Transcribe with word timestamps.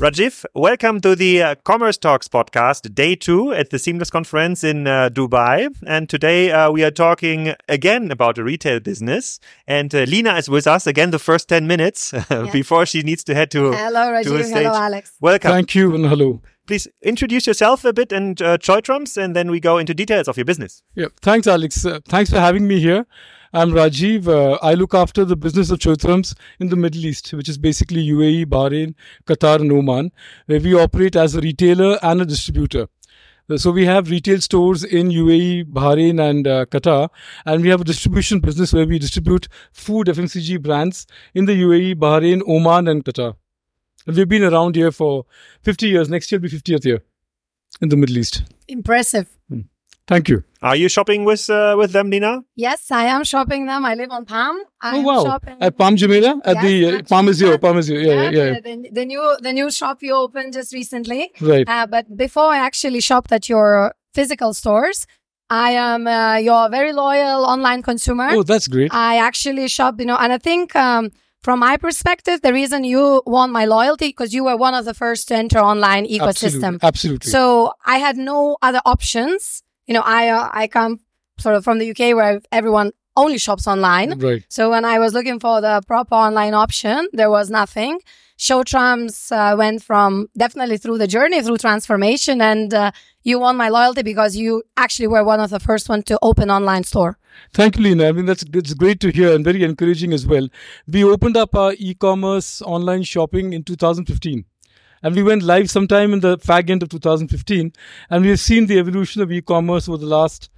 Rajiv, 0.00 0.46
welcome 0.54 0.98
to 1.02 1.14
the 1.14 1.42
uh, 1.42 1.54
Commerce 1.56 1.98
Talks 1.98 2.26
podcast, 2.26 2.94
day 2.94 3.14
two 3.14 3.52
at 3.52 3.68
the 3.68 3.78
Seamless 3.78 4.08
Conference 4.08 4.64
in 4.64 4.86
uh, 4.86 5.10
Dubai. 5.10 5.68
And 5.86 6.08
today 6.08 6.50
uh, 6.50 6.70
we 6.70 6.82
are 6.84 6.90
talking 6.90 7.54
again 7.68 8.10
about 8.10 8.36
the 8.36 8.42
retail 8.42 8.80
business. 8.80 9.40
And 9.66 9.94
uh, 9.94 10.04
Lina 10.04 10.36
is 10.36 10.48
with 10.48 10.66
us 10.66 10.86
again 10.86 11.10
the 11.10 11.18
first 11.18 11.50
10 11.50 11.66
minutes 11.66 12.14
before 12.50 12.86
she 12.86 13.02
needs 13.02 13.22
to 13.24 13.34
head 13.34 13.50
to. 13.50 13.72
Hello, 13.72 14.10
Rajiv. 14.10 14.50
Hello, 14.50 14.72
Alex. 14.74 15.12
Welcome. 15.20 15.50
Thank 15.50 15.74
you 15.74 15.94
and 15.94 16.06
hello. 16.06 16.40
Please 16.66 16.88
introduce 17.02 17.46
yourself 17.46 17.84
a 17.84 17.92
bit 17.92 18.10
and 18.10 18.40
uh, 18.40 18.56
Choithrams, 18.56 19.22
and 19.22 19.36
then 19.36 19.50
we 19.50 19.60
go 19.60 19.76
into 19.76 19.92
details 19.92 20.28
of 20.28 20.38
your 20.38 20.46
business. 20.46 20.82
Yeah, 20.94 21.08
thanks, 21.20 21.46
Alex. 21.46 21.84
Uh, 21.84 22.00
thanks 22.08 22.30
for 22.30 22.40
having 22.40 22.66
me 22.66 22.80
here. 22.80 23.04
I'm 23.52 23.70
Rajiv. 23.72 24.28
Uh, 24.28 24.58
I 24.62 24.74
look 24.74 24.94
after 24.94 25.24
the 25.24 25.34
business 25.34 25.70
of 25.70 25.80
Choithrams 25.80 26.36
in 26.60 26.68
the 26.68 26.76
Middle 26.76 27.04
East, 27.04 27.32
which 27.32 27.48
is 27.48 27.58
basically 27.58 28.06
UAE, 28.06 28.46
Bahrain, 28.46 28.94
Qatar, 29.26 29.60
and 29.60 29.72
Oman, 29.72 30.12
where 30.46 30.60
we 30.60 30.72
operate 30.74 31.16
as 31.16 31.34
a 31.34 31.40
retailer 31.40 31.98
and 32.00 32.22
a 32.22 32.24
distributor. 32.24 32.86
Uh, 33.50 33.56
so 33.56 33.72
we 33.72 33.86
have 33.86 34.08
retail 34.08 34.40
stores 34.40 34.84
in 34.84 35.08
UAE, 35.08 35.64
Bahrain, 35.64 36.20
and 36.20 36.46
uh, 36.46 36.64
Qatar, 36.66 37.08
and 37.44 37.64
we 37.64 37.70
have 37.70 37.80
a 37.80 37.84
distribution 37.84 38.38
business 38.38 38.72
where 38.72 38.86
we 38.86 39.00
distribute 39.00 39.48
food 39.72 40.06
FMCG 40.06 40.62
brands 40.62 41.08
in 41.34 41.46
the 41.46 41.60
UAE, 41.60 41.96
Bahrain, 41.96 42.42
Oman, 42.46 42.86
and 42.86 43.04
Qatar. 43.04 43.34
And 44.06 44.16
we've 44.16 44.28
been 44.28 44.44
around 44.44 44.76
here 44.76 44.92
for 44.92 45.26
50 45.62 45.88
years. 45.88 46.08
Next 46.08 46.30
year 46.30 46.40
will 46.40 46.48
be 46.48 46.56
50th 46.56 46.84
year 46.84 47.02
in 47.80 47.88
the 47.88 47.96
Middle 47.96 48.18
East. 48.18 48.44
Impressive. 48.68 49.26
Hmm. 49.48 49.62
Thank 50.10 50.28
you. 50.28 50.42
Are 50.60 50.74
you 50.74 50.88
shopping 50.88 51.24
with 51.24 51.48
uh, 51.48 51.76
with 51.78 51.92
them, 51.92 52.10
Lina? 52.10 52.40
Yes, 52.56 52.90
I 52.90 53.04
am 53.04 53.22
shopping 53.22 53.66
them. 53.66 53.84
I 53.84 53.94
live 53.94 54.10
on 54.10 54.24
Palm. 54.24 54.56
I 54.80 54.96
oh 54.96 55.02
wow! 55.02 55.38
At 55.60 55.78
Palm 55.78 55.94
Jumeirah, 55.94 56.40
at 56.44 56.56
yes, 56.56 56.64
the 56.64 56.86
uh, 56.86 57.02
Palm 57.04 57.28
is 57.28 57.38
here. 57.38 57.56
Palm 57.58 57.78
is 57.78 57.86
here. 57.86 58.00
Yeah, 58.00 58.22
yeah, 58.24 58.30
yeah. 58.30 58.60
The, 58.60 58.90
the, 58.90 59.04
new 59.04 59.36
the 59.40 59.52
new 59.52 59.70
shop 59.70 60.02
you 60.02 60.16
opened 60.16 60.52
just 60.54 60.74
recently. 60.74 61.30
Right. 61.40 61.64
Uh, 61.68 61.86
but 61.86 62.16
before 62.16 62.48
I 62.56 62.58
actually 62.58 63.00
shopped 63.00 63.30
at 63.30 63.48
your 63.48 63.94
physical 64.12 64.52
stores, 64.52 65.06
I 65.48 65.70
am 65.90 66.08
uh, 66.08 66.38
your 66.38 66.68
very 66.70 66.92
loyal 66.92 67.44
online 67.44 67.82
consumer. 67.82 68.30
Oh, 68.32 68.42
that's 68.42 68.66
great. 68.66 68.92
I 68.92 69.18
actually 69.18 69.68
shop, 69.68 70.00
you 70.00 70.06
know, 70.06 70.16
and 70.16 70.32
I 70.32 70.38
think. 70.38 70.74
Um, 70.74 71.10
from 71.42 71.60
my 71.60 71.78
perspective, 71.78 72.42
the 72.42 72.52
reason 72.52 72.84
you 72.84 73.22
won 73.24 73.50
my 73.50 73.64
loyalty 73.64 74.08
because 74.08 74.34
you 74.34 74.44
were 74.44 74.58
one 74.58 74.74
of 74.74 74.84
the 74.84 74.92
first 74.92 75.28
to 75.28 75.34
enter 75.34 75.58
online 75.58 76.04
ecosystem. 76.04 76.76
Absolutely. 76.82 76.88
Absolutely. 76.88 77.30
So 77.30 77.72
I 77.86 77.96
had 77.96 78.18
no 78.18 78.58
other 78.60 78.82
options 78.84 79.62
you 79.90 79.94
know, 79.94 80.02
I 80.06 80.28
uh, 80.28 80.48
I 80.52 80.68
come 80.68 81.00
sort 81.40 81.56
of 81.56 81.64
from 81.64 81.80
the 81.80 81.90
UK 81.90 82.14
where 82.14 82.40
everyone 82.52 82.92
only 83.16 83.38
shops 83.38 83.66
online. 83.66 84.18
Right. 84.20 84.44
So 84.48 84.70
when 84.70 84.84
I 84.84 85.00
was 85.00 85.12
looking 85.14 85.40
for 85.40 85.60
the 85.60 85.82
proper 85.84 86.14
online 86.14 86.54
option, 86.54 87.08
there 87.12 87.28
was 87.28 87.50
nothing. 87.50 87.98
Choithrams 88.38 89.14
uh, 89.32 89.56
went 89.56 89.82
from 89.82 90.28
definitely 90.36 90.78
through 90.78 90.98
the 90.98 91.08
journey 91.08 91.42
through 91.42 91.58
transformation, 91.58 92.40
and 92.40 92.72
uh, 92.72 92.92
you 93.24 93.40
won 93.40 93.56
my 93.56 93.68
loyalty 93.68 94.02
because 94.02 94.36
you 94.36 94.62
actually 94.76 95.08
were 95.08 95.24
one 95.24 95.40
of 95.40 95.50
the 95.50 95.58
first 95.58 95.88
one 95.88 96.04
to 96.04 96.16
open 96.22 96.50
online 96.50 96.84
store. 96.84 97.18
Thank 97.52 97.76
you, 97.76 97.82
Lina. 97.82 98.06
I 98.10 98.12
mean 98.12 98.26
that's 98.26 98.44
it's 98.60 98.74
great 98.74 99.00
to 99.00 99.10
hear 99.10 99.34
and 99.34 99.44
very 99.44 99.64
encouraging 99.64 100.12
as 100.12 100.24
well. 100.24 100.46
We 100.86 101.02
opened 101.02 101.36
up 101.36 101.56
our 101.56 101.74
e-commerce 101.78 102.62
online 102.62 103.02
shopping 103.02 103.54
in 103.54 103.64
2015 103.64 104.44
and 105.02 105.14
we 105.14 105.22
went 105.22 105.42
live 105.42 105.70
sometime 105.70 106.12
in 106.12 106.20
the 106.20 106.38
fag 106.38 106.70
end 106.70 106.82
of 106.82 106.88
2015 106.88 107.72
and 108.10 108.24
we've 108.24 108.40
seen 108.40 108.66
the 108.66 108.78
evolution 108.78 109.22
of 109.22 109.32
e-commerce 109.32 109.88
over 109.88 109.98
the 109.98 110.06
last 110.06 110.50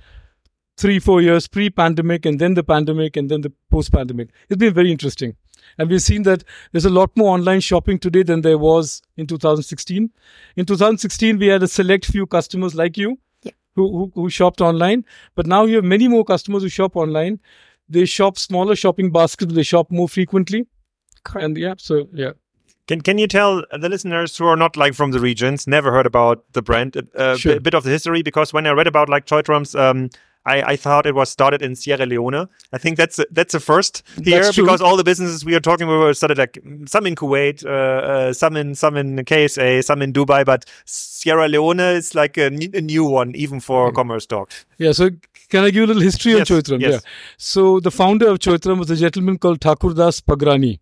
three 0.76 0.98
four 0.98 1.20
years 1.20 1.46
pre-pandemic 1.48 2.26
and 2.26 2.38
then 2.38 2.54
the 2.54 2.62
pandemic 2.62 3.16
and 3.16 3.30
then 3.30 3.42
the 3.42 3.52
post-pandemic. 3.70 4.30
It's 4.48 4.58
been 4.58 4.74
very 4.74 4.90
interesting. 4.90 5.36
And 5.78 5.88
we've 5.88 6.02
seen 6.02 6.24
that 6.24 6.44
there's 6.72 6.84
a 6.84 6.90
lot 6.90 7.16
more 7.16 7.34
online 7.34 7.60
shopping 7.60 7.98
today 7.98 8.22
than 8.22 8.40
there 8.40 8.58
was 8.58 9.00
in 9.16 9.26
2016 9.26 10.10
in 10.56 10.66
2016 10.66 11.38
we 11.38 11.46
had 11.46 11.62
a 11.62 11.68
select 11.68 12.06
few 12.06 12.26
customers 12.26 12.74
like 12.74 12.96
you 12.96 13.18
yeah. 13.42 13.52
who, 13.74 13.90
who, 13.96 14.12
who 14.14 14.30
shopped 14.30 14.60
online. 14.60 15.04
But 15.34 15.46
now 15.46 15.64
you 15.64 15.76
have 15.76 15.84
many 15.84 16.08
more 16.08 16.24
customers 16.24 16.62
who 16.62 16.68
shop 16.68 16.96
online. 16.96 17.40
They 17.88 18.04
shop 18.06 18.38
smaller 18.38 18.74
shopping 18.74 19.12
baskets 19.12 19.52
they 19.52 19.62
shop 19.62 19.90
more 19.90 20.08
frequently. 20.08 20.66
Correct. 21.24 21.44
and 21.44 21.56
yeah 21.56 21.74
so 21.78 22.08
yeah 22.12 22.32
can 22.92 23.00
Can 23.00 23.18
you 23.18 23.26
tell 23.26 23.62
the 23.70 23.88
listeners 23.88 24.36
who 24.36 24.46
are 24.46 24.56
not 24.56 24.76
like 24.76 24.94
from 24.94 25.12
the 25.12 25.20
regions, 25.20 25.66
never 25.66 25.92
heard 25.92 26.06
about 26.06 26.44
the 26.52 26.62
brand, 26.62 26.96
a 26.96 27.04
uh, 27.18 27.36
sure. 27.36 27.60
bit 27.60 27.74
of 27.74 27.84
the 27.84 27.90
history? 27.90 28.22
Because 28.22 28.52
when 28.52 28.66
I 28.66 28.70
read 28.72 28.86
about 28.86 29.08
like 29.08 29.26
Choithrams, 29.26 29.78
um, 29.78 30.10
I, 30.44 30.62
I 30.62 30.76
thought 30.76 31.06
it 31.06 31.14
was 31.14 31.30
started 31.30 31.62
in 31.62 31.76
Sierra 31.76 32.04
Leone. 32.04 32.48
I 32.72 32.78
think 32.78 32.96
that's 32.96 33.18
a, 33.18 33.26
that's 33.30 33.54
a 33.54 33.60
first 33.60 34.02
here 34.22 34.50
because 34.52 34.80
all 34.80 34.96
the 34.96 35.04
businesses 35.04 35.44
we 35.44 35.54
are 35.54 35.60
talking 35.60 35.86
about 35.86 36.00
were 36.00 36.14
started 36.14 36.38
like 36.38 36.58
some 36.86 37.06
in 37.06 37.14
Kuwait, 37.14 37.64
uh, 37.64 37.68
uh, 37.68 38.32
some 38.32 38.56
in 38.56 38.74
some 38.74 38.96
in 38.96 39.16
KSA, 39.16 39.84
some 39.84 40.02
in 40.02 40.12
Dubai, 40.12 40.44
but 40.44 40.64
Sierra 40.84 41.48
Leone 41.48 41.80
is 41.80 42.14
like 42.14 42.36
a, 42.36 42.46
a 42.46 42.80
new 42.80 43.04
one 43.04 43.34
even 43.36 43.60
for 43.60 43.90
mm. 43.90 43.94
commerce 43.94 44.26
talk. 44.26 44.50
Yeah. 44.78 44.92
So 44.92 45.10
can 45.48 45.64
I 45.64 45.70
give 45.70 45.84
a 45.84 45.86
little 45.86 46.02
history 46.02 46.32
yes, 46.32 46.50
on 46.50 46.56
Choithram? 46.56 46.80
Yes. 46.80 46.92
Yeah. 46.94 47.10
So 47.36 47.78
the 47.78 47.90
founder 47.90 48.28
of 48.28 48.38
Choithram 48.40 48.78
was 48.78 48.90
a 48.90 48.96
gentleman 48.96 49.38
called 49.38 49.60
Thakurdas 49.60 50.22
Pagarani. 50.22 50.80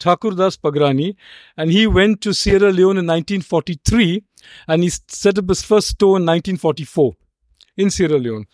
Thakurdas 0.00 0.58
Pagarani, 0.58 1.14
and 1.56 1.70
he 1.70 1.86
went 1.86 2.20
to 2.22 2.34
Sierra 2.34 2.72
Leone 2.72 2.98
in 2.98 3.06
1943 3.06 4.24
and 4.66 4.82
he 4.82 4.90
set 4.90 5.38
up 5.38 5.48
his 5.48 5.62
first 5.62 5.88
store 5.88 6.16
in 6.16 6.26
1944 6.26 7.14
in 7.76 7.90
Sierra 7.90 8.18
Leone. 8.18 8.46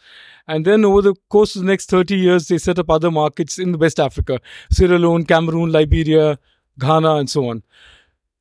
And 0.49 0.65
then 0.65 0.85
over 0.85 1.03
the 1.03 1.15
course 1.29 1.57
of 1.57 1.63
the 1.63 1.69
next 1.69 1.91
30 1.91 2.17
years, 2.17 2.49
they 2.49 2.59
set 2.59 2.79
up 2.79 2.91
other 2.91 3.11
markets 3.11 3.59
in 3.59 3.79
West 3.79 3.99
Africa 3.99 4.41
Sierra 4.71 4.99
Leone, 4.99 5.25
Cameroon, 5.25 5.73
Liberia, 5.73 6.39
Ghana, 6.79 7.17
and 7.17 7.31
so 7.31 7.49
on. 7.49 7.63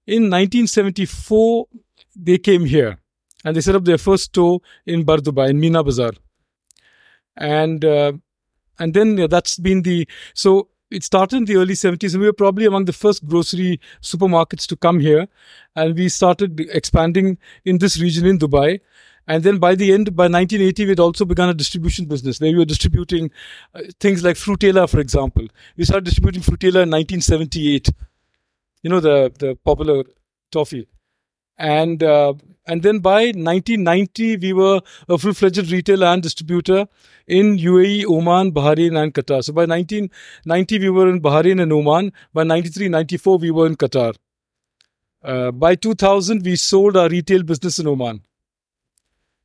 In 0.06 0.30
1974, 0.30 1.68
they 2.16 2.38
came 2.38 2.66
here 2.66 3.00
and 3.44 3.56
they 3.56 3.62
set 3.62 3.76
up 3.76 3.86
their 3.86 3.98
first 3.98 4.26
store 4.26 4.60
in 4.86 5.04
Bur 5.04 5.18
Dubai, 5.18 5.50
in 5.50 5.60
Meena 5.60 5.84
Bazaar. 5.84 6.12
And 7.38 7.84
uh, 7.84 8.14
and 8.80 8.94
then 8.94 9.18
yeah, 9.18 9.28
that's 9.28 9.58
been 9.58 9.82
the 9.82 10.08
so 10.34 10.70
it 10.92 11.04
started 11.04 11.38
in 11.38 11.46
the 11.46 11.58
early 11.58 11.74
70s 11.74 12.14
and 12.14 12.22
we 12.22 12.28
were 12.28 12.34
probably 12.34 12.66
among 12.66 12.86
the 12.86 12.94
first 12.94 13.26
grocery 13.26 13.80
supermarkets 14.02 14.68
to 14.68 14.76
come 14.76 15.00
here. 15.00 15.28
And 15.76 15.96
we 15.96 16.10
started 16.10 16.60
expanding 16.72 17.38
in 17.66 17.80
this 17.80 18.00
region 18.00 18.26
in 18.26 18.40
dubai. 18.40 18.80
And 19.28 19.44
then 19.44 19.58
by 19.58 19.74
the 19.74 19.92
end 19.92 20.16
by 20.16 20.26
1980 20.26 20.84
we 20.84 20.90
had 20.90 21.00
also 21.00 21.26
begun 21.26 21.50
a 21.50 21.54
distribution 21.54 22.06
business 22.06 22.40
where 22.40 22.52
we 22.52 22.58
were 22.60 22.66
distributing 22.66 23.32
uh, 23.74 23.82
things 24.00 24.24
like 24.24 24.36
frutella 24.36 24.88
for 24.88 25.00
example. 25.00 25.48
We 25.78 25.86
started 25.86 26.06
distributing 26.06 26.44
frutella 26.44 26.84
in 26.84 26.92
1978 26.92 27.90
you 28.84 28.90
know 28.92 29.00
the 29.00 29.32
the 29.40 29.56
popular 29.70 30.04
toffee 30.52 30.88
and 31.58 32.04
uh, 32.04 32.34
and 32.68 32.82
then 32.82 33.00
by 33.00 33.26
1990 33.26 34.38
we 34.38 34.54
were 34.54 34.82
a 35.08 35.18
full-fledged 35.18 35.72
retailer 35.72 36.08
and 36.08 36.24
distributor 36.24 36.88
in 37.28 37.58
UAE, 37.58 38.06
Oman, 38.06 38.52
Bahrain, 38.52 39.02
and 39.02 39.14
Qatar. 39.14 39.44
So 39.44 39.54
by 39.54 39.66
1990 39.66 40.80
we 40.80 40.90
were 40.90 41.10
in 41.10 41.22
Bahrain 41.22 41.62
and 41.62 41.72
Oman. 41.72 42.12
By 42.34 42.44
93, 42.44 42.90
94 42.90 43.38
we 43.38 43.52
were 43.52 43.68
in 43.68 43.76
Qatar. 43.76 44.16
Uh, 45.24 45.52
by 45.52 45.76
2000 45.76 46.44
we 46.44 46.56
sold 46.56 46.98
our 46.98 47.10
retail 47.10 47.44
business 47.44 47.80
in 47.80 47.88
Oman. 47.88 48.22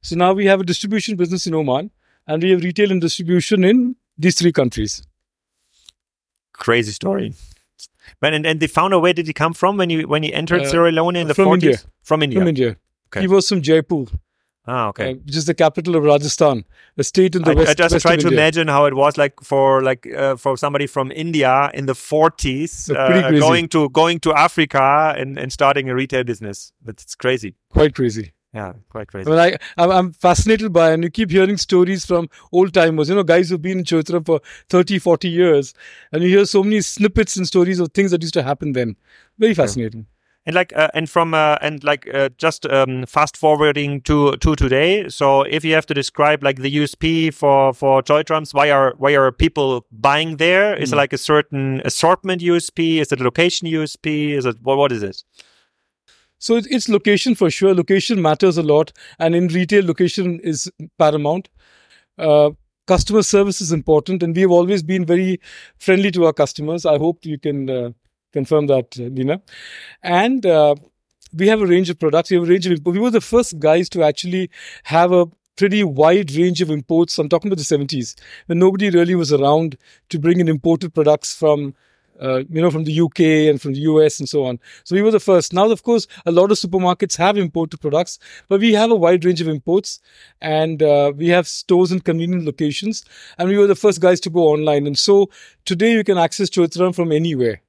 So 0.02 0.16
now 0.16 0.32
we 0.32 0.46
have 0.46 0.60
a 0.60 0.64
distribution 0.64 1.16
business 1.16 1.46
in 1.46 1.54
Oman, 1.54 1.90
and 2.26 2.42
we 2.42 2.50
have 2.50 2.62
retail 2.62 2.90
and 2.90 3.00
distribution 3.00 3.64
in 3.64 3.96
these 4.16 4.38
three 4.38 4.52
countries. 4.52 5.02
Crazy 6.54 6.92
story. 6.92 7.34
But 8.20 8.34
and, 8.34 8.44
and 8.46 8.60
the 8.60 8.66
founder, 8.66 8.98
where 8.98 9.12
did 9.12 9.26
he 9.26 9.32
come 9.32 9.54
from 9.54 9.76
when 9.76 9.90
he 9.90 10.04
when 10.04 10.22
he 10.22 10.32
entered 10.34 10.62
Uh, 10.62 10.68
Sierra 10.70 10.90
Leone 10.92 11.16
in 11.16 11.28
the 11.28 11.34
from 11.34 11.46
40s? 11.46 11.52
India. 11.54 11.78
From 12.02 12.22
India. 12.22 12.38
From 12.40 12.48
India. 12.48 12.76
Okay. 13.08 13.20
He 13.22 13.26
was 13.28 13.48
from 13.48 13.60
Jaipur, 13.62 14.04
Ah, 14.66 14.88
okay. 14.88 15.12
uh, 15.12 15.14
which 15.26 15.34
is 15.36 15.46
the 15.46 15.54
capital 15.54 15.96
of 15.96 16.04
Rajasthan, 16.04 16.64
a 16.96 17.02
state 17.02 17.34
in 17.34 17.42
the 17.42 17.50
I, 17.52 17.54
west. 17.54 17.70
I 17.70 17.74
just 17.74 17.92
west 17.94 18.02
try 18.06 18.16
to 18.16 18.22
India. 18.22 18.38
imagine 18.38 18.68
how 18.68 18.84
it 18.86 18.94
was 18.94 19.16
like 19.16 19.34
for 19.42 19.82
like 19.82 20.06
uh, 20.14 20.36
for 20.36 20.56
somebody 20.56 20.86
from 20.86 21.10
India 21.12 21.70
in 21.74 21.86
the 21.86 21.94
40s 21.94 22.94
uh, 22.94 23.30
going 23.40 23.68
to 23.68 23.88
going 23.90 24.20
to 24.20 24.34
Africa 24.34 25.14
and, 25.16 25.38
and 25.38 25.52
starting 25.52 25.88
a 25.90 25.94
retail 25.94 26.22
business. 26.24 26.72
That's 26.84 27.02
it's 27.04 27.14
crazy. 27.16 27.54
Quite 27.70 27.94
crazy. 27.94 28.32
Yeah, 28.52 28.72
quite 28.88 29.02
I 29.02 29.04
crazy. 29.04 29.30
mean, 29.30 29.38
I, 29.38 29.56
I'm, 29.78 29.90
I'm 29.90 30.12
fascinated 30.12 30.72
by, 30.72 30.90
and 30.90 31.04
you 31.04 31.10
keep 31.10 31.30
hearing 31.30 31.56
stories 31.56 32.04
from 32.04 32.28
old 32.50 32.74
timers, 32.74 33.08
you 33.08 33.14
know, 33.14 33.22
guys 33.22 33.48
who've 33.48 33.62
been 33.62 33.78
in 33.78 33.84
Choithram 33.84 34.26
for 34.26 34.40
30, 34.68 34.98
40 34.98 35.28
years, 35.28 35.72
and 36.12 36.22
you 36.24 36.30
hear 36.30 36.44
so 36.44 36.64
many 36.64 36.80
snippets 36.80 37.36
and 37.36 37.46
stories 37.46 37.78
of 37.78 37.92
things 37.92 38.10
that 38.10 38.22
used 38.22 38.34
to 38.34 38.42
happen 38.42 38.72
then. 38.72 38.96
Very 39.38 39.54
fascinating. 39.54 40.06
And 40.46 40.54
like 40.54 40.72
uh, 40.74 40.88
and 40.94 41.08
from 41.08 41.34
uh, 41.34 41.58
and 41.60 41.84
like 41.84 42.08
uh, 42.12 42.30
just 42.38 42.64
um, 42.66 43.04
fast 43.06 43.36
forwarding 43.36 44.00
to 44.02 44.36
to 44.38 44.56
today. 44.56 45.06
So 45.10 45.42
if 45.42 45.64
you 45.66 45.74
have 45.74 45.84
to 45.86 45.94
describe 45.94 46.42
like 46.42 46.56
the 46.62 46.70
USP 46.76 47.30
for 47.30 47.74
for 47.74 48.02
Choithrams, 48.02 48.54
why 48.54 48.70
are 48.70 48.94
why 48.96 49.12
are 49.12 49.30
people 49.32 49.84
buying 49.92 50.38
there? 50.38 50.74
Is 50.74 50.92
it 50.92 50.94
Mm. 50.94 50.98
like 50.98 51.12
a 51.12 51.18
certain 51.18 51.82
assortment 51.84 52.40
USP? 52.42 53.00
Is 53.00 53.12
it 53.12 53.20
a 53.20 53.22
location 53.22 53.68
USP? 53.68 54.32
Is 54.32 54.46
it 54.46 54.56
what 54.62 54.78
what 54.78 54.92
is 54.92 55.02
it? 55.02 55.22
So 56.40 56.56
it, 56.56 56.66
it's 56.70 56.88
location 56.88 57.36
for 57.36 57.50
sure. 57.50 57.74
Location 57.74 58.20
matters 58.20 58.58
a 58.58 58.64
lot, 58.64 58.92
and 59.20 59.36
in 59.36 59.48
retail, 59.48 59.84
location 59.86 60.40
is 60.40 60.70
paramount. 60.98 61.48
Uh, 62.18 62.50
customer 62.86 63.22
service 63.22 63.60
is 63.60 63.72
important, 63.72 64.22
and 64.22 64.34
we 64.34 64.42
have 64.42 64.50
always 64.50 64.82
been 64.82 65.04
very 65.04 65.40
friendly 65.78 66.10
to 66.12 66.26
our 66.26 66.32
customers. 66.32 66.86
I 66.86 66.98
hope 66.98 67.24
you 67.24 67.38
can 67.38 67.70
uh, 67.70 67.90
confirm 68.32 68.66
that, 68.68 68.98
uh, 68.98 69.04
Lina. 69.04 69.42
And 70.02 70.44
uh, 70.46 70.74
we 71.32 71.48
have 71.48 71.60
a 71.60 71.66
range 71.66 71.90
of 71.90 71.98
products. 71.98 72.30
We 72.30 72.36
have 72.36 72.44
a 72.44 72.50
range 72.50 72.66
of. 72.66 72.84
We 72.84 72.98
were 72.98 73.10
the 73.10 73.20
first 73.20 73.58
guys 73.58 73.88
to 73.90 74.02
actually 74.02 74.50
have 74.84 75.12
a 75.12 75.26
pretty 75.56 75.84
wide 75.84 76.32
range 76.32 76.62
of 76.62 76.70
imports. 76.70 77.18
I'm 77.18 77.28
talking 77.28 77.50
about 77.50 77.58
the 77.58 77.64
70s 77.64 78.16
when 78.46 78.58
nobody 78.58 78.90
really 78.90 79.14
was 79.14 79.32
around 79.32 79.76
to 80.08 80.18
bring 80.18 80.40
in 80.40 80.48
imported 80.48 80.94
products 80.94 81.34
from 81.34 81.74
uh, 82.20 82.42
you 82.50 82.60
know, 82.60 82.70
from 82.70 82.84
the 82.84 83.00
UK 83.00 83.20
and 83.50 83.60
from 83.60 83.72
the 83.72 83.80
US 83.80 84.20
and 84.20 84.28
so 84.28 84.44
on. 84.44 84.58
So 84.84 84.94
we 84.94 85.02
were 85.02 85.10
the 85.10 85.20
first. 85.20 85.52
Now, 85.52 85.70
of 85.70 85.82
course, 85.82 86.06
a 86.26 86.32
lot 86.32 86.50
of 86.50 86.58
supermarkets 86.58 87.16
have 87.16 87.38
imported 87.38 87.80
products, 87.80 88.18
but 88.48 88.60
we 88.60 88.72
have 88.74 88.90
a 88.90 88.96
wide 88.96 89.24
range 89.24 89.40
of 89.40 89.48
imports 89.48 90.00
and 90.40 90.82
uh, 90.82 91.12
we 91.16 91.28
have 91.28 91.46
stores 91.46 91.92
in 91.92 92.00
convenient 92.00 92.44
locations. 92.44 93.04
And 93.38 93.48
we 93.48 93.58
were 93.58 93.66
the 93.66 93.74
first 93.74 94.00
guys 94.00 94.20
to 94.20 94.30
go 94.30 94.48
online. 94.48 94.86
And 94.86 94.98
so 94.98 95.30
today 95.64 95.92
you 95.92 96.04
can 96.04 96.18
access 96.18 96.50
Choithram 96.50 96.94
from 96.94 97.12
anywhere. 97.12 97.62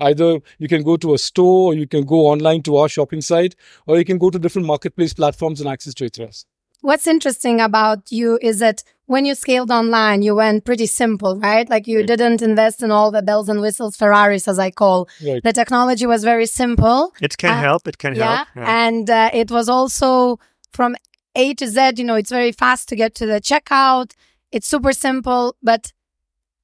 Either 0.00 0.40
you 0.58 0.66
can 0.66 0.82
go 0.82 0.96
to 0.96 1.14
a 1.14 1.18
store 1.18 1.72
or 1.72 1.74
you 1.74 1.86
can 1.86 2.04
go 2.04 2.26
online 2.26 2.62
to 2.62 2.76
our 2.76 2.88
shopping 2.88 3.20
site 3.20 3.54
or 3.86 3.96
you 3.96 4.04
can 4.04 4.18
go 4.18 4.28
to 4.28 4.38
different 4.38 4.66
marketplace 4.66 5.14
platforms 5.14 5.60
and 5.60 5.68
access 5.68 5.94
Choithrams. 5.94 6.46
What's 6.80 7.06
interesting 7.06 7.60
about 7.60 8.10
you 8.10 8.38
is 8.42 8.58
that 8.58 8.82
when 9.06 9.24
you 9.24 9.34
scaled 9.34 9.70
online, 9.70 10.22
you 10.22 10.34
went 10.34 10.64
pretty 10.64 10.86
simple, 10.86 11.38
right? 11.38 11.68
Like 11.68 11.86
you 11.86 12.04
didn't 12.04 12.40
invest 12.40 12.82
in 12.82 12.90
all 12.90 13.10
the 13.10 13.22
bells 13.22 13.48
and 13.48 13.60
whistles, 13.60 13.96
Ferraris, 13.96 14.48
as 14.48 14.58
I 14.58 14.70
call. 14.70 15.08
Right. 15.24 15.42
The 15.42 15.52
technology 15.52 16.06
was 16.06 16.24
very 16.24 16.46
simple. 16.46 17.12
It 17.20 17.36
can 17.36 17.50
uh, 17.50 17.60
help. 17.60 17.86
It 17.86 17.98
can 17.98 18.14
yeah, 18.14 18.36
help. 18.36 18.48
Yeah. 18.56 18.86
And 18.86 19.10
uh, 19.10 19.30
it 19.32 19.50
was 19.50 19.68
also 19.68 20.38
from 20.72 20.96
A 21.34 21.54
to 21.54 21.66
Z, 21.66 21.92
you 21.96 22.04
know, 22.04 22.14
it's 22.14 22.30
very 22.30 22.52
fast 22.52 22.88
to 22.88 22.96
get 22.96 23.14
to 23.16 23.26
the 23.26 23.40
checkout. 23.40 24.12
It's 24.52 24.66
super 24.66 24.92
simple. 24.92 25.54
But 25.62 25.92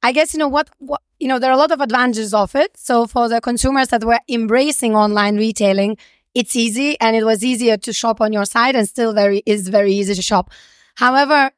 I 0.02 0.12
guess, 0.12 0.32
you 0.32 0.38
know, 0.38 0.48
what, 0.48 0.70
what, 0.78 1.02
you 1.18 1.28
know, 1.28 1.38
there 1.38 1.50
are 1.50 1.54
a 1.54 1.58
lot 1.58 1.72
of 1.72 1.80
advantages 1.82 2.32
of 2.32 2.54
it. 2.54 2.74
So 2.76 3.06
for 3.06 3.28
the 3.28 3.42
consumers 3.42 3.88
that 3.88 4.02
were 4.02 4.20
embracing 4.28 4.96
online 4.96 5.36
retailing, 5.36 5.98
it's 6.34 6.56
easy 6.56 6.98
and 7.00 7.14
it 7.16 7.24
was 7.24 7.44
easier 7.44 7.76
to 7.76 7.92
shop 7.92 8.20
on 8.20 8.32
your 8.32 8.46
site 8.46 8.74
and 8.74 8.88
still 8.88 9.12
very, 9.12 9.42
is 9.44 9.68
very 9.68 9.92
easy 9.92 10.14
to 10.14 10.22
shop. 10.22 10.50
However, 10.94 11.50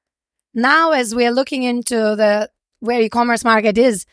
now 0.55 0.93
as 0.93 1.15
we 1.15 1.27
are 1.27 1.33
looking 1.33 1.63
into 1.63 1.95
the 1.95 2.51
where 2.81 3.01
e-commerce 3.01 3.45
market 3.45 3.79
is, 3.79 4.05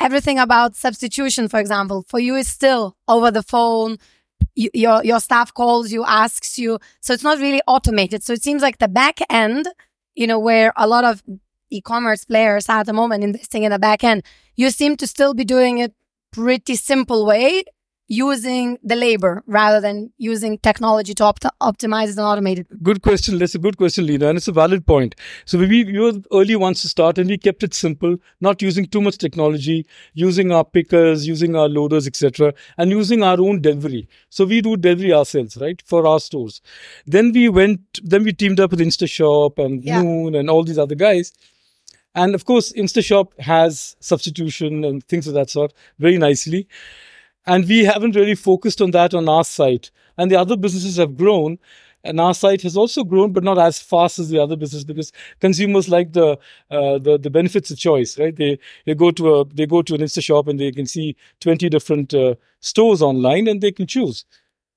everything 0.00 0.38
about 0.38 0.76
substitution, 0.76 1.48
for 1.48 1.58
example, 1.58 2.04
for 2.08 2.20
you 2.20 2.36
is 2.36 2.48
still 2.48 2.96
over 3.08 3.30
the 3.30 3.42
phone. 3.42 3.98
You, 4.54 4.70
your 4.74 5.04
your 5.04 5.20
staff 5.20 5.52
calls 5.52 5.92
you, 5.92 6.04
asks 6.04 6.58
you, 6.58 6.78
so 7.00 7.12
it's 7.12 7.24
not 7.24 7.38
really 7.38 7.62
automated. 7.66 8.22
So 8.22 8.32
it 8.32 8.42
seems 8.42 8.62
like 8.62 8.78
the 8.78 8.88
back 8.88 9.18
end, 9.30 9.68
you 10.14 10.26
know, 10.26 10.38
where 10.38 10.72
a 10.76 10.86
lot 10.86 11.04
of 11.04 11.22
e-commerce 11.70 12.24
players 12.24 12.68
are 12.68 12.80
at 12.80 12.86
the 12.86 12.92
moment 12.92 13.24
investing 13.24 13.64
in 13.64 13.70
the 13.72 13.78
back 13.78 14.02
end, 14.04 14.22
you 14.56 14.70
seem 14.70 14.96
to 14.96 15.06
still 15.06 15.34
be 15.34 15.44
doing 15.44 15.78
it 15.78 15.94
pretty 16.32 16.76
simple 16.76 17.26
way 17.26 17.64
using 18.08 18.78
the 18.82 18.96
labor 18.96 19.42
rather 19.46 19.80
than 19.80 20.10
using 20.16 20.58
technology 20.58 21.12
to 21.14 21.24
opt- 21.24 21.44
optimize 21.60 22.08
and 22.08 22.18
automate 22.18 22.58
it? 22.58 22.82
Good 22.82 23.02
question. 23.02 23.38
That's 23.38 23.54
a 23.54 23.58
good 23.58 23.76
question, 23.76 24.06
Lina, 24.06 24.28
and 24.28 24.38
it's 24.38 24.48
a 24.48 24.52
valid 24.52 24.86
point. 24.86 25.14
So 25.44 25.58
we, 25.58 25.84
we 25.84 25.98
were 25.98 26.14
early 26.32 26.56
ones 26.56 26.80
to 26.82 26.88
start, 26.88 27.18
and 27.18 27.28
we 27.28 27.36
kept 27.36 27.62
it 27.62 27.74
simple, 27.74 28.16
not 28.40 28.62
using 28.62 28.86
too 28.86 29.02
much 29.02 29.18
technology, 29.18 29.86
using 30.14 30.50
our 30.50 30.64
pickers, 30.64 31.26
using 31.26 31.54
our 31.54 31.68
loaders, 31.68 32.06
etc., 32.06 32.54
and 32.78 32.90
using 32.90 33.22
our 33.22 33.38
own 33.38 33.60
delivery. 33.60 34.08
So 34.30 34.46
we 34.46 34.62
do 34.62 34.76
delivery 34.76 35.12
ourselves, 35.12 35.58
right, 35.58 35.80
for 35.84 36.06
our 36.06 36.18
stores. 36.18 36.62
Then 37.06 37.32
we 37.32 37.50
went, 37.50 37.80
then 38.02 38.24
we 38.24 38.32
teamed 38.32 38.58
up 38.58 38.70
with 38.70 38.80
InstaShop 38.80 39.62
and 39.62 39.84
yeah. 39.84 40.02
Noon 40.02 40.34
and 40.34 40.48
all 40.48 40.64
these 40.64 40.78
other 40.78 40.94
guys. 40.94 41.32
And 42.14 42.34
of 42.34 42.46
course, 42.46 42.72
InstaShop 42.72 43.38
has 43.38 43.96
substitution 44.00 44.82
and 44.84 45.04
things 45.04 45.28
of 45.28 45.34
that 45.34 45.50
sort 45.50 45.74
very 45.98 46.16
nicely. 46.16 46.66
And 47.46 47.66
we 47.66 47.84
haven't 47.84 48.16
really 48.16 48.34
focused 48.34 48.80
on 48.80 48.90
that 48.92 49.14
on 49.14 49.28
our 49.28 49.44
site. 49.44 49.90
And 50.16 50.30
the 50.30 50.36
other 50.36 50.56
businesses 50.56 50.96
have 50.96 51.16
grown. 51.16 51.58
And 52.04 52.20
our 52.20 52.32
site 52.32 52.62
has 52.62 52.76
also 52.76 53.02
grown, 53.02 53.32
but 53.32 53.42
not 53.42 53.58
as 53.58 53.80
fast 53.80 54.18
as 54.18 54.28
the 54.28 54.38
other 54.38 54.56
business 54.56 54.84
because 54.84 55.12
consumers 55.40 55.88
like 55.88 56.12
the 56.12 56.38
uh, 56.70 56.98
the, 56.98 57.18
the 57.20 57.28
benefits 57.28 57.72
of 57.72 57.78
choice, 57.78 58.16
right? 58.18 58.34
They 58.34 58.58
they 58.86 58.94
go 58.94 59.10
to 59.10 59.34
a 59.34 59.44
they 59.46 59.66
go 59.66 59.82
to 59.82 59.94
an 59.94 60.00
Insta 60.00 60.22
shop 60.22 60.46
and 60.46 60.60
they 60.60 60.70
can 60.70 60.86
see 60.86 61.16
twenty 61.40 61.68
different 61.68 62.14
uh, 62.14 62.36
stores 62.60 63.02
online 63.02 63.48
and 63.48 63.60
they 63.60 63.72
can 63.72 63.88
choose. 63.88 64.24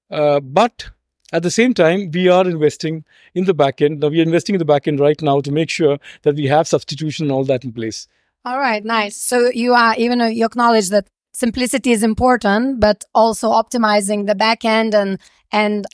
Uh, 0.10 0.40
but 0.40 0.90
at 1.32 1.44
the 1.44 1.52
same 1.52 1.74
time, 1.74 2.10
we 2.12 2.28
are 2.28 2.46
investing 2.48 3.06
in 3.36 3.46
the 3.46 3.54
back 3.54 3.82
end. 3.82 4.00
Now 4.00 4.08
we 4.08 4.20
are 4.20 4.24
investing 4.24 4.56
in 4.56 4.60
the 4.60 4.66
back 4.66 4.88
end 4.88 5.00
right 5.00 5.22
now 5.22 5.42
to 5.42 5.52
make 5.52 5.70
sure 5.70 6.00
that 6.24 6.36
we 6.36 6.48
have 6.48 6.68
substitution 6.68 7.26
and 7.26 7.32
all 7.32 7.46
that 7.46 7.64
in 7.64 7.72
place. 7.72 8.08
All 8.44 8.58
right, 8.58 8.84
nice. 8.84 9.16
So 9.16 9.52
you 9.54 9.74
are 9.74 9.96
even 9.96 10.20
you 10.34 10.46
acknowledge 10.46 10.90
that 10.90 11.08
simplicity 11.42 11.92
is 11.92 12.04
important, 12.04 12.80
but 12.80 13.04
also 13.14 13.50
optimizing 13.62 14.28
the 14.28 14.38
back 14.44 14.64
end 14.64 14.96
and 15.02 15.20
and 15.52 15.86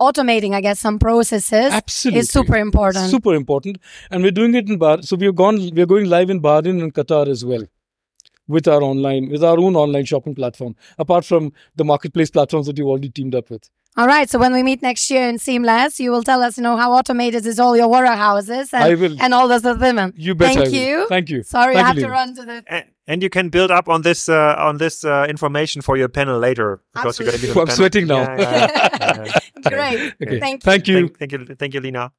automating, 0.00 0.54
I 0.54 0.60
guess, 0.60 0.80
some 0.80 0.98
processes 0.98 1.72
Absolutely. 1.80 2.20
is 2.20 2.30
super 2.30 2.56
important. 2.56 3.10
Super 3.10 3.34
important, 3.34 3.78
and 4.10 4.22
we're 4.22 4.38
doing 4.40 4.54
it 4.54 4.68
in 4.68 4.78
Bar. 4.78 5.02
So 5.02 5.16
we've 5.16 5.38
gone. 5.44 5.62
We're 5.80 5.92
going 5.94 6.10
live 6.16 6.30
in 6.30 6.40
Bahrain 6.48 6.82
and 6.82 6.94
Qatar 7.00 7.28
as 7.36 7.44
well, 7.44 7.64
with 8.48 8.68
our 8.76 8.82
online, 8.82 9.30
with 9.36 9.44
our 9.52 9.58
own 9.68 9.80
online 9.84 10.04
shopping 10.04 10.34
platform. 10.42 10.76
Apart 11.06 11.24
from 11.32 11.52
the 11.82 11.84
marketplace 11.92 12.30
platforms 12.30 12.66
that 12.66 12.78
you've 12.78 12.92
already 12.96 13.10
teamed 13.20 13.34
up 13.42 13.50
with. 13.56 13.70
All 13.96 14.06
right. 14.06 14.28
So 14.28 14.38
when 14.38 14.52
we 14.52 14.62
meet 14.62 14.82
next 14.82 15.08
year 15.08 15.28
in 15.28 15.38
Seamless, 15.38 16.00
you 16.00 16.10
will 16.10 16.24
tell 16.24 16.42
us, 16.42 16.56
you 16.56 16.62
know, 16.62 16.76
how 16.76 16.92
automated 16.92 17.46
is 17.46 17.60
all 17.60 17.76
your 17.76 17.88
warehouses 17.88 18.74
and, 18.74 18.84
I 18.84 18.94
will. 18.94 19.16
and 19.20 19.32
all 19.32 19.46
those 19.46 19.64
other 19.64 20.12
You 20.16 20.34
bet. 20.34 20.54
Thank 20.54 20.72
you. 20.74 21.06
Thank 21.08 21.30
you. 21.30 21.42
Sorry, 21.44 21.74
Thank 21.74 21.84
I 21.84 21.88
have 21.88 21.96
you, 21.96 22.02
to 22.02 22.10
run 22.10 22.34
to 22.34 22.44
the. 22.44 22.64
And, 22.66 22.84
and, 23.06 23.22
you 23.22 23.30
can 23.30 23.50
build 23.50 23.70
up 23.70 23.88
on 23.88 24.02
this 24.02 24.28
uh, 24.28 24.56
on 24.58 24.78
this 24.78 25.04
uh, 25.04 25.26
information 25.28 25.80
for 25.80 25.96
your 25.96 26.08
panel 26.08 26.38
later 26.38 26.80
because 26.92 27.20
Absolutely. 27.20 27.46
you're 27.46 27.54
going 27.54 27.66
to 27.66 27.70
be. 27.70 27.72
I'm 27.72 27.76
sweating 27.76 28.06
now. 28.08 28.22
Yeah, 28.22 28.36
yeah, 28.40 29.24
yeah. 29.24 29.68
Great. 29.70 30.14
Okay. 30.22 30.40
Thank 30.40 30.54
you. 30.54 30.70
Thank 30.70 30.88
you. 30.88 31.08
Thank, 31.08 31.18
thank 31.18 31.32
you. 31.32 31.54
Thank 31.54 31.74
you, 31.74 31.80
Lina. 31.80 32.12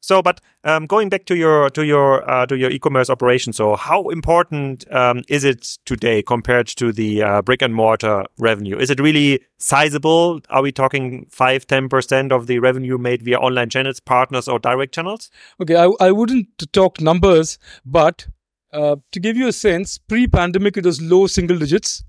So, 0.00 0.22
but 0.22 0.40
um, 0.64 0.86
going 0.86 1.08
back 1.08 1.24
to 1.26 1.36
your 1.36 1.68
to 1.70 1.84
your 1.84 2.28
uh, 2.30 2.46
to 2.46 2.56
your 2.56 2.70
e-commerce 2.70 3.10
operation, 3.10 3.52
so 3.52 3.74
how 3.74 4.08
important 4.10 4.90
um, 4.92 5.22
is 5.28 5.44
it 5.44 5.78
today 5.84 6.22
compared 6.22 6.68
to 6.68 6.92
the 6.92 7.22
uh, 7.22 7.42
brick 7.42 7.62
and 7.62 7.74
mortar 7.74 8.24
revenue? 8.38 8.78
Is 8.78 8.90
it 8.90 9.00
really 9.00 9.40
sizable? 9.58 10.40
Are 10.50 10.62
we 10.62 10.70
talking 10.70 11.26
five, 11.30 11.66
ten 11.66 11.88
percent 11.88 12.30
of 12.30 12.46
the 12.46 12.60
revenue 12.60 12.96
made 12.96 13.22
via 13.22 13.38
online 13.38 13.70
channels, 13.70 13.98
partners, 13.98 14.46
or 14.48 14.58
direct 14.58 14.94
channels? 14.94 15.30
Okay, 15.60 15.76
I, 15.76 15.90
I 16.00 16.12
wouldn't 16.12 16.46
talk 16.72 17.00
numbers, 17.00 17.58
but 17.84 18.26
uh, 18.72 18.96
to 19.10 19.20
give 19.20 19.36
you 19.36 19.48
a 19.48 19.52
sense, 19.52 19.98
pre-pandemic 19.98 20.76
it 20.76 20.84
was 20.84 21.02
low 21.02 21.26
single 21.26 21.58
digits. 21.58 22.04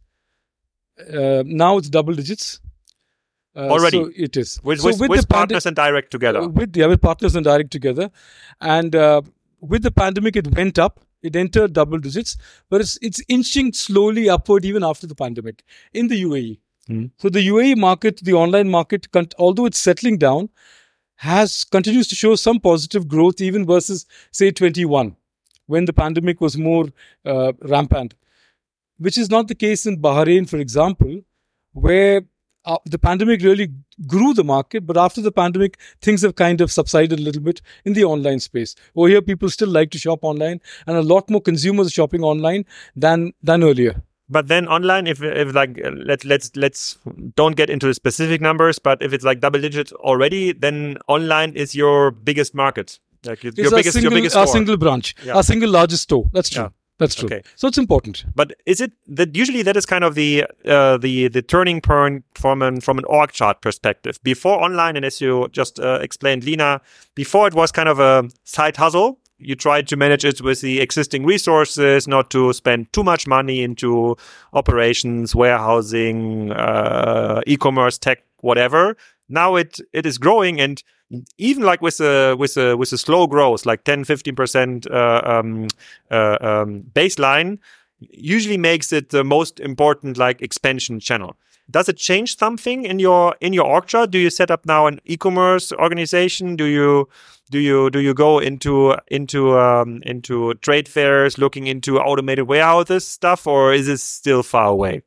Uh, 1.11 1.43
now 1.45 1.77
it's 1.77 1.89
double 1.89 2.13
digits. 2.13 2.59
Uh, 3.55 3.69
Already, 3.69 4.03
so 4.03 4.11
it 4.15 4.35
is 4.35 4.59
with, 4.63 4.79
so 4.79 4.87
with, 4.87 4.99
with, 4.99 5.09
with 5.09 5.29
partners 5.29 5.65
and 5.67 5.75
direct 5.75 6.09
together. 6.09 6.41
Uh, 6.41 6.47
with 6.47 6.75
yeah, 6.75 6.87
with 6.87 7.01
partners 7.01 7.35
and 7.35 7.43
direct 7.43 7.71
together, 7.71 8.09
and 8.61 8.95
uh, 8.95 9.21
with 9.59 9.83
the 9.83 9.91
pandemic, 9.91 10.35
it 10.35 10.55
went 10.55 10.79
up. 10.79 11.01
It 11.21 11.35
entered 11.35 11.73
double 11.73 11.99
digits, 11.99 12.35
but 12.69 12.81
it's 12.81 12.97
it's 13.01 13.21
inching 13.29 13.71
slowly 13.73 14.27
upward 14.27 14.65
even 14.65 14.83
after 14.83 15.07
the 15.07 15.15
pandemic 15.15 15.63
in 15.93 16.07
the 16.07 16.23
UAE. 16.23 16.59
Mm. 16.89 17.11
So 17.17 17.29
the 17.29 17.47
UAE 17.47 17.77
market, 17.77 18.21
the 18.23 18.33
online 18.33 18.69
market, 18.69 19.07
although 19.37 19.65
it's 19.65 19.79
settling 19.79 20.17
down, 20.17 20.49
has 21.17 21.63
continues 21.63 22.07
to 22.07 22.15
show 22.15 22.35
some 22.35 22.59
positive 22.59 23.07
growth 23.07 23.39
even 23.39 23.65
versus 23.65 24.05
say 24.31 24.51
21 24.51 25.15
when 25.67 25.85
the 25.85 25.93
pandemic 25.93 26.41
was 26.41 26.57
more 26.57 26.87
uh, 27.25 27.53
rampant, 27.61 28.15
which 28.97 29.17
is 29.17 29.29
not 29.29 29.47
the 29.47 29.55
case 29.55 29.85
in 29.85 30.01
Bahrain, 30.01 30.49
for 30.49 30.57
example, 30.57 31.21
where 31.71 32.23
uh, 32.65 32.77
the 32.85 32.99
pandemic 32.99 33.41
really 33.41 33.71
grew 34.07 34.33
the 34.33 34.43
market, 34.43 34.85
but 34.85 34.97
after 34.97 35.21
the 35.21 35.31
pandemic, 35.31 35.77
things 36.01 36.21
have 36.21 36.35
kind 36.35 36.61
of 36.61 36.71
subsided 36.71 37.19
a 37.19 37.21
little 37.21 37.41
bit 37.41 37.61
in 37.85 37.93
the 37.93 38.03
online 38.03 38.39
space. 38.39 38.75
Over 38.95 39.09
here, 39.09 39.21
people 39.21 39.49
still 39.49 39.69
like 39.69 39.91
to 39.91 39.97
shop 39.97 40.19
online, 40.23 40.61
and 40.87 40.97
a 40.97 41.01
lot 41.01 41.29
more 41.29 41.41
consumers 41.41 41.87
are 41.87 41.91
shopping 41.91 42.23
online 42.23 42.65
than 42.95 43.33
than 43.41 43.63
earlier. 43.63 44.01
But 44.29 44.47
then 44.47 44.67
online, 44.67 45.07
if 45.07 45.21
if 45.21 45.53
like 45.53 45.79
let's 45.93 46.25
let's 46.25 46.55
let's 46.55 46.97
don't 47.35 47.55
get 47.55 47.69
into 47.69 47.87
the 47.87 47.93
specific 47.93 48.41
numbers, 48.41 48.79
but 48.79 49.01
if 49.01 49.13
it's 49.13 49.25
like 49.25 49.41
double 49.41 49.59
digits 49.59 49.91
already, 49.93 50.53
then 50.53 50.97
online 51.07 51.53
is 51.53 51.75
your 51.75 52.11
biggest 52.11 52.55
market. 52.55 52.99
Like 53.25 53.43
your, 53.43 53.53
your 53.55 53.71
biggest, 53.71 53.93
single, 53.93 54.11
your 54.11 54.19
biggest 54.19 54.35
a 54.35 54.47
single 54.47 54.77
branch, 54.77 55.15
yeah. 55.23 55.37
a 55.37 55.43
single 55.43 55.69
largest 55.69 56.03
store. 56.03 56.29
That's 56.33 56.49
true. 56.49 56.63
Yeah. 56.63 56.69
That's 56.99 57.15
true. 57.15 57.25
Okay. 57.25 57.41
So 57.55 57.67
it's 57.67 57.77
important. 57.77 58.25
But 58.35 58.53
is 58.65 58.79
it 58.79 58.93
that 59.07 59.35
usually 59.35 59.63
that 59.63 59.75
is 59.75 59.85
kind 59.85 60.03
of 60.03 60.15
the 60.15 60.45
uh, 60.65 60.97
the 60.97 61.27
the 61.27 61.41
turning 61.41 61.81
point 61.81 62.23
from 62.35 62.61
an 62.61 62.81
from 62.81 62.97
an 62.97 63.05
org 63.05 63.31
chart 63.31 63.61
perspective? 63.61 64.19
Before 64.23 64.61
online, 64.61 64.95
and 64.95 65.05
as 65.05 65.19
you 65.19 65.47
just 65.51 65.79
uh, 65.79 65.99
explained, 66.01 66.43
Lina, 66.43 66.81
before 67.15 67.47
it 67.47 67.55
was 67.55 67.71
kind 67.71 67.89
of 67.89 67.99
a 67.99 68.29
side 68.43 68.77
hustle. 68.77 69.19
You 69.39 69.55
tried 69.55 69.87
to 69.89 69.97
manage 69.97 70.23
it 70.23 70.41
with 70.41 70.61
the 70.61 70.79
existing 70.79 71.25
resources, 71.25 72.07
not 72.07 72.29
to 72.29 72.53
spend 72.53 72.93
too 72.93 73.03
much 73.03 73.27
money 73.27 73.61
into 73.61 74.15
operations, 74.53 75.35
warehousing, 75.35 76.53
uh, 76.53 77.41
e-commerce, 77.45 77.97
tech, 77.97 78.23
whatever. 78.39 78.95
Now 79.27 79.55
it 79.55 79.79
it 79.91 80.05
is 80.05 80.17
growing 80.17 80.61
and 80.61 80.81
even 81.37 81.63
like 81.63 81.81
with 81.81 81.99
a 81.99 82.35
with 82.35 82.57
a 82.57 82.75
with 82.75 82.91
a 82.91 82.97
slow 82.97 83.27
growth, 83.27 83.65
like 83.65 83.83
10, 83.83 84.03
15 84.03 84.35
percent 84.35 84.87
uh, 84.91 85.21
um, 85.23 85.67
uh, 86.11 86.37
um, 86.41 86.83
baseline, 86.93 87.59
usually 87.99 88.57
makes 88.57 88.91
it 88.93 89.09
the 89.09 89.23
most 89.23 89.59
important 89.59 90.17
like 90.17 90.41
expansion 90.41 90.99
channel. 90.99 91.35
does 91.69 91.87
it 91.89 91.97
change 91.97 92.37
something 92.37 92.85
in 92.85 92.99
your 92.99 93.35
in 93.39 93.53
your 93.53 93.81
chart? 93.81 94.11
Do 94.11 94.17
you 94.17 94.29
set 94.29 94.51
up 94.51 94.65
now 94.65 94.87
an 94.87 94.99
e-commerce 95.05 95.71
organization? 95.71 96.55
Do 96.55 96.65
you 96.65 97.07
do 97.51 97.59
you 97.59 97.89
do 97.89 97.99
you 97.99 98.13
go 98.13 98.39
into 98.39 98.95
into 99.07 99.57
um, 99.57 100.01
into 100.03 100.53
trade 100.55 100.87
fairs, 100.87 101.37
looking 101.37 101.67
into 101.67 101.99
automated 101.99 102.47
warehouses 102.47 103.07
stuff, 103.07 103.47
or 103.47 103.73
is 103.73 103.87
it 103.87 103.99
still 103.99 104.43
far 104.43 104.67
away? 104.67 105.03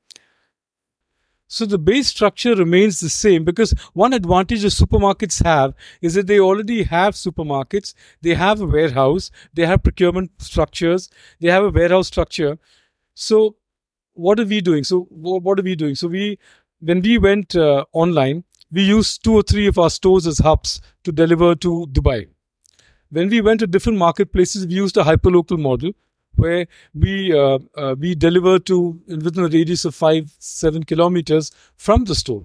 So 1.49 1.65
the 1.65 1.79
base 1.79 2.09
structure 2.09 2.55
remains 2.57 2.99
the 3.00 3.09
same 3.09 3.45
because 3.45 3.73
one 3.93 4.12
advantage 4.12 4.62
the 4.62 4.69
supermarkets 4.69 5.45
have 5.45 5.75
is 6.03 6.15
that 6.15 6.26
they 6.26 6.41
already 6.41 6.83
have 6.83 7.15
supermarkets, 7.15 7.95
they 8.21 8.35
have 8.35 8.61
a 8.61 8.67
warehouse, 8.67 9.31
they 9.55 9.65
have 9.65 9.83
procurement 9.83 10.31
structures, 10.38 11.09
they 11.41 11.49
have 11.49 11.62
a 11.62 11.71
warehouse 11.71 12.09
structure. 12.09 12.59
So 13.15 13.57
what 14.15 14.41
are 14.41 14.45
we 14.45 14.61
doing? 14.61 14.83
So 14.83 15.03
what 15.11 15.59
are 15.61 15.62
we 15.62 15.76
doing? 15.76 15.95
So 15.95 16.09
we 16.09 16.38
when 16.81 17.00
we 17.00 17.19
went 17.19 17.55
uh, 17.55 17.85
online, 17.93 18.45
we 18.73 18.83
used 18.83 19.23
two 19.23 19.35
or 19.35 19.43
three 19.43 19.67
of 19.69 19.79
our 19.79 19.91
stores 19.91 20.26
as 20.26 20.38
hubs 20.38 20.81
to 21.05 21.12
deliver 21.12 21.55
to 21.55 21.87
Dubai. 21.93 22.29
When 23.11 23.29
we 23.29 23.41
went 23.41 23.61
to 23.61 23.67
different 23.69 23.99
marketplaces, 23.99 24.67
we 24.67 24.75
used 24.75 24.97
a 24.97 25.05
hyperlocal 25.05 25.59
model 25.61 25.93
where 26.37 26.66
we 26.95 27.37
uh, 27.37 27.59
uh, 27.76 27.95
we 27.99 28.14
deliver 28.14 28.59
to 28.61 29.00
within 29.07 29.45
a 29.45 29.49
radius 29.49 29.85
of 29.85 29.95
five 29.95 30.33
seven 30.38 30.85
kilometers 30.85 31.50
from 31.76 32.05
the 32.05 32.14
store. 32.14 32.45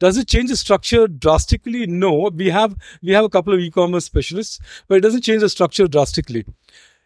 Does 0.00 0.16
it 0.16 0.28
change 0.28 0.48
the 0.48 0.56
structure 0.56 1.06
drastically? 1.06 1.86
No. 1.86 2.30
We 2.34 2.48
have 2.48 2.74
we 3.02 3.12
have 3.12 3.24
a 3.24 3.28
couple 3.28 3.52
of 3.52 3.60
e-commerce 3.60 4.06
specialists, 4.06 4.58
but 4.88 4.96
it 4.96 5.02
doesn't 5.02 5.22
change 5.22 5.42
the 5.42 5.48
structure 5.48 5.86
drastically. 5.86 6.46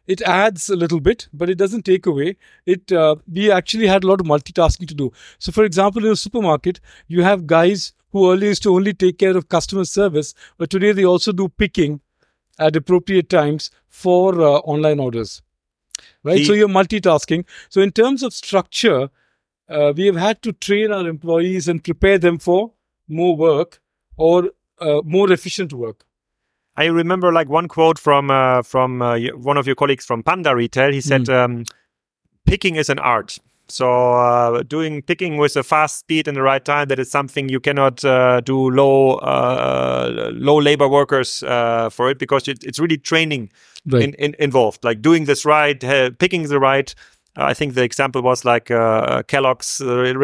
It 0.06 0.22
adds 0.22 0.68
a 0.68 0.76
little 0.76 1.00
bit, 1.00 1.28
but 1.32 1.50
it 1.50 1.56
doesn't 1.56 1.84
take 1.84 2.06
away. 2.06 2.36
It 2.66 2.92
uh, 2.92 3.16
we 3.30 3.50
actually 3.50 3.88
had 3.88 4.04
a 4.04 4.06
lot 4.06 4.20
of 4.20 4.26
multitasking 4.26 4.86
to 4.88 4.94
do. 4.94 5.10
So, 5.38 5.50
for 5.50 5.64
example, 5.64 6.04
in 6.04 6.12
a 6.12 6.16
supermarket, 6.16 6.80
you 7.08 7.22
have 7.22 7.48
guys 7.48 7.92
who 8.12 8.30
earlier 8.30 8.50
used 8.50 8.62
to 8.62 8.74
only 8.74 8.94
take 8.94 9.18
care 9.18 9.36
of 9.36 9.48
customer 9.48 9.84
service, 9.84 10.34
but 10.56 10.70
today 10.70 10.92
they 10.92 11.04
also 11.04 11.32
do 11.32 11.48
picking 11.48 12.00
at 12.60 12.76
appropriate 12.76 13.28
times 13.28 13.72
for 13.88 14.40
uh, 14.40 14.58
online 14.74 15.00
orders 15.00 15.42
right? 16.22 16.38
The, 16.38 16.44
so 16.44 16.52
you're 16.52 16.68
multitasking. 16.68 17.44
So 17.68 17.80
in 17.80 17.92
terms 17.92 18.22
of 18.22 18.32
structure, 18.32 19.10
uh, 19.68 19.92
we 19.96 20.06
have 20.06 20.16
had 20.16 20.42
to 20.42 20.52
train 20.52 20.92
our 20.92 21.08
employees 21.08 21.68
and 21.68 21.82
prepare 21.82 22.18
them 22.18 22.38
for 22.38 22.72
more 23.08 23.36
work 23.36 23.80
or 24.16 24.50
uh, 24.80 25.00
more 25.04 25.32
efficient 25.32 25.72
work. 25.72 26.04
I 26.76 26.86
remember 26.86 27.32
like 27.32 27.48
one 27.48 27.68
quote 27.68 27.98
from 27.98 28.30
uh, 28.30 28.62
from 28.62 29.00
uh, 29.00 29.18
one 29.36 29.56
of 29.56 29.66
your 29.66 29.76
colleagues 29.76 30.04
from 30.04 30.22
Panda 30.22 30.56
Retail. 30.56 30.92
He 30.92 31.00
said, 31.00 31.26
mm. 31.26 31.34
um, 31.34 31.64
"Picking 32.46 32.74
is 32.76 32.90
an 32.90 32.98
art." 32.98 33.38
So 33.68 34.14
uh, 34.14 34.62
doing 34.62 35.00
picking 35.00 35.38
with 35.38 35.56
a 35.56 35.62
fast 35.62 36.00
speed 36.00 36.28
and 36.28 36.36
the 36.36 36.42
right 36.42 36.64
time 36.64 36.88
that 36.88 36.98
is 36.98 37.10
something 37.10 37.48
you 37.48 37.60
cannot 37.60 38.04
uh, 38.04 38.40
do 38.40 38.70
low 38.70 39.14
uh, 39.14 40.30
low 40.34 40.56
labor 40.56 40.88
workers 40.88 41.42
uh, 41.42 41.88
for 41.90 42.10
it 42.10 42.18
because 42.18 42.46
it, 42.46 42.62
it's 42.62 42.78
really 42.78 42.98
training 42.98 43.50
right. 43.86 44.02
in, 44.02 44.14
in, 44.14 44.34
involved. 44.38 44.84
Like 44.84 45.02
doing 45.02 45.24
this 45.24 45.44
right 45.44 45.80
picking 46.18 46.44
the 46.44 46.60
right 46.60 46.94
I 47.36 47.54
think 47.54 47.74
the 47.74 47.82
example 47.82 48.22
was 48.22 48.44
like 48.44 48.70
uh, 48.70 49.22
Kellogg's 49.24 49.78
the 49.78 50.14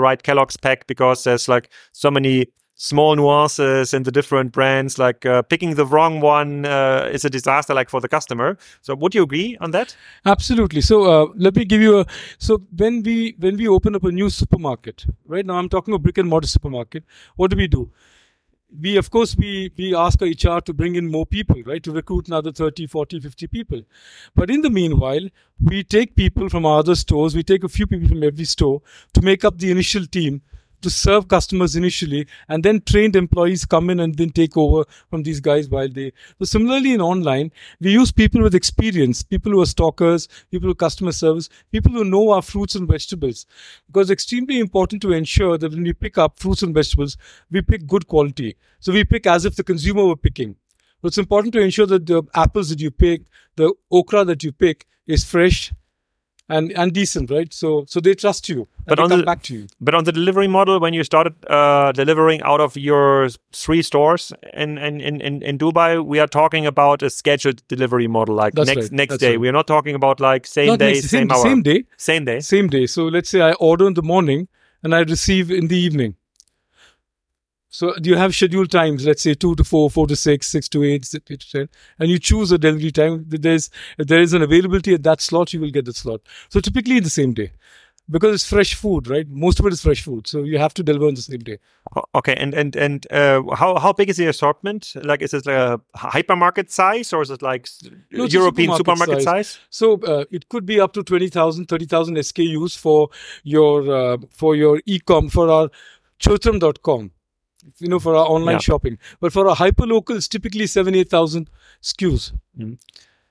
right 0.00 0.22
Kellogg's 0.22 0.56
pack 0.56 0.86
because 0.86 1.24
there's 1.24 1.46
like 1.46 1.68
so 1.92 2.10
many 2.10 2.46
small 2.76 3.14
nuances 3.14 3.94
in 3.94 4.02
the 4.02 4.10
different 4.10 4.52
brands. 4.52 4.98
Like 4.98 5.26
uh, 5.26 5.42
picking 5.42 5.74
the 5.74 5.86
wrong 5.86 6.20
one 6.20 6.64
uh, 6.64 7.10
is 7.12 7.24
a 7.24 7.30
disaster 7.30 7.74
like 7.74 7.90
for 7.90 8.00
the 8.00 8.08
customer. 8.08 8.56
So 8.80 8.94
would 8.94 9.14
you 9.14 9.22
agree 9.22 9.56
on 9.60 9.70
that? 9.72 9.94
Absolutely. 10.24 10.80
So 10.80 11.04
uh, 11.04 11.32
let 11.36 11.54
me 11.54 11.64
give 11.64 11.80
you 11.80 12.00
a 12.00 12.06
so 12.38 12.62
when 12.76 13.02
we 13.02 13.34
when 13.38 13.56
we 13.56 13.68
open 13.68 13.94
up 13.94 14.04
a 14.04 14.10
new 14.10 14.30
supermarket 14.30 15.06
right 15.26 15.46
now 15.46 15.54
i'm 15.54 15.68
talking 15.68 15.94
a 15.94 15.98
brick 15.98 16.18
and 16.18 16.28
mortar 16.28 16.48
supermarket 16.48 17.04
what 17.36 17.50
do 17.50 17.56
we 17.56 17.66
do 17.66 17.90
we 18.80 18.96
of 18.96 19.10
course 19.10 19.36
we 19.36 19.70
we 19.76 19.94
ask 19.94 20.20
our 20.22 20.28
hr 20.28 20.60
to 20.60 20.72
bring 20.72 20.96
in 20.96 21.10
more 21.10 21.26
people 21.26 21.62
right 21.64 21.82
to 21.82 21.92
recruit 21.92 22.28
another 22.28 22.50
30 22.52 22.86
40 22.86 23.20
50 23.20 23.46
people. 23.46 23.82
But 24.34 24.50
in 24.50 24.62
the 24.62 24.70
meanwhile 24.70 25.28
we 25.60 25.84
take 25.84 26.16
people 26.16 26.48
from 26.48 26.66
other 26.66 26.94
stores. 26.94 27.34
We 27.36 27.42
take 27.42 27.64
a 27.64 27.68
few 27.68 27.86
people 27.86 28.08
from 28.08 28.22
every 28.22 28.44
store 28.44 28.82
to 29.14 29.22
make 29.22 29.44
up 29.44 29.58
the 29.58 29.70
initial 29.70 30.06
team 30.06 30.42
to 30.84 30.90
serve 30.90 31.26
customers 31.26 31.76
initially 31.76 32.26
and 32.48 32.62
then 32.62 32.80
trained 32.92 33.16
employees 33.16 33.64
come 33.64 33.90
in 33.90 34.00
and 34.00 34.16
then 34.16 34.30
take 34.30 34.56
over 34.56 34.84
from 35.10 35.22
these 35.24 35.40
guys 35.40 35.68
while 35.68 35.88
they 35.88 36.12
so 36.38 36.44
similarly 36.44 36.94
in 36.94 37.00
online 37.00 37.50
we 37.80 37.90
use 37.92 38.12
people 38.12 38.42
with 38.42 38.54
experience 38.54 39.22
people 39.22 39.52
who 39.52 39.60
are 39.60 39.72
stockers 39.74 40.28
people 40.50 40.68
who 40.68 40.74
customer 40.74 41.12
service 41.12 41.48
people 41.72 41.92
who 41.92 42.04
know 42.04 42.30
our 42.30 42.42
fruits 42.42 42.74
and 42.74 42.88
vegetables. 42.88 43.46
Because 43.86 44.10
it's 44.10 44.22
extremely 44.22 44.58
important 44.60 45.02
to 45.02 45.12
ensure 45.12 45.58
that 45.58 45.72
when 45.72 45.82
we 45.82 45.92
pick 45.92 46.18
up 46.18 46.38
fruits 46.38 46.62
and 46.62 46.74
vegetables 46.74 47.16
we 47.50 47.62
pick 47.62 47.86
good 47.86 48.06
quality. 48.06 48.56
So 48.80 48.92
we 48.92 49.04
pick 49.04 49.26
as 49.26 49.44
if 49.44 49.56
the 49.56 49.64
consumer 49.64 50.04
were 50.04 50.16
picking. 50.16 50.56
So 51.00 51.08
it's 51.08 51.18
important 51.18 51.52
to 51.54 51.60
ensure 51.60 51.86
that 51.86 52.06
the 52.06 52.22
apples 52.34 52.70
that 52.70 52.80
you 52.80 52.90
pick 52.90 53.22
the 53.56 53.72
okra 53.90 54.24
that 54.24 54.42
you 54.42 54.52
pick 54.52 54.86
is 55.06 55.24
fresh 55.24 55.72
and 56.48 56.72
and 56.72 56.92
decent, 56.92 57.30
right? 57.30 57.52
So 57.52 57.84
so 57.88 58.00
they 58.00 58.14
trust 58.14 58.48
you. 58.48 58.68
But 58.86 59.00
on 59.00 59.08
the 59.08 59.22
back 59.22 59.42
to 59.44 59.54
you. 59.54 59.66
But 59.80 59.94
on 59.94 60.04
the 60.04 60.12
delivery 60.12 60.46
model, 60.46 60.78
when 60.78 60.92
you 60.92 61.04
started 61.04 61.34
uh, 61.48 61.92
delivering 61.92 62.42
out 62.42 62.60
of 62.60 62.76
your 62.76 63.28
three 63.52 63.82
stores 63.82 64.32
in, 64.52 64.76
in, 64.76 65.00
in, 65.00 65.42
in 65.42 65.58
Dubai, 65.58 66.04
we 66.04 66.18
are 66.18 66.26
talking 66.26 66.66
about 66.66 67.02
a 67.02 67.08
scheduled 67.08 67.66
delivery 67.68 68.06
model, 68.06 68.34
like 68.34 68.54
That's 68.54 68.66
next 68.66 68.82
right. 68.82 68.92
next 68.92 69.12
That's 69.12 69.20
day. 69.20 69.30
Right. 69.30 69.40
We 69.40 69.48
are 69.48 69.52
not 69.52 69.66
talking 69.66 69.94
about 69.94 70.20
like 70.20 70.46
same 70.46 70.68
not 70.68 70.78
day, 70.80 70.94
next, 70.94 71.08
same, 71.08 71.28
same 71.28 71.32
hour, 71.32 71.42
same 71.42 71.62
day, 71.62 71.84
same 71.96 72.24
day, 72.24 72.40
same 72.40 72.68
day. 72.68 72.86
So 72.86 73.04
let's 73.04 73.30
say 73.30 73.40
I 73.40 73.52
order 73.52 73.86
in 73.86 73.94
the 73.94 74.02
morning 74.02 74.48
and 74.82 74.94
I 74.94 75.00
receive 75.00 75.50
in 75.50 75.68
the 75.68 75.78
evening. 75.78 76.16
So 77.74 77.92
you 78.04 78.14
have 78.14 78.32
scheduled 78.36 78.70
times, 78.70 79.04
let's 79.04 79.22
say 79.22 79.34
two 79.34 79.56
to 79.56 79.64
four, 79.64 79.90
four 79.90 80.06
to 80.06 80.14
six, 80.14 80.46
six 80.46 80.68
to 80.68 80.84
eight, 80.84 81.04
six 81.04 81.24
to 81.24 81.36
ten, 81.36 81.68
and 81.98 82.08
you 82.08 82.20
choose 82.20 82.52
a 82.52 82.56
delivery 82.56 82.92
time. 82.92 83.24
There's 83.26 83.68
if 83.98 84.06
there 84.06 84.20
is 84.20 84.32
an 84.32 84.42
availability 84.42 84.94
at 84.94 85.02
that 85.02 85.20
slot, 85.20 85.52
you 85.52 85.60
will 85.60 85.72
get 85.72 85.84
the 85.84 85.92
slot. 85.92 86.20
So 86.50 86.60
typically 86.60 87.00
the 87.00 87.10
same 87.10 87.32
day. 87.34 87.50
Because 88.08 88.34
it's 88.34 88.46
fresh 88.46 88.74
food, 88.74 89.08
right? 89.08 89.26
Most 89.28 89.58
of 89.58 89.66
it 89.66 89.72
is 89.72 89.80
fresh 89.80 90.02
food, 90.02 90.28
so 90.28 90.44
you 90.44 90.58
have 90.58 90.72
to 90.74 90.84
deliver 90.84 91.06
on 91.08 91.14
the 91.14 91.22
same 91.22 91.40
day. 91.40 91.58
Okay, 92.14 92.34
and 92.36 92.54
and 92.54 92.76
and 92.76 93.10
uh, 93.10 93.42
how 93.56 93.76
how 93.78 93.92
big 93.92 94.08
is 94.08 94.18
the 94.18 94.26
assortment? 94.26 94.92
Like, 95.02 95.20
is 95.22 95.34
it 95.34 95.44
like 95.44 95.56
a 95.56 95.80
hypermarket 95.96 96.70
size, 96.70 97.12
or 97.12 97.22
is 97.22 97.30
it 97.30 97.42
like 97.42 97.68
no, 98.12 98.26
European 98.26 98.76
supermarket, 98.76 99.22
supermarket 99.22 99.24
size? 99.24 99.48
size? 99.48 99.58
So 99.70 99.94
uh, 100.02 100.26
it 100.30 100.48
could 100.48 100.64
be 100.64 100.78
up 100.78 100.92
to 100.92 101.02
20,000, 101.02 101.66
30,000 101.66 102.16
SKUs 102.18 102.78
for 102.78 103.08
your 103.42 103.90
uh, 103.90 104.18
for 104.30 104.54
your 104.54 104.80
e-com 104.86 105.28
for 105.28 105.50
our 105.50 105.70
Choithram.com 106.20 107.10
you 107.78 107.88
know, 107.88 107.98
for 107.98 108.14
our 108.14 108.26
online 108.26 108.56
yeah. 108.56 108.60
shopping. 108.60 108.98
But 109.20 109.32
for 109.32 109.48
our 109.48 109.56
hyper 109.56 109.86
local, 109.86 110.16
it's 110.16 110.28
typically 110.28 110.66
seven, 110.66 110.94
eight 110.94 111.10
thousand 111.10 111.50
SKUs. 111.82 112.32
Mm. 112.58 112.78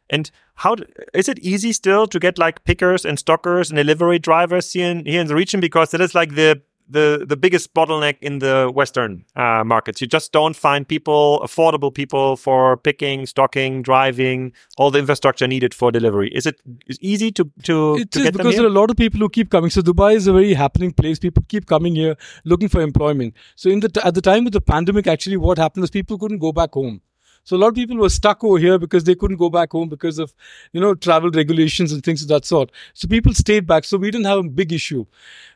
And 0.10 0.32
how 0.56 0.76
is 1.14 1.30
it 1.30 1.40
easy 1.40 1.74
still 1.74 2.08
to 2.08 2.20
get 2.20 2.38
like 2.38 2.64
pickers 2.64 3.06
and 3.06 3.18
stockers 3.18 3.70
and 3.70 3.78
delivery 3.78 4.20
drivers 4.20 4.74
here 4.74 4.90
in 4.90 5.06
here 5.06 5.22
in 5.22 5.28
the 5.28 5.36
region? 5.36 5.60
Because 5.60 5.92
that 5.92 6.02
is 6.02 6.14
like 6.14 6.36
the 6.36 6.62
the 6.94 7.26
the 7.28 7.36
biggest 7.36 7.74
bottleneck 7.74 8.18
in 8.22 8.40
the 8.40 8.72
Western 8.74 9.26
uh, 9.36 9.64
markets. 9.66 10.02
You 10.02 10.08
just 10.08 10.32
don't 10.32 10.56
find 10.56 10.88
people, 10.88 11.42
affordable 11.44 11.94
people 11.94 12.36
for 12.38 12.78
picking, 12.78 13.26
stocking, 13.26 13.82
driving, 13.82 14.54
all 14.78 14.92
the 14.92 15.00
infrastructure 15.00 15.48
needed 15.48 15.74
for 15.74 15.92
delivery. 15.92 16.30
Is 16.34 16.46
it 16.46 16.62
is 16.88 17.00
easy 17.02 17.32
to 17.32 17.50
to, 17.64 17.96
it 17.96 18.12
to 18.12 18.20
is 18.20 18.32
because 18.32 18.56
there 18.56 18.66
are 18.66 18.76
a 18.76 18.80
lot 18.82 18.90
of 18.90 18.98
people 18.98 19.20
who 19.20 19.30
keep 19.30 19.50
coming. 19.50 19.70
So 19.70 19.82
Dubai 19.82 20.16
is 20.16 20.28
a 20.28 20.34
very 20.34 20.54
happening 20.54 20.92
place. 20.92 21.20
People 21.20 21.44
keep 21.48 21.66
coming 21.66 21.96
here 21.96 22.16
looking 22.46 22.70
for 22.70 22.82
employment. 22.82 23.34
So 23.56 23.70
in 23.70 23.82
the 23.82 23.92
at 24.04 24.14
the 24.14 24.22
time 24.22 24.46
of 24.46 24.54
the 24.54 24.62
pandemic, 24.62 25.08
actually, 25.08 25.38
what 25.38 25.58
happened 25.58 25.84
is 25.84 25.90
people 25.90 26.18
couldn't 26.18 26.40
go 26.40 26.54
back 26.62 26.74
home. 26.74 27.02
So 27.44 27.56
a 27.56 27.60
lot 27.60 27.70
of 27.70 27.76
people 27.76 27.98
were 27.98 28.10
stuck 28.10 28.44
over 28.44 28.58
here 28.58 28.78
because 28.78 29.04
they 29.04 29.16
couldn't 29.16 29.38
go 29.38 29.50
back 29.50 29.72
home 29.72 29.90
because 29.90 30.20
of, 30.20 30.34
you 30.72 30.82
know, 30.82 30.96
travel 30.96 31.30
regulations 31.32 31.92
and 31.92 32.04
things 32.04 32.22
of 32.22 32.28
that 32.30 32.46
sort. 32.46 32.72
So 32.94 33.08
people 33.08 33.34
stayed 33.34 33.68
back. 33.68 33.84
So 33.84 33.98
we 33.98 34.12
didn't 34.12 34.26
have 34.26 34.40
a 34.40 34.44
big 34.44 34.72
issue. 34.72 35.06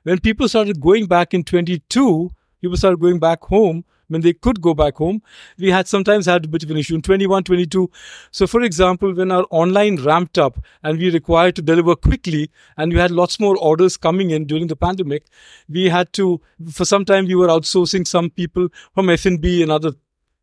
When 0.04 0.20
people 0.20 0.48
started 0.50 0.82
going 0.82 1.06
back 1.06 1.34
in 1.34 1.44
22, 1.44 2.30
people 2.62 2.78
started 2.78 3.00
going 3.00 3.20
back 3.20 3.44
home 3.44 3.86
when 4.08 4.22
they 4.22 4.34
could 4.34 4.62
go 4.62 4.74
back 4.74 4.98
home, 4.98 5.22
we 5.58 5.72
had 5.72 5.88
sometimes 5.88 6.26
had 6.26 6.46
a 6.46 6.48
bit 6.48 6.64
of 6.64 6.72
an 6.72 6.78
issue 6.78 6.96
in 6.96 7.02
21, 7.02 7.44
22. 7.44 7.90
So, 8.32 8.48
for 8.48 8.62
example, 8.62 9.14
when 9.14 9.32
our 9.32 9.46
online 9.50 9.98
ramped 9.98 10.38
up 10.38 10.64
and 10.84 10.98
we 10.98 11.12
required 11.12 11.56
to 11.58 11.62
deliver 11.62 11.96
quickly 11.96 12.50
and 12.78 12.94
we 12.94 13.00
had 13.00 13.12
lots 13.12 13.40
more 13.40 13.58
orders 13.58 13.98
coming 13.98 14.30
in 14.32 14.46
during 14.46 14.68
the 14.68 14.76
pandemic, 14.76 15.26
we 15.70 15.90
had 15.90 16.14
to, 16.14 16.42
for 16.72 16.86
some 16.86 17.06
time, 17.06 17.26
we 17.26 17.36
were 17.36 17.48
outsourcing 17.48 18.08
some 18.08 18.30
people 18.30 18.70
from 18.94 19.10
F&B 19.10 19.62
and 19.62 19.72
other 19.72 19.92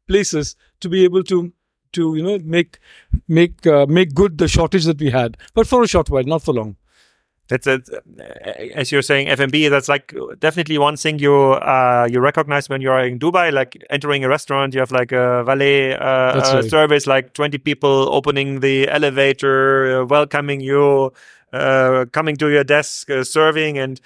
places 0.06 0.56
to 0.80 0.88
be 0.88 1.04
able 1.04 1.22
to 1.24 1.52
to 1.92 2.14
you 2.16 2.22
know 2.22 2.38
make 2.44 2.78
make 3.28 3.66
uh, 3.66 3.86
make 3.86 4.14
good 4.14 4.38
the 4.38 4.48
shortage 4.48 4.84
that 4.84 4.98
we 4.98 5.10
had, 5.10 5.36
but 5.54 5.66
for 5.66 5.82
a 5.82 5.88
short 5.88 6.10
while, 6.10 6.24
not 6.24 6.42
for 6.42 6.54
long. 6.54 6.76
That's 7.48 7.66
it. 7.66 7.90
As 8.74 8.90
you're 8.90 9.02
saying, 9.02 9.28
F&B. 9.28 9.68
That's 9.68 9.88
like 9.88 10.14
definitely 10.38 10.78
one 10.78 10.96
thing 10.96 11.18
you 11.18 11.34
uh, 11.34 12.08
you 12.10 12.20
recognize 12.20 12.70
when 12.70 12.80
you're 12.80 12.98
in 13.00 13.18
Dubai. 13.18 13.52
Like 13.52 13.76
entering 13.90 14.24
a 14.24 14.28
restaurant, 14.30 14.72
you 14.72 14.80
have 14.80 14.90
like 14.90 15.12
a 15.12 15.44
valet 15.44 15.92
uh, 15.92 15.98
uh, 15.98 16.52
right. 16.54 16.64
service, 16.64 17.06
like 17.06 17.34
20 17.34 17.58
people 17.58 18.08
opening 18.10 18.60
the 18.60 18.88
elevator, 18.88 20.00
uh, 20.00 20.04
welcoming 20.06 20.60
you, 20.60 21.12
uh, 21.52 22.06
coming 22.12 22.36
to 22.36 22.48
your 22.48 22.64
desk, 22.64 23.10
uh, 23.10 23.22
serving, 23.22 23.76
and 23.76 24.00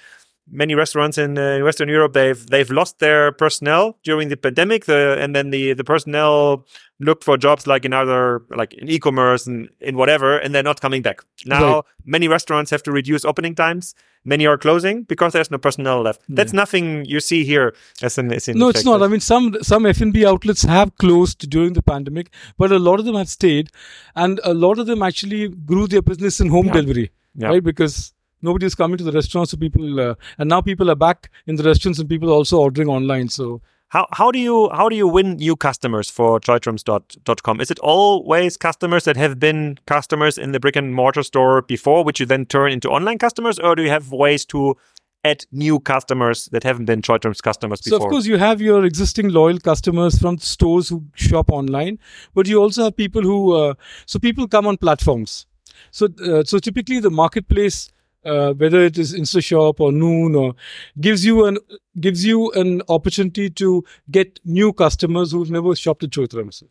many 0.51 0.75
restaurants 0.75 1.19
in 1.19 1.39
uh, 1.39 1.59
Western 1.61 1.89
Europe 1.89 2.13
they've 2.13 2.47
they've 2.47 2.71
lost 2.71 2.99
their 2.99 3.33
personnel 3.33 3.99
during 4.03 4.29
the 4.29 4.37
pandemic. 4.37 4.87
The 4.87 5.17
and 5.19 5.35
then 5.35 5.51
the 5.51 5.75
the 5.75 5.85
personnel 5.85 6.67
looked 7.01 7.25
for 7.25 7.37
jobs 7.37 7.67
like 7.67 7.85
in 7.85 7.93
other 7.93 8.43
like 8.51 8.75
in 8.75 8.89
e-commerce 8.89 9.47
and 9.47 9.69
in 9.81 9.97
whatever, 9.97 10.39
and 10.39 10.55
they're 10.55 10.63
not 10.63 10.81
coming 10.81 11.03
back. 11.03 11.23
Now 11.45 11.75
right. 11.75 11.85
many 12.05 12.29
restaurants 12.29 12.71
have 12.71 12.83
to 12.85 12.93
reduce 12.93 13.25
opening 13.25 13.55
times. 13.55 13.95
Many 14.25 14.47
are 14.47 14.59
closing 14.59 15.05
because 15.05 15.33
there's 15.33 15.51
no 15.51 15.59
personnel 15.59 16.03
left. 16.03 16.21
Yeah. 16.29 16.35
That's 16.37 16.53
nothing 16.53 17.05
you 17.05 17.21
see 17.21 17.45
here 17.45 17.75
as 18.03 18.19
an 18.19 18.33
as 18.33 18.49
No, 18.49 18.69
it's 18.69 18.85
not. 18.85 19.03
I 19.03 19.09
mean, 19.09 19.21
some 19.21 19.57
some 19.63 19.87
F&B 19.87 20.27
outlets 20.27 20.63
have 20.65 20.97
closed 20.97 21.49
during 21.49 21.75
the 21.75 21.83
pandemic, 21.83 22.31
but 22.59 22.73
a 22.73 22.79
lot 22.79 22.99
of 22.99 23.07
them 23.07 23.15
have 23.15 23.29
stayed, 23.29 23.71
and 24.17 24.41
a 24.45 24.53
lot 24.53 24.79
of 24.79 24.87
them 24.87 25.03
actually 25.03 25.49
grew 25.49 25.87
their 25.87 26.03
business 26.03 26.41
in 26.41 26.49
home 26.49 26.67
yeah. 26.67 26.73
delivery, 26.73 27.11
yeah. 27.37 27.49
right? 27.49 27.63
Because 27.63 28.13
nobody 28.43 28.67
is 28.67 28.75
coming 28.75 28.99
to 28.99 29.05
the 29.05 29.13
restaurants, 29.13 29.51
so 29.51 29.57
people, 29.57 30.01
uh, 30.01 30.15
and 30.39 30.49
now 30.49 30.61
people 30.61 30.91
are 30.91 30.97
back 30.97 31.31
in 31.47 31.57
the 31.57 31.63
restaurants, 31.63 31.99
and 31.99 32.09
people 32.09 32.31
are 32.31 32.35
also 32.35 32.59
ordering 32.59 32.89
online. 32.89 33.29
So 33.29 33.61
how 33.89 34.07
how 34.13 34.31
do 34.31 34.39
you 34.39 34.69
how 34.71 34.89
do 34.89 34.97
you 34.97 35.09
win 35.09 35.37
new 35.37 35.57
customers 35.57 36.11
for 36.11 36.39
choithrams.com? 36.41 37.61
Is 37.61 37.71
it 37.71 37.79
always 37.79 38.57
customers 38.57 39.05
that 39.05 39.17
have 39.17 39.39
been 39.39 39.79
customers 39.87 40.37
in 40.37 40.53
the 40.53 40.61
brick 40.61 40.77
and 40.77 40.95
mortar 40.95 41.23
store 41.23 41.63
before, 41.63 42.05
which 42.05 42.21
you 42.21 42.27
then 42.27 42.45
turn 42.47 42.73
into 42.73 42.91
online 42.91 43.19
customers, 43.19 43.59
or 43.59 43.75
do 43.75 43.83
you 43.83 43.91
have 43.91 44.13
ways 44.13 44.45
to 44.47 44.77
add 45.25 45.45
new 45.51 45.81
customers 45.81 46.47
that 46.53 46.63
haven't 46.63 46.85
been 46.85 47.03
Choithrams 47.03 47.43
customers 47.43 47.81
before? 47.81 47.99
So 47.99 48.05
of 48.05 48.11
course 48.11 48.27
you 48.27 48.37
have 48.37 48.61
your 48.61 48.85
existing 48.85 49.31
loyal 49.31 49.59
customers 49.59 50.19
from 50.19 50.39
stores 50.39 50.91
who 50.91 51.05
shop 51.15 51.51
online, 51.51 51.99
but 52.35 52.47
you 52.47 52.61
also 52.61 52.85
have 52.85 52.97
people 52.97 53.23
who 53.23 53.55
uh, 53.55 53.75
so 54.07 54.19
people 54.19 54.47
come 54.47 54.67
on 54.67 54.77
platforms. 54.77 55.47
So 55.91 56.09
uh, 56.23 56.45
so 56.45 56.59
typically 56.59 57.01
the 57.01 57.11
marketplace 57.11 57.91
uh, 58.25 58.53
whether 58.55 58.81
it 58.83 58.99
is 58.99 59.15
InstaShop 59.15 59.81
or 59.81 59.93
Noon, 59.93 60.35
or 60.35 60.55
gives 61.01 61.25
you 61.25 61.45
an 61.45 61.59
gives 62.01 62.25
you 62.25 62.51
an 62.53 62.83
opportunity 62.89 63.51
to 63.51 63.85
get 64.11 64.41
new 64.45 64.73
customers 64.73 65.33
who've 65.33 65.51
never 65.51 65.75
shopped 65.75 66.03
at 66.05 66.11
Choithrams 66.11 66.63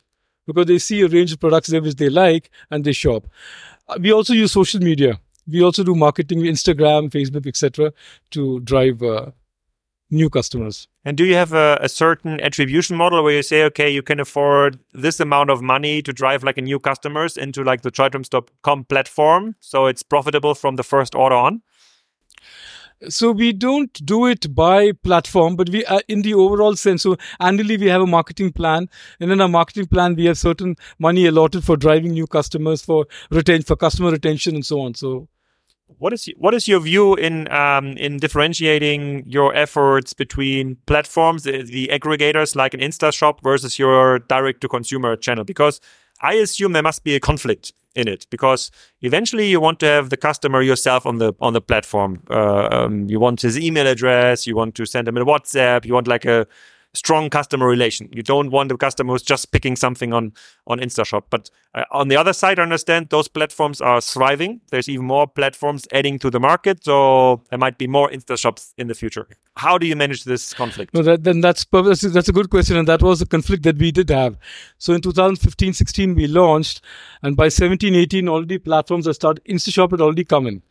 because 0.46 0.66
they 0.66 0.78
see 0.78 1.02
a 1.02 1.08
range 1.08 1.32
of 1.32 1.40
products 1.40 1.68
there 1.68 1.82
which 1.82 1.96
they 1.96 2.08
like 2.08 2.50
and 2.70 2.84
they 2.84 2.92
shop. 2.92 3.26
Uh, 3.88 3.98
we 4.00 4.12
also 4.12 4.32
use 4.32 4.52
social 4.52 4.80
media. 4.80 5.20
We 5.46 5.62
also 5.62 5.82
do 5.82 5.94
marketing, 5.94 6.40
Instagram, 6.40 7.10
Facebook, 7.10 7.46
etc., 7.46 7.92
to 8.32 8.60
drive 8.60 9.02
uh, 9.02 9.30
new 10.10 10.30
customers. 10.30 10.88
And 11.04 11.16
do 11.16 11.24
you 11.24 11.34
have 11.34 11.52
a, 11.52 11.78
a, 11.80 11.88
certain 11.88 12.40
attribution 12.40 12.96
model 12.96 13.22
where 13.22 13.34
you 13.34 13.42
say, 13.42 13.64
okay, 13.64 13.90
you 13.90 14.02
can 14.02 14.20
afford 14.20 14.78
this 14.92 15.20
amount 15.20 15.50
of 15.50 15.62
money 15.62 16.02
to 16.02 16.12
drive 16.12 16.42
like 16.42 16.58
a 16.58 16.62
new 16.62 16.78
customers 16.78 17.36
into 17.36 17.62
like 17.62 17.82
the 17.82 17.90
Choithrams.com 17.90 18.84
platform, 18.84 19.56
so 19.60 19.86
it's 19.86 20.02
profitable 20.02 20.54
from 20.54 20.76
the 20.76 20.82
first 20.82 21.14
order 21.14 21.36
on? 21.36 21.62
So 23.08 23.30
we 23.30 23.52
don't 23.52 23.92
do 24.04 24.26
it 24.26 24.52
by 24.54 24.90
platform, 24.90 25.54
but 25.54 25.68
we 25.68 25.84
are 25.86 26.02
in 26.08 26.22
the 26.22 26.34
overall 26.34 26.74
sense. 26.74 27.02
So 27.02 27.16
annually 27.38 27.76
we 27.76 27.86
have 27.86 28.02
a 28.02 28.06
marketing 28.06 28.52
plan, 28.52 28.88
and 29.20 29.30
in 29.30 29.40
our 29.40 29.48
marketing 29.48 29.86
plan 29.86 30.16
we 30.16 30.24
have 30.24 30.36
certain 30.36 30.76
money 30.98 31.26
allotted 31.26 31.62
for 31.62 31.76
driving 31.76 32.12
new 32.12 32.26
customers, 32.26 32.82
for 32.82 33.06
retain 33.30 33.62
for 33.62 33.76
customer 33.76 34.10
retention, 34.10 34.56
and 34.56 34.66
so 34.66 34.80
on. 34.80 34.94
So 34.94 35.28
what 35.98 36.12
is 36.12 36.28
what 36.36 36.54
is 36.54 36.68
your 36.68 36.80
view 36.80 37.14
in 37.14 37.50
um, 37.50 37.96
in 37.96 38.18
differentiating 38.18 39.24
your 39.26 39.54
efforts 39.54 40.12
between 40.12 40.76
platforms, 40.86 41.42
the, 41.42 41.62
the 41.62 41.88
aggregators 41.92 42.54
like 42.54 42.74
an 42.74 42.80
Insta 42.80 43.12
shop 43.12 43.42
versus 43.42 43.78
your 43.78 44.18
direct 44.20 44.60
to 44.60 44.68
consumer 44.68 45.16
channel? 45.16 45.44
Because 45.44 45.80
I 46.20 46.34
assume 46.34 46.72
there 46.72 46.82
must 46.82 47.04
be 47.04 47.14
a 47.14 47.20
conflict 47.20 47.72
in 47.94 48.06
it 48.06 48.26
because 48.30 48.70
eventually 49.02 49.48
you 49.48 49.60
want 49.60 49.80
to 49.80 49.86
have 49.86 50.10
the 50.10 50.16
customer 50.16 50.62
yourself 50.62 51.06
on 51.06 51.18
the 51.18 51.32
on 51.40 51.52
the 51.52 51.60
platform. 51.60 52.22
Uh, 52.30 52.68
um, 52.70 53.08
you 53.08 53.18
want 53.18 53.40
his 53.42 53.58
email 53.58 53.86
address, 53.86 54.46
you 54.46 54.54
want 54.54 54.74
to 54.76 54.86
send 54.86 55.08
him 55.08 55.16
a 55.16 55.24
WhatsApp, 55.24 55.84
you 55.84 55.94
want 55.94 56.06
like 56.06 56.24
a 56.24 56.46
strong 56.98 57.30
customer 57.30 57.66
relation. 57.66 58.08
You 58.12 58.22
don't 58.22 58.50
want 58.50 58.68
the 58.68 58.76
customer 58.76 59.12
who's 59.12 59.22
just 59.22 59.52
picking 59.52 59.76
something 59.76 60.12
on 60.12 60.32
on 60.66 60.78
InstaShop. 60.80 61.24
But 61.30 61.50
uh, 61.74 61.84
on 61.90 62.08
the 62.08 62.16
other 62.16 62.32
side, 62.32 62.58
I 62.58 62.62
understand 62.62 63.08
those 63.10 63.28
platforms 63.28 63.80
are 63.80 64.00
thriving. 64.00 64.60
There's 64.70 64.88
even 64.88 65.06
more 65.06 65.26
platforms 65.26 65.86
adding 65.92 66.18
to 66.18 66.30
the 66.30 66.40
market, 66.40 66.84
so 66.84 67.42
there 67.50 67.58
might 67.58 67.78
be 67.78 67.86
more 67.86 68.10
InstaShops 68.10 68.74
in 68.76 68.88
the 68.88 68.94
future. 68.94 69.26
How 69.56 69.78
do 69.78 69.86
you 69.86 69.96
manage 69.96 70.24
this 70.24 70.52
conflict? 70.52 70.92
No, 70.94 71.02
that, 71.02 71.24
then 71.24 71.40
that's, 71.40 71.64
that's 71.64 72.28
a 72.28 72.32
good 72.32 72.50
question, 72.50 72.76
and 72.76 72.88
that 72.88 73.02
was 73.02 73.22
a 73.22 73.26
conflict 73.26 73.62
that 73.62 73.78
we 73.78 73.90
did 73.92 74.10
have. 74.10 74.36
So 74.78 74.92
in 74.92 75.00
2015-16 75.00 76.16
we 76.16 76.26
launched, 76.26 76.82
and 77.22 77.36
by 77.36 77.48
17-18 77.48 78.28
already 78.28 78.58
platforms 78.58 79.06
have 79.06 79.14
started. 79.14 79.44
InstaShop 79.44 79.92
had 79.92 80.00
already 80.00 80.24
come 80.24 80.46
in 80.46 80.62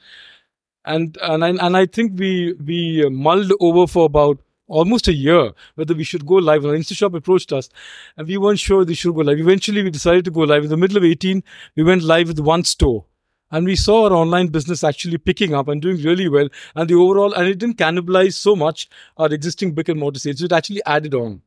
and 0.88 1.18
and 1.22 1.44
I, 1.44 1.50
and 1.50 1.78
I 1.78 1.86
think 1.86 2.14
we 2.18 2.54
we 2.54 3.08
mulled 3.10 3.52
over 3.60 3.86
for 3.86 4.06
about 4.06 4.40
almost 4.68 5.08
a 5.08 5.14
year 5.14 5.52
whether 5.76 5.94
we 5.94 6.04
should 6.04 6.26
go 6.26 6.36
live. 6.36 6.66
And 6.66 6.74
InstaShop 6.74 7.16
approached 7.16 7.54
us 7.54 7.70
and 8.16 8.28
we 8.28 8.38
weren't 8.38 8.60
sure 8.60 8.86
they 8.86 8.94
should 8.94 9.16
go 9.16 9.22
live. 9.22 9.40
Eventually, 9.40 9.84
we 9.84 9.90
decided 9.90 10.26
to 10.26 10.32
go 10.32 10.42
live. 10.42 10.64
In 10.64 10.70
the 10.70 10.78
middle 10.78 10.98
of 10.98 11.04
18, 11.04 11.44
we 11.76 11.84
went 11.84 12.04
live 12.04 12.28
with 12.28 12.40
one 12.40 12.64
store. 12.64 13.06
And 13.50 13.66
we 13.66 13.78
saw 13.78 14.06
our 14.06 14.14
online 14.14 14.48
business 14.48 14.84
actually 14.84 15.18
picking 15.18 15.54
up 15.54 15.70
and 15.70 15.82
doing 15.82 15.98
really 15.98 16.28
well. 16.28 16.50
And 16.76 16.90
the 16.90 16.96
overall, 16.96 17.34
and 17.34 17.48
it 17.48 17.58
didn't 17.58 17.78
cannibalize 17.78 18.34
so 18.34 18.56
much 18.56 18.90
our 19.16 19.34
existing 19.34 19.74
brick 19.74 19.88
and 19.88 20.00
mortar 20.00 20.20
sales. 20.20 20.42
It 20.42 20.52
actually 20.52 20.82
added 20.86 21.14
on. 21.14 21.42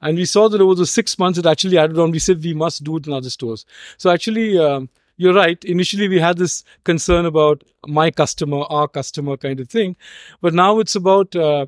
And 0.00 0.16
we 0.16 0.26
saw 0.26 0.48
that 0.48 0.60
over 0.60 0.76
the 0.76 0.86
six 0.86 1.18
months, 1.18 1.38
it 1.38 1.46
actually 1.46 1.76
added 1.76 1.98
on. 1.98 2.12
We 2.12 2.20
said 2.20 2.42
we 2.42 2.54
must 2.54 2.84
do 2.84 2.98
it 2.98 3.08
in 3.08 3.12
other 3.12 3.30
stores. 3.30 3.66
So 3.96 4.10
actually, 4.10 4.56
um, 4.56 4.90
you're 5.16 5.34
right. 5.34 5.62
Initially, 5.64 6.06
we 6.06 6.20
had 6.20 6.38
this 6.38 6.62
concern 6.84 7.26
about 7.26 7.64
my 7.86 8.12
customer, 8.12 8.62
our 8.70 8.86
customer 8.86 9.36
kind 9.36 9.58
of 9.58 9.68
thing. 9.68 9.96
But 10.40 10.54
now 10.54 10.78
it's 10.78 10.94
about 10.94 11.34
uh, 11.34 11.66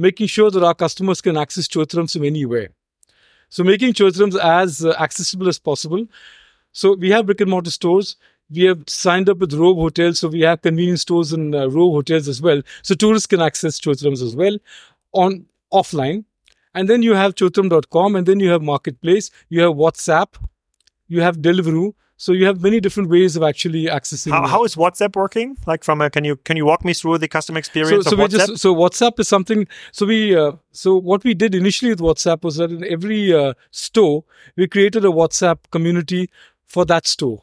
making 0.00 0.26
sure 0.26 0.50
that 0.50 0.62
our 0.62 0.74
customers 0.74 1.20
can 1.20 1.36
access 1.36 1.68
Choithrams 1.68 2.12
from 2.14 2.24
anywhere. 2.24 2.70
So 3.48 3.64
making 3.64 3.92
Choithrams 3.94 4.38
as 4.38 4.84
uh, 4.84 4.94
accessible 4.98 5.48
as 5.48 5.58
possible. 5.58 6.06
So 6.72 6.94
we 6.94 7.10
have 7.10 7.26
brick 7.26 7.40
and 7.40 7.50
mortar 7.50 7.70
stores. 7.70 8.16
We 8.50 8.64
have 8.64 8.82
signed 8.88 9.28
up 9.28 9.38
with 9.38 9.52
Rove 9.52 9.76
Hotels, 9.76 10.20
so 10.20 10.28
we 10.28 10.40
have 10.40 10.62
convenience 10.62 11.02
stores 11.02 11.32
in 11.32 11.54
uh, 11.54 11.68
Rove 11.68 11.92
Hotels 11.94 12.28
as 12.28 12.40
well. 12.40 12.62
So 12.82 12.94
tourists 12.94 13.26
can 13.26 13.40
access 13.40 13.80
Choithrams 13.80 14.22
as 14.22 14.34
well 14.34 14.56
on 15.12 15.46
offline. 15.72 16.24
And 16.74 16.88
then 16.88 17.02
you 17.02 17.14
have 17.14 17.34
choithram.com, 17.34 18.16
and 18.16 18.26
then 18.26 18.38
you 18.40 18.50
have 18.50 18.62
Marketplace, 18.62 19.30
you 19.48 19.60
have 19.60 19.72
WhatsApp, 19.72 20.36
you 21.08 21.20
have 21.20 21.38
Deliveroo. 21.38 21.94
So 22.20 22.32
you 22.32 22.44
have 22.44 22.60
many 22.60 22.80
different 22.80 23.08
ways 23.08 23.34
of 23.34 23.42
actually 23.42 23.86
accessing. 23.86 24.32
How, 24.32 24.46
how 24.46 24.64
is 24.64 24.74
WhatsApp 24.74 25.16
working? 25.16 25.56
Like 25.66 25.82
from 25.82 26.02
a, 26.02 26.10
can 26.10 26.22
you 26.22 26.36
can 26.36 26.58
you 26.58 26.66
walk 26.66 26.84
me 26.84 26.92
through 26.92 27.16
the 27.16 27.28
customer 27.28 27.58
experience 27.58 28.04
so, 28.04 28.10
so 28.10 28.22
of 28.22 28.30
WhatsApp? 28.30 28.46
Just, 28.48 28.58
so 28.58 28.74
WhatsApp 28.74 29.18
is 29.20 29.26
something. 29.26 29.66
So 29.92 30.04
we 30.04 30.36
uh, 30.36 30.52
so 30.70 30.98
what 30.98 31.24
we 31.24 31.32
did 31.32 31.54
initially 31.54 31.90
with 31.92 32.00
WhatsApp 32.00 32.44
was 32.44 32.56
that 32.56 32.70
in 32.70 32.84
every 32.84 33.32
uh, 33.32 33.54
store 33.70 34.24
we 34.54 34.68
created 34.68 35.06
a 35.06 35.08
WhatsApp 35.08 35.60
community 35.70 36.28
for 36.66 36.84
that 36.84 37.06
store 37.06 37.42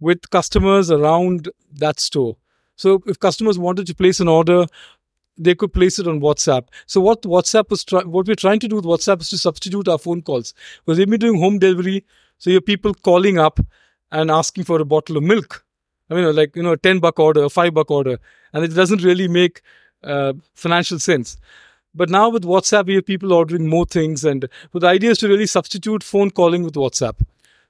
with 0.00 0.28
customers 0.28 0.90
around 0.90 1.48
that 1.72 1.98
store. 1.98 2.36
So 2.76 3.02
if 3.06 3.18
customers 3.18 3.58
wanted 3.58 3.86
to 3.86 3.94
place 3.94 4.20
an 4.20 4.28
order 4.28 4.66
they 5.38 5.54
could 5.54 5.72
place 5.72 5.98
it 5.98 6.06
on 6.06 6.20
WhatsApp. 6.20 6.64
So 6.84 7.00
what 7.00 7.22
WhatsApp 7.22 7.70
was 7.70 7.82
try- 7.84 8.04
what 8.04 8.26
we're 8.26 8.34
trying 8.34 8.60
to 8.60 8.68
do 8.68 8.76
with 8.76 8.84
WhatsApp 8.84 9.22
is 9.22 9.30
to 9.30 9.38
substitute 9.38 9.88
our 9.88 9.96
phone 9.96 10.20
calls 10.20 10.52
because 10.84 10.98
they've 10.98 11.08
been 11.08 11.20
doing 11.20 11.40
home 11.40 11.58
delivery. 11.58 12.04
So 12.36 12.50
you 12.50 12.56
have 12.56 12.66
people 12.66 12.92
calling 12.92 13.38
up 13.38 13.58
and 14.12 14.30
asking 14.30 14.64
for 14.64 14.80
a 14.80 14.84
bottle 14.84 15.16
of 15.16 15.22
milk. 15.22 15.64
I 16.10 16.14
mean, 16.14 16.34
like, 16.34 16.56
you 16.56 16.62
know, 16.62 16.72
a 16.72 16.76
10 16.76 16.98
buck 16.98 17.20
order, 17.20 17.44
a 17.44 17.50
5 17.50 17.72
buck 17.72 17.90
order. 17.90 18.18
And 18.52 18.64
it 18.64 18.74
doesn't 18.74 19.02
really 19.02 19.28
make 19.28 19.62
uh, 20.02 20.32
financial 20.54 20.98
sense. 20.98 21.36
But 21.94 22.08
now 22.08 22.28
with 22.28 22.44
WhatsApp, 22.44 22.86
we 22.86 22.94
have 22.96 23.06
people 23.06 23.32
ordering 23.32 23.68
more 23.68 23.86
things. 23.86 24.24
And 24.24 24.48
the 24.72 24.86
idea 24.86 25.10
is 25.10 25.18
to 25.18 25.28
really 25.28 25.46
substitute 25.46 26.02
phone 26.02 26.30
calling 26.30 26.62
with 26.64 26.74
WhatsApp. 26.74 27.22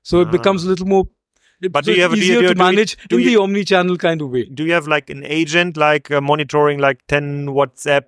So 0.02 0.20
it 0.20 0.28
ah. 0.28 0.30
becomes 0.30 0.64
a 0.64 0.68
little 0.68 0.86
more 0.86 1.06
but 1.68 1.84
so 1.84 1.92
do 1.92 1.96
you 1.96 2.02
have 2.02 2.14
easier 2.14 2.40
do 2.40 2.42
you, 2.42 2.48
to 2.48 2.54
manage 2.54 2.96
do 3.08 3.18
you, 3.18 3.28
in 3.28 3.34
the 3.34 3.42
omni-channel 3.42 3.98
kind 3.98 4.22
of 4.22 4.30
way. 4.30 4.44
Do 4.44 4.64
you 4.64 4.72
have 4.72 4.86
like 4.86 5.10
an 5.10 5.24
agent 5.24 5.76
like 5.76 6.10
uh, 6.10 6.20
monitoring 6.20 6.78
like 6.78 7.06
10 7.08 7.48
WhatsApp 7.48 8.04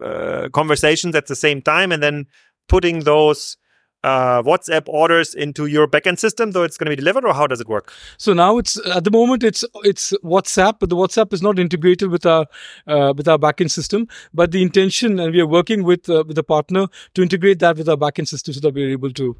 uh, 0.00 0.48
conversations 0.50 1.14
at 1.14 1.26
the 1.26 1.36
same 1.36 1.60
time 1.60 1.92
and 1.92 2.02
then 2.02 2.26
putting 2.66 3.00
those 3.00 3.58
uh, 4.04 4.42
WhatsApp 4.42 4.82
orders 4.86 5.34
into 5.34 5.66
your 5.66 5.88
backend 5.88 6.18
system, 6.18 6.52
though 6.52 6.62
it's 6.62 6.76
going 6.76 6.86
to 6.86 6.90
be 6.90 6.96
delivered, 6.96 7.24
or 7.24 7.32
how 7.34 7.46
does 7.46 7.60
it 7.60 7.68
work? 7.68 7.92
So 8.18 8.32
now 8.32 8.58
it's 8.58 8.76
at 8.88 9.04
the 9.04 9.10
moment 9.10 9.42
it's 9.42 9.64
it's 9.82 10.12
WhatsApp, 10.22 10.76
but 10.78 10.90
the 10.90 10.96
WhatsApp 10.96 11.32
is 11.32 11.42
not 11.42 11.58
integrated 11.58 12.10
with 12.10 12.26
our 12.26 12.46
uh, 12.86 13.14
with 13.16 13.26
our 13.26 13.38
backend 13.38 13.70
system. 13.70 14.06
But 14.32 14.52
the 14.52 14.62
intention, 14.62 15.18
and 15.18 15.32
we 15.32 15.40
are 15.40 15.46
working 15.46 15.84
with 15.84 16.08
uh, 16.08 16.24
with 16.28 16.38
a 16.38 16.42
partner 16.42 16.86
to 17.14 17.22
integrate 17.22 17.58
that 17.60 17.76
with 17.78 17.88
our 17.88 17.96
backend 17.96 18.28
system, 18.28 18.54
so 18.54 18.60
that 18.60 18.74
we're 18.74 18.90
able 18.90 19.12
to. 19.12 19.36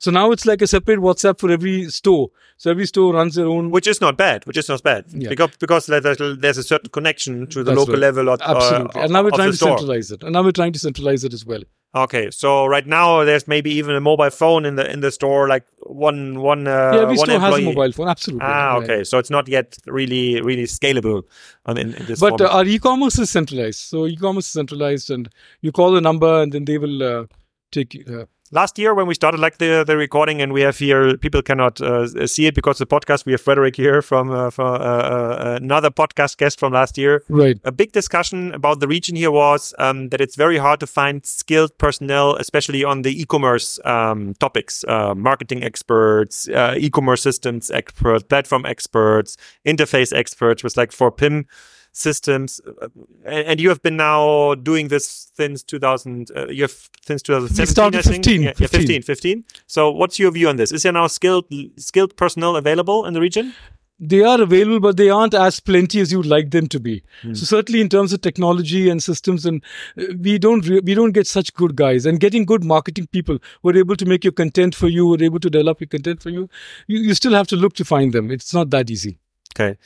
So 0.00 0.10
now 0.10 0.32
it's 0.32 0.46
like 0.46 0.62
a 0.62 0.66
separate 0.66 0.98
WhatsApp 0.98 1.38
for 1.38 1.50
every 1.50 1.90
store. 1.90 2.30
So 2.56 2.70
every 2.70 2.86
store 2.86 3.12
runs 3.12 3.34
their 3.34 3.46
own, 3.46 3.70
which 3.70 3.86
is 3.86 4.00
not 4.00 4.16
bad. 4.16 4.46
Which 4.46 4.56
is 4.56 4.68
not 4.68 4.82
bad 4.82 5.04
yeah. 5.10 5.28
because 5.28 5.56
because 5.58 5.86
there's 5.86 6.58
a 6.58 6.62
certain 6.62 6.90
connection 6.90 7.46
to 7.48 7.58
the 7.58 7.64
That's 7.64 7.78
local 7.78 7.94
right. 7.94 8.00
level. 8.00 8.30
Or, 8.30 8.38
Absolutely, 8.40 9.00
or, 9.00 9.04
and 9.04 9.12
now 9.12 9.22
we're 9.22 9.30
trying 9.30 9.52
to 9.52 9.56
centralize 9.56 10.10
it. 10.10 10.22
And 10.22 10.32
now 10.32 10.42
we're 10.42 10.52
trying 10.52 10.72
to 10.72 10.78
centralize 10.78 11.22
it 11.22 11.34
as 11.34 11.44
well. 11.44 11.62
Okay, 11.92 12.30
so 12.30 12.66
right 12.66 12.86
now 12.86 13.24
there's 13.24 13.48
maybe 13.48 13.72
even 13.72 13.96
a 13.96 14.00
mobile 14.00 14.30
phone 14.30 14.64
in 14.64 14.76
the 14.76 14.88
in 14.88 15.00
the 15.00 15.10
store, 15.10 15.48
like 15.48 15.64
one 15.80 16.40
one. 16.40 16.68
Uh, 16.68 16.92
yeah, 16.94 17.00
we 17.04 17.16
one 17.16 17.26
still 17.26 17.40
has 17.40 17.58
a 17.58 17.62
mobile 17.62 17.90
phone. 17.90 18.08
Absolutely. 18.08 18.46
Ah, 18.46 18.76
okay. 18.76 19.02
So 19.02 19.18
it's 19.18 19.30
not 19.30 19.48
yet 19.48 19.76
really 19.86 20.40
really 20.40 20.64
scalable 20.64 21.24
in, 21.66 21.78
in 21.78 22.06
this. 22.06 22.20
But 22.20 22.40
uh, 22.40 22.46
our 22.46 22.64
e-commerce 22.64 23.18
is 23.18 23.28
centralized. 23.30 23.80
So 23.80 24.06
e-commerce 24.06 24.46
is 24.46 24.52
centralized, 24.52 25.10
and 25.10 25.28
you 25.62 25.72
call 25.72 25.90
the 25.90 26.00
number, 26.00 26.42
and 26.42 26.52
then 26.52 26.64
they 26.64 26.78
will 26.78 27.02
uh, 27.02 27.26
take. 27.72 28.08
Uh, 28.08 28.26
last 28.50 28.78
year 28.78 28.94
when 28.94 29.06
we 29.06 29.14
started 29.14 29.40
like 29.40 29.58
the 29.58 29.84
the 29.86 29.96
recording 29.96 30.42
and 30.42 30.52
we 30.52 30.60
have 30.60 30.76
here 30.78 31.16
people 31.16 31.42
cannot 31.42 31.80
uh, 31.80 32.26
see 32.26 32.46
it 32.46 32.54
because 32.54 32.78
the 32.78 32.86
podcast 32.86 33.24
we 33.24 33.32
have 33.32 33.40
Frederick 33.40 33.76
here 33.76 34.02
from 34.02 34.30
uh, 34.30 34.50
from 34.50 34.66
uh, 34.66 34.78
uh, 34.78 35.58
another 35.62 35.90
podcast 35.90 36.36
guest 36.36 36.58
from 36.58 36.72
last 36.72 36.98
year. 36.98 37.22
right. 37.28 37.58
A 37.64 37.72
big 37.72 37.92
discussion 37.92 38.52
about 38.54 38.80
the 38.80 38.88
region 38.88 39.16
here 39.16 39.30
was 39.30 39.74
um, 39.78 40.08
that 40.08 40.20
it's 40.20 40.36
very 40.36 40.58
hard 40.58 40.80
to 40.80 40.86
find 40.86 41.24
skilled 41.24 41.76
personnel, 41.78 42.36
especially 42.36 42.84
on 42.84 43.02
the 43.02 43.20
e-commerce 43.20 43.78
um, 43.84 44.34
topics, 44.34 44.84
uh, 44.88 45.14
marketing 45.14 45.62
experts, 45.62 46.48
uh, 46.48 46.74
e-commerce 46.76 47.22
systems 47.22 47.70
experts, 47.70 48.24
platform 48.24 48.66
experts, 48.66 49.36
interface 49.64 50.12
experts. 50.12 50.62
Was 50.64 50.76
like 50.76 50.92
for 50.92 51.10
PIM 51.10 51.46
systems, 51.92 52.60
uh, 52.66 52.88
and, 53.24 53.46
and 53.46 53.60
you 53.60 53.68
have 53.68 53.82
been 53.82 53.96
now 53.96 54.54
doing 54.54 54.88
this 54.88 55.30
since 55.34 55.62
2000. 55.62 56.30
Uh, 56.34 56.46
you 56.48 56.62
have 56.62 56.88
since 57.06 57.22
2017. 57.22 57.66
started 57.66 57.98
I 57.98 58.02
think? 58.02 58.24
15, 58.24 58.42
Yeah, 58.42 58.48
yeah, 58.48 58.52
15. 58.54 58.80
15, 58.80 59.02
15. 59.02 59.44
So, 59.66 59.90
what's 59.90 60.18
your 60.18 60.30
view 60.30 60.48
on 60.48 60.56
this? 60.56 60.72
Is 60.72 60.82
there 60.82 60.92
now 60.92 61.06
skilled 61.06 61.46
skilled 61.76 62.16
personnel 62.16 62.56
available 62.56 63.06
in 63.06 63.14
the 63.14 63.20
region? 63.20 63.54
They 64.02 64.22
are 64.22 64.40
available, 64.40 64.80
but 64.80 64.96
they 64.96 65.10
aren't 65.10 65.34
as 65.34 65.60
plenty 65.60 66.00
as 66.00 66.10
you'd 66.10 66.24
like 66.24 66.52
them 66.52 66.68
to 66.68 66.80
be. 66.80 67.02
So 67.34 67.44
certainly, 67.44 67.82
in 67.82 67.90
terms 67.90 68.14
of 68.14 68.22
technology 68.22 68.88
and 68.88 69.02
systems, 69.02 69.44
and 69.44 69.62
uh, 69.98 70.04
we 70.18 70.38
don't 70.38 70.66
re- 70.66 70.80
we 70.82 70.94
don't 70.94 71.12
get 71.12 71.26
such 71.26 71.52
good 71.52 71.76
guys. 71.76 72.06
And 72.06 72.18
getting 72.18 72.46
good 72.46 72.64
marketing 72.64 73.08
people 73.12 73.36
who 73.62 73.68
are 73.68 73.76
able 73.76 73.96
to 73.96 74.06
make 74.06 74.24
your 74.24 74.32
content 74.32 74.74
for 74.74 74.88
you, 74.88 75.06
who 75.06 75.16
are 75.16 75.22
able 75.22 75.38
to 75.40 75.50
develop 75.50 75.82
your 75.82 75.88
content 75.88 76.22
for 76.22 76.30
you, 76.30 76.48
you, 76.86 76.98
you 77.00 77.12
still 77.12 77.34
have 77.34 77.46
to 77.48 77.56
look 77.56 77.74
to 77.74 77.84
find 77.84 78.14
them. 78.14 78.30
It's 78.30 78.54
not 78.54 78.70
that 78.70 78.88
easy. 78.90 79.18
Okay. 79.54 79.76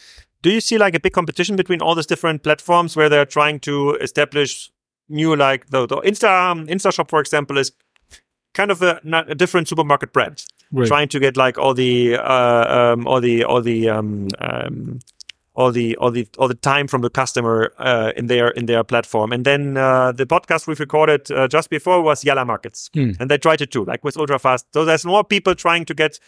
Do 0.45 0.51
you 0.51 0.61
see 0.61 0.79
like 0.79 0.95
a 0.95 1.01
big 1.01 1.13
competition 1.13 1.57
between 1.57 1.81
all 1.83 1.95
these 1.95 2.07
different 2.07 2.43
platforms 2.43 2.97
where 2.97 3.09
they're 3.09 3.27
trying 3.39 3.61
to 3.61 3.97
establish 4.07 4.71
new 5.09 5.35
like 5.37 5.63
the, 5.71 5.87
the 5.87 5.97
Insta 6.11 6.29
um, 6.51 6.67
InstaShop 6.67 7.09
for 7.11 7.21
example 7.21 7.59
is 7.59 7.73
kind 8.55 8.71
of 8.71 8.83
a, 8.83 9.01
a 9.29 9.35
different 9.35 9.69
supermarket 9.69 10.13
brand 10.13 10.45
Right. 10.73 10.89
trying 10.89 11.09
to 11.11 11.21
get 11.21 11.37
like 11.37 11.57
all 11.59 11.75
the 11.75 12.17
uh, 12.17 12.93
um, 12.95 13.07
all 13.07 13.21
the 13.21 13.45
all 13.45 13.63
the 13.63 13.89
um, 13.91 14.29
um, 14.41 14.99
all 15.55 15.71
the 15.73 15.95
all 16.01 16.11
the 16.11 16.27
all 16.39 16.49
the 16.49 16.55
time 16.73 16.89
from 16.89 17.03
the 17.03 17.11
customer 17.11 17.73
uh, 17.79 18.11
in 18.17 18.27
their 18.27 18.49
in 18.49 18.67
their 18.67 18.83
platform. 18.83 19.33
And 19.33 19.45
then 19.45 19.77
uh, 19.77 20.11
the 20.13 20.27
podcast 20.27 20.67
we've 20.67 20.81
recorded 20.81 21.31
uh, 21.31 21.47
just 21.47 21.71
before 21.71 22.03
was 22.03 22.25
Yalla 22.25 22.45
Markets, 22.45 22.91
Hmm. 22.95 23.13
and 23.21 23.31
they 23.31 23.39
tried 23.39 23.61
it 23.61 23.71
too, 23.71 23.85
like 23.85 24.03
with 24.05 24.17
ultra 24.17 24.39
fast. 24.39 24.67
So 24.75 24.85
there's 24.85 25.05
more 25.07 25.23
people 25.23 25.55
trying 25.55 25.85
to 25.87 25.95
get 25.95 26.19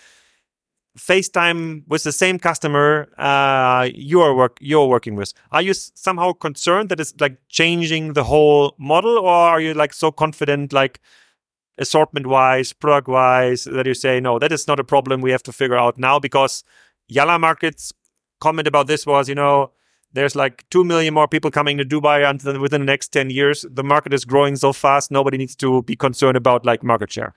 FaceTime 0.99 1.87
with 1.89 2.05
the 2.05 2.13
same 2.13 2.39
customer 2.39 3.09
uh, 3.19 3.89
you 3.95 4.21
are 4.21 4.35
work 4.35 4.59
you're 4.61 4.87
working 4.87 5.15
with. 5.15 5.33
Are 5.53 5.63
you 5.63 5.75
somehow 5.75 6.33
concerned 6.33 6.89
that 6.89 7.01
it's 7.01 7.15
like 7.21 7.39
changing 7.49 8.15
the 8.15 8.25
whole 8.25 8.75
model, 8.79 9.19
or 9.19 9.29
are 9.29 9.61
you 9.61 9.75
like 9.75 9.93
so 9.93 10.11
confident 10.11 10.73
like? 10.73 11.01
assortment 11.79 12.27
wise, 12.27 12.73
product 12.73 13.07
wise, 13.07 13.65
that 13.65 13.85
you 13.85 13.93
say, 13.93 14.19
no, 14.19 14.39
that 14.39 14.51
is 14.51 14.67
not 14.67 14.81
a 14.81 14.85
problem 14.85 15.21
we 15.21 15.31
have 15.31 15.43
to 15.43 15.53
figure 15.53 15.77
out 15.77 15.99
now 15.99 16.19
because 16.19 16.65
Yalla 17.07 17.39
Market's 17.39 17.93
comment 18.41 18.67
about 18.67 18.87
this 18.87 19.07
was, 19.07 19.29
you 19.29 19.35
know, 19.35 19.73
there's 20.13 20.35
like 20.35 20.65
2 20.71 20.85
million 20.85 21.13
more 21.13 21.29
people 21.29 21.51
coming 21.51 21.77
to 21.77 21.85
Dubai 21.85 22.29
until 22.29 22.59
within 22.59 22.81
the 22.81 22.87
next 22.87 23.09
10 23.09 23.31
years. 23.31 23.67
The 23.71 23.85
market 23.85 24.15
is 24.15 24.25
growing 24.25 24.57
so 24.57 24.73
fast, 24.73 25.11
nobody 25.11 25.37
needs 25.37 25.55
to 25.57 25.83
be 25.83 25.95
concerned 25.97 26.37
about 26.37 26.65
like 26.65 26.83
market 26.83 27.13
share. 27.13 27.35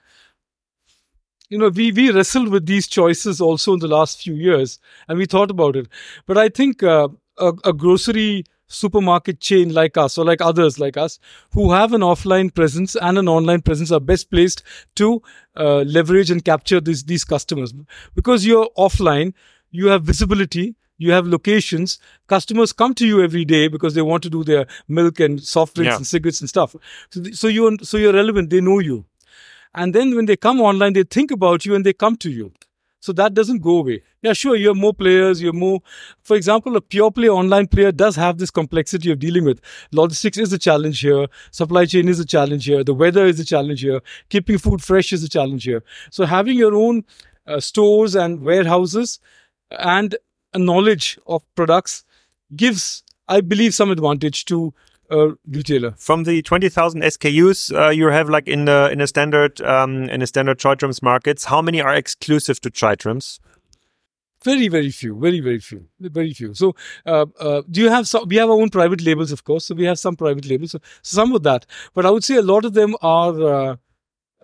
You 1.50 1.58
know 1.58 1.68
we 1.68 1.90
we 1.92 2.10
wrestled 2.10 2.48
with 2.48 2.64
these 2.66 2.86
choices 2.88 3.40
also 3.40 3.74
in 3.74 3.80
the 3.80 3.88
last 3.96 4.22
few 4.22 4.34
years 4.34 4.78
and 5.08 5.18
we 5.18 5.26
thought 5.26 5.50
about 5.50 5.76
it. 5.76 5.88
But 6.26 6.38
i 6.38 6.48
think 6.48 6.82
uh, 6.82 7.08
a, 7.38 7.52
a 7.64 7.72
grocery 7.72 8.44
supermarket 8.72 9.40
chain 9.40 9.72
like 9.74 9.96
us 10.00 10.16
or 10.16 10.24
like 10.24 10.40
others 10.48 10.78
like 10.78 10.96
us 11.04 11.18
who 11.54 11.72
have 11.72 11.92
an 11.92 12.02
offline 12.08 12.50
presence 12.58 12.94
and 13.08 13.18
an 13.18 13.28
online 13.36 13.60
presence 13.68 13.90
are 13.90 13.98
best 14.10 14.30
placed 14.30 14.62
to 15.00 15.08
uh, 15.56 15.78
leverage 15.96 16.30
and 16.30 16.44
capture 16.44 16.80
these 16.80 17.02
these 17.04 17.24
customers. 17.24 17.74
Because 18.14 18.46
you're 18.46 18.68
offline 18.78 19.34
you 19.72 19.88
have 19.88 20.04
visibility 20.04 20.68
you 20.98 21.10
have 21.16 21.26
locations 21.26 21.98
customers 22.28 22.72
come 22.72 22.94
to 22.94 23.06
you 23.10 23.20
every 23.24 23.44
day 23.44 23.66
because 23.68 23.94
they 23.94 24.02
want 24.12 24.22
to 24.22 24.30
do 24.38 24.44
their 24.44 24.66
milk 25.00 25.18
and 25.28 25.42
soft 25.42 25.74
drinks 25.74 25.92
Yeah. 25.92 25.96
and 25.96 26.06
cigarettes 26.06 26.40
and 26.40 26.48
stuff. 26.48 26.76
So, 27.10 27.22
so 27.42 27.48
you're 27.48 27.76
so 27.82 27.96
you're 28.06 28.12
relevant 28.22 28.50
they 28.50 28.60
know 28.60 28.78
you 28.90 29.04
and 29.74 29.94
then 29.94 30.14
when 30.16 30.26
they 30.26 30.36
come 30.36 30.60
online, 30.60 30.92
they 30.92 31.04
think 31.04 31.30
about 31.30 31.64
you 31.64 31.74
and 31.74 31.84
they 31.84 31.92
come 31.92 32.16
to 32.16 32.30
you. 32.30 32.52
So 33.02 33.14
that 33.14 33.32
doesn't 33.32 33.60
go 33.60 33.78
away. 33.78 34.02
Yeah, 34.20 34.34
sure, 34.34 34.54
you 34.56 34.68
have 34.68 34.76
more 34.76 34.92
players, 34.92 35.40
you're 35.40 35.54
more, 35.54 35.80
for 36.22 36.36
example, 36.36 36.76
a 36.76 36.82
pure 36.82 37.10
play 37.10 37.30
online 37.30 37.66
player 37.66 37.92
does 37.92 38.14
have 38.16 38.36
this 38.36 38.50
complexity 38.50 39.10
of 39.10 39.18
dealing 39.18 39.44
with. 39.46 39.60
Logistics 39.90 40.36
is 40.36 40.52
a 40.52 40.58
challenge 40.58 41.00
here, 41.00 41.26
supply 41.50 41.86
chain 41.86 42.08
is 42.08 42.20
a 42.20 42.26
challenge 42.26 42.66
here, 42.66 42.84
the 42.84 42.92
weather 42.92 43.24
is 43.24 43.40
a 43.40 43.44
challenge 43.44 43.80
here, 43.80 44.02
keeping 44.28 44.58
food 44.58 44.82
fresh 44.82 45.14
is 45.14 45.24
a 45.24 45.30
challenge 45.30 45.64
here. 45.64 45.82
So 46.10 46.26
having 46.26 46.58
your 46.58 46.74
own 46.74 47.04
uh, 47.46 47.58
stores 47.60 48.14
and 48.14 48.42
warehouses 48.42 49.18
and 49.70 50.14
knowledge 50.54 51.18
of 51.26 51.42
products 51.54 52.04
gives, 52.54 53.02
I 53.28 53.40
believe, 53.40 53.74
some 53.74 53.90
advantage 53.90 54.44
to 54.46 54.74
a 55.10 55.32
retailer. 55.46 55.92
From 55.98 56.24
the 56.24 56.42
20,000 56.42 57.02
SKUs 57.02 57.76
uh, 57.76 57.90
you 57.90 58.06
have 58.08 58.28
like 58.28 58.46
in 58.48 58.64
the 58.64 58.90
in 58.92 59.00
a 59.00 59.06
standard 59.06 59.60
um, 59.62 60.04
in 60.04 60.22
a 60.22 60.26
standard 60.26 60.58
Choithrams 60.58 61.02
markets, 61.02 61.44
how 61.44 61.60
many 61.60 61.80
are 61.80 61.94
exclusive 61.94 62.60
to 62.62 62.70
Choithrams? 62.70 63.38
Very, 64.42 64.68
very 64.68 64.90
few. 64.90 65.18
Very, 65.20 65.40
very 65.40 65.58
few. 65.58 65.86
Very 66.00 66.32
few. 66.32 66.54
So, 66.54 66.74
uh, 67.04 67.26
uh, 67.38 67.60
do 67.70 67.82
you 67.82 67.90
have 67.90 68.08
some? 68.08 68.26
We 68.26 68.36
have 68.36 68.48
our 68.48 68.56
own 68.56 68.70
private 68.70 69.02
labels, 69.02 69.32
of 69.32 69.44
course. 69.44 69.66
So 69.66 69.74
we 69.74 69.84
have 69.84 69.98
some 69.98 70.16
private 70.16 70.46
labels. 70.46 70.70
So 70.70 70.78
some 71.02 71.34
of 71.34 71.42
that, 71.42 71.66
but 71.94 72.06
I 72.06 72.10
would 72.10 72.24
say 72.24 72.36
a 72.36 72.42
lot 72.42 72.64
of 72.64 72.72
them 72.72 72.96
are 73.02 73.78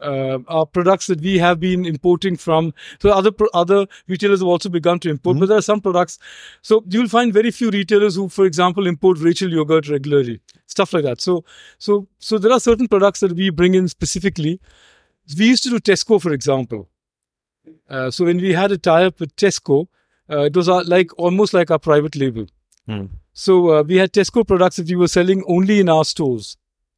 uh, 0.02 0.26
uh, 0.26 0.38
are 0.48 0.66
products 0.66 1.06
that 1.06 1.20
we 1.20 1.38
have 1.38 1.60
been 1.60 1.84
importing 1.86 2.36
from. 2.36 2.72
So 3.00 3.10
other 3.10 3.30
other 3.54 3.86
retailers 4.08 4.40
have 4.40 4.48
also 4.48 4.68
begun 4.68 4.98
to 5.00 5.10
import, 5.10 5.38
but 5.38 5.48
there 5.48 5.58
are 5.58 5.62
some 5.62 5.80
products. 5.80 6.18
So 6.62 6.84
you'll 6.88 7.08
find 7.08 7.32
very 7.32 7.50
few 7.50 7.70
retailers 7.70 8.16
who, 8.16 8.28
for 8.28 8.44
example, 8.44 8.86
import 8.86 9.18
Rachel 9.18 9.50
yogurt 9.50 9.88
regularly, 9.88 10.40
stuff 10.66 10.92
like 10.92 11.04
that. 11.04 11.20
So, 11.20 11.44
so, 11.78 12.06
so 12.18 12.38
there 12.38 12.52
are 12.52 12.60
certain 12.60 12.88
products 12.88 13.20
that 13.20 13.32
we 13.32 13.50
bring 13.50 13.74
in 13.74 13.88
specifically. 13.88 14.60
We 15.38 15.46
used 15.46 15.62
to 15.64 15.70
do 15.70 15.78
Tesco, 15.78 16.20
for 16.20 16.32
example. 16.32 16.88
Uh, 17.88 18.10
so 18.10 18.24
when 18.24 18.38
we 18.38 18.52
had 18.52 18.72
a 18.72 18.78
tie-up 18.78 19.20
with 19.20 19.34
Tesco, 19.36 19.88
uh, 20.30 20.40
it 20.40 20.56
was 20.56 20.68
our, 20.68 20.84
like 20.84 21.10
almost 21.18 21.54
like 21.54 21.70
our 21.70 21.78
private 21.78 22.16
label. 22.16 22.46
Hmm. 22.86 23.06
So 23.32 23.78
uh, 23.78 23.82
we 23.82 23.96
had 23.96 24.12
Tesco 24.12 24.46
products 24.46 24.76
that 24.76 24.88
we 24.88 24.96
were 24.96 25.08
selling 25.08 25.42
only 25.46 25.80
in 25.80 25.88
our 25.88 26.04
stores, 26.04 26.56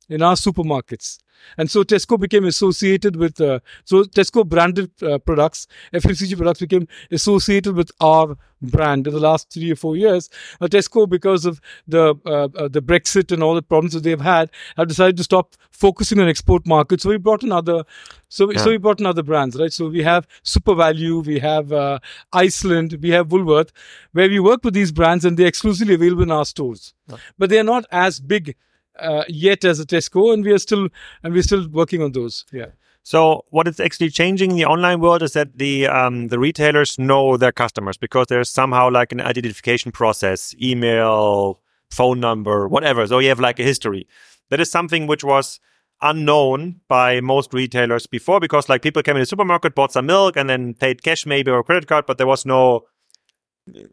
in 0.08 0.22
our 0.22 0.34
supermarkets. 0.34 1.18
And 1.56 1.70
so 1.70 1.82
Tesco 1.82 2.18
became 2.18 2.44
associated 2.44 3.16
with, 3.16 3.40
uh, 3.40 3.60
so 3.84 4.04
Tesco 4.04 4.46
branded 4.46 4.90
uh, 5.02 5.18
products, 5.18 5.66
FMCG 5.92 6.36
products 6.36 6.60
became 6.60 6.86
associated 7.10 7.74
with 7.74 7.90
our 8.00 8.36
brand 8.60 9.06
in 9.06 9.12
the 9.14 9.20
last 9.20 9.52
three 9.52 9.70
or 9.70 9.76
four 9.76 9.96
years. 9.96 10.28
Uh, 10.60 10.66
Tesco, 10.66 11.08
because 11.08 11.44
of 11.44 11.60
the 11.86 12.14
uh, 12.26 12.48
uh, 12.56 12.68
the 12.68 12.82
Brexit 12.82 13.30
and 13.32 13.42
all 13.42 13.54
the 13.54 13.62
problems 13.62 13.92
that 13.94 14.02
they've 14.02 14.20
had, 14.20 14.50
have 14.76 14.88
decided 14.88 15.16
to 15.16 15.22
stop 15.24 15.54
focusing 15.70 16.18
on 16.18 16.28
export 16.28 16.66
markets. 16.66 17.04
So 17.04 17.10
we 17.10 17.18
brought 17.18 17.44
in 17.44 17.52
other, 17.52 17.84
so, 18.28 18.50
so 18.52 18.64
Yeah. 18.64 18.66
we 18.70 18.78
brought 18.78 18.98
in 18.98 19.06
other 19.06 19.22
brands, 19.22 19.56
right? 19.56 19.72
So 19.72 19.88
we 19.88 20.02
have 20.02 20.26
SuperValu, 20.44 21.24
we 21.24 21.38
have 21.38 21.72
uh, 21.72 22.00
Iceland, 22.32 22.98
we 23.00 23.10
have 23.10 23.30
Woolworth, 23.30 23.70
where 24.12 24.28
we 24.28 24.40
work 24.40 24.64
with 24.64 24.74
these 24.74 24.90
brands 24.90 25.24
and 25.24 25.36
they're 25.36 25.46
exclusively 25.46 25.94
available 25.94 26.24
in 26.24 26.32
our 26.32 26.44
stores. 26.44 26.94
But 27.38 27.48
they 27.50 27.58
are 27.60 27.64
not 27.64 27.84
as 27.92 28.18
big 28.20 28.56
uh, 28.98 29.24
yet 29.28 29.64
as 29.64 29.80
a 29.80 29.86
Tesco, 29.86 30.32
and 30.32 30.44
we 30.44 30.52
are 30.52 30.58
still 30.58 30.88
and 31.22 31.34
we're 31.34 31.42
still 31.42 31.68
working 31.68 32.02
on 32.02 32.12
those. 32.12 32.44
Yeah. 32.52 32.66
So 33.02 33.46
what 33.50 33.66
is 33.66 33.80
actually 33.80 34.10
changing 34.10 34.50
in 34.50 34.56
the 34.58 34.66
online 34.66 35.00
world 35.00 35.22
is 35.22 35.32
that 35.32 35.56
the 35.56 35.86
um, 35.86 36.28
the 36.28 36.38
retailers 36.38 36.98
know 36.98 37.36
their 37.36 37.52
customers 37.52 37.96
because 37.96 38.26
there's 38.26 38.50
somehow 38.50 38.90
like 38.90 39.12
an 39.12 39.20
identification 39.20 39.92
process, 39.92 40.54
email, 40.60 41.60
phone 41.90 42.20
number, 42.20 42.68
whatever. 42.68 43.06
So 43.06 43.18
you 43.18 43.30
have 43.30 43.40
like 43.40 43.58
a 43.58 43.62
history. 43.62 44.06
That 44.50 44.60
is 44.60 44.70
something 44.70 45.06
which 45.06 45.24
was 45.24 45.60
unknown 46.02 46.80
by 46.86 47.20
most 47.20 47.52
retailers 47.52 48.06
before 48.06 48.40
because 48.40 48.68
like 48.68 48.82
people 48.82 49.02
came 49.02 49.16
in 49.16 49.22
the 49.22 49.26
supermarket, 49.26 49.74
bought 49.74 49.92
some 49.92 50.06
milk, 50.06 50.36
and 50.36 50.48
then 50.50 50.74
paid 50.74 51.02
cash 51.02 51.26
maybe 51.26 51.50
or 51.50 51.62
credit 51.64 51.88
card, 51.88 52.04
but 52.06 52.18
there 52.18 52.26
was 52.26 52.44
no 52.44 52.84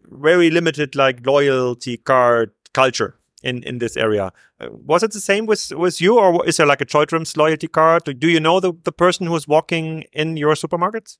very 0.10 0.50
limited 0.50 0.96
like 0.96 1.26
loyalty 1.26 1.98
card 1.98 2.52
culture 2.74 3.18
in 3.46 3.64
in 3.64 3.78
this 3.78 3.96
area. 3.96 4.32
Uh, 4.60 4.68
was 4.72 5.04
it 5.04 5.12
the 5.12 5.22
same 5.22 5.46
with 5.46 5.72
with 5.72 6.02
you, 6.02 6.18
or 6.20 6.46
is 6.46 6.58
there 6.58 6.66
like 6.66 6.82
a 6.82 6.86
Choithrams 6.86 7.38
loyalty 7.38 7.68
card? 7.68 8.04
Do, 8.20 8.28
you 8.28 8.40
know 8.40 8.60
the, 8.60 8.74
the 8.84 8.92
person 8.92 9.28
who 9.28 9.36
is 9.36 9.48
walking 9.48 10.06
in 10.12 10.38
your 10.38 10.56
supermarkets? 10.56 11.18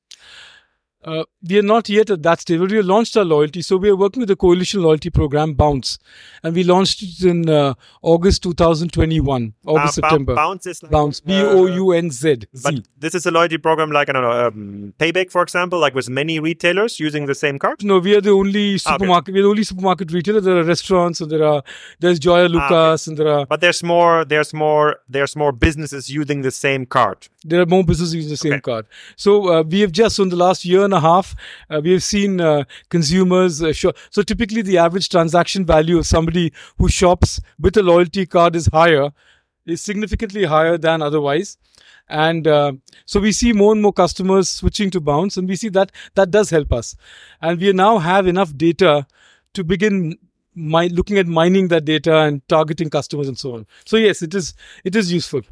Uh, 1.06 1.22
we 1.48 1.56
are 1.56 1.62
not 1.62 1.88
yet 1.88 2.10
at 2.10 2.20
that 2.24 2.40
stage, 2.40 2.58
but 2.58 2.68
we 2.68 2.76
have 2.78 2.84
launched 2.86 3.16
our 3.16 3.24
loyalty. 3.24 3.62
So 3.62 3.76
we 3.76 3.88
are 3.88 3.94
working 3.94 4.20
with 4.22 4.28
the 4.28 4.34
coalition 4.34 4.82
loyalty 4.82 5.08
program, 5.08 5.54
Bounz, 5.54 5.98
and 6.42 6.52
we 6.52 6.64
launched 6.64 7.00
it 7.00 7.22
in 7.22 7.48
uh, 7.48 7.74
August 8.02 8.42
2021, 8.42 9.54
August 9.66 9.86
Uh, 9.86 9.92
September. 10.00 10.34
Bounz 10.34 10.66
is 10.66 10.82
like, 10.82 10.90
Bounz, 10.90 11.24
B 11.24 11.32
uh, 11.40 11.44
O 11.46 11.66
U 11.66 11.92
N 11.92 12.10
Z. 12.10 12.38
But 12.64 12.74
this 12.98 13.14
is 13.14 13.24
a 13.24 13.30
loyalty 13.30 13.56
program 13.58 13.92
like 13.92 14.08
I 14.08 14.12
don't 14.14 14.22
know, 14.22 14.46
um, 14.48 14.94
Payback, 14.98 15.30
for 15.30 15.42
example, 15.42 15.78
like 15.78 15.94
with 15.94 16.08
many 16.10 16.40
retailers 16.40 16.98
using 16.98 17.26
the 17.26 17.36
same 17.36 17.60
card. 17.60 17.84
No, 17.84 18.00
we 18.00 18.16
are 18.16 18.20
the 18.20 18.30
only 18.30 18.66
Okay. 18.74 18.78
supermarket. 18.78 19.32
We're 19.34 19.42
the 19.42 19.48
only 19.48 19.62
supermarket 19.62 20.10
retailer. 20.10 20.40
There 20.40 20.56
are 20.56 20.64
restaurants, 20.64 21.20
and 21.20 21.30
there 21.30 21.44
are 21.44 21.62
there's 22.00 22.18
Joyalukkas, 22.18 23.06
and 23.06 23.16
there 23.16 23.28
are 23.28 23.46
But 23.46 23.60
there's 23.60 23.82
more, 23.84 24.24
there's 24.24 24.52
more, 24.52 24.96
there's 25.08 25.36
more 25.36 25.52
businesses 25.52 26.10
using 26.10 26.42
the 26.42 26.50
same 26.50 26.84
card. 26.84 27.28
there 27.48 27.60
are 27.60 27.66
more 27.66 27.84
businesses 27.84 28.12
using 28.12 28.30
the 28.30 28.36
same 28.36 28.52
Okay. 28.54 28.60
card. 28.70 28.86
So 29.14 29.30
uh, 29.52 29.62
we 29.62 29.78
have 29.82 29.92
just 29.92 30.18
in 30.18 30.30
the 30.30 30.36
last 30.46 30.64
year 30.64 30.82
and 30.82 30.92
a 30.96 31.00
half, 31.00 31.34
uh, 31.70 31.80
we 31.82 31.92
have 31.92 32.02
seen 32.02 32.40
uh, 32.40 32.64
consumers. 32.88 33.62
Uh, 33.62 33.72
shop. 33.72 33.96
So 34.10 34.22
typically, 34.22 34.62
the 34.62 34.78
average 34.78 35.08
transaction 35.08 35.64
value 35.64 35.98
of 35.98 36.06
somebody 36.06 36.52
who 36.78 36.88
shops 36.88 37.40
with 37.58 37.76
a 37.76 37.82
loyalty 37.82 38.26
card 38.26 38.56
is 38.56 38.66
higher, 38.66 39.10
is 39.66 39.80
significantly 39.80 40.44
higher 40.44 40.78
than 40.78 41.02
otherwise. 41.02 41.58
And 42.08 42.46
uh, 42.46 42.72
so 43.04 43.20
we 43.20 43.32
see 43.32 43.52
more 43.52 43.72
and 43.72 43.82
more 43.82 43.92
customers 43.92 44.48
switching 44.48 44.90
to 44.90 45.00
Bounz, 45.00 45.36
and 45.36 45.48
we 45.48 45.56
see 45.56 45.68
that 45.70 45.92
that 46.14 46.30
does 46.30 46.50
help 46.50 46.72
us. 46.72 46.96
And 47.40 47.60
we 47.60 47.72
now 47.72 47.98
have 47.98 48.26
enough 48.26 48.56
data 48.56 49.06
to 49.54 49.64
begin 49.64 50.16
mi- 50.54 50.88
looking 50.88 51.18
at 51.18 51.26
mining 51.26 51.68
that 51.68 51.84
data 51.84 52.16
and 52.18 52.46
targeting 52.48 52.90
customers 52.90 53.28
and 53.28 53.38
so 53.38 53.54
on. 53.54 53.66
So 53.84 53.96
yes, 53.96 54.22
it 54.22 54.34
is 54.34 54.54
it 54.84 54.94
is 54.96 55.12
useful. 55.12 55.42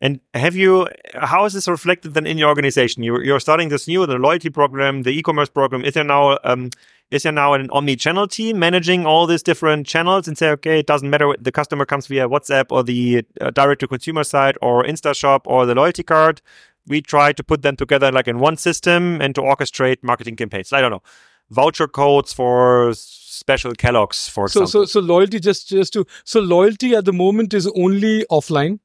And 0.00 0.20
have 0.34 0.54
you, 0.54 0.88
how 1.14 1.46
is 1.46 1.54
this 1.54 1.66
reflected 1.68 2.14
then 2.14 2.26
in 2.26 2.36
your 2.38 2.48
organization? 2.48 3.02
You're, 3.02 3.24
you're 3.24 3.40
starting 3.40 3.70
this 3.70 3.88
new, 3.88 4.04
the 4.06 4.18
loyalty 4.18 4.50
program, 4.50 5.02
the 5.04 5.10
e-commerce 5.10 5.48
program. 5.48 5.84
Is 5.84 5.94
there 5.94 6.04
now, 6.04 6.38
um, 6.44 6.70
is 7.10 7.22
there 7.22 7.32
now 7.32 7.54
an 7.54 7.70
omni-channel 7.70 8.28
team 8.28 8.58
managing 8.58 9.06
all 9.06 9.26
these 9.26 9.42
different 9.42 9.86
channels 9.86 10.28
and 10.28 10.36
say, 10.36 10.50
okay, 10.50 10.80
it 10.80 10.86
doesn't 10.86 11.08
matter. 11.08 11.34
The 11.40 11.52
customer 11.52 11.86
comes 11.86 12.06
via 12.08 12.28
WhatsApp 12.28 12.66
or 12.70 12.82
the 12.82 13.24
uh, 13.40 13.50
direct 13.50 13.80
to 13.80 13.88
consumer 13.88 14.24
side 14.24 14.58
or 14.60 14.84
InstaShop 14.84 15.40
or 15.46 15.64
the 15.64 15.74
loyalty 15.74 16.02
card. 16.02 16.42
We 16.86 17.00
try 17.00 17.32
to 17.32 17.42
put 17.42 17.62
them 17.62 17.76
together 17.76 18.12
like 18.12 18.28
in 18.28 18.38
one 18.38 18.56
system 18.56 19.20
and 19.22 19.34
to 19.34 19.40
orchestrate 19.40 20.02
marketing 20.02 20.36
campaigns. 20.36 20.72
I 20.72 20.80
don't 20.80 20.90
know, 20.90 21.02
voucher 21.50 21.88
codes 21.88 22.32
for 22.32 22.92
special 22.94 23.72
Kellogg's, 23.72 24.28
for 24.28 24.48
So, 24.48 24.62
example. 24.62 24.86
so, 24.86 25.00
so 25.00 25.06
loyalty 25.06 25.40
just 25.40 25.68
just 25.68 25.92
to 25.94 26.04
so 26.24 26.40
loyalty 26.40 26.94
at 26.94 27.04
the 27.04 27.12
moment 27.12 27.54
is 27.54 27.66
only 27.76 28.24
offline, 28.30 28.78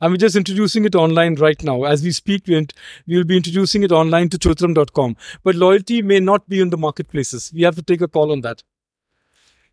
and 0.00 0.12
we're 0.12 0.16
just 0.16 0.36
introducing 0.36 0.84
it 0.84 0.94
online 0.94 1.34
right 1.36 1.62
now 1.62 1.84
as 1.84 2.02
we 2.02 2.12
speak. 2.12 2.46
We 2.46 2.66
will 3.06 3.24
be 3.24 3.36
introducing 3.36 3.82
it 3.82 3.92
online 3.92 4.28
to 4.30 4.38
choithram.com. 4.38 5.16
But 5.42 5.54
loyalty 5.54 6.02
may 6.02 6.20
not 6.20 6.48
be 6.48 6.60
in 6.60 6.70
the 6.70 6.76
marketplaces. 6.78 7.52
We 7.54 7.62
have 7.62 7.76
to 7.76 7.82
take 7.82 8.00
a 8.00 8.08
call 8.08 8.32
on 8.32 8.42
that. 8.42 8.62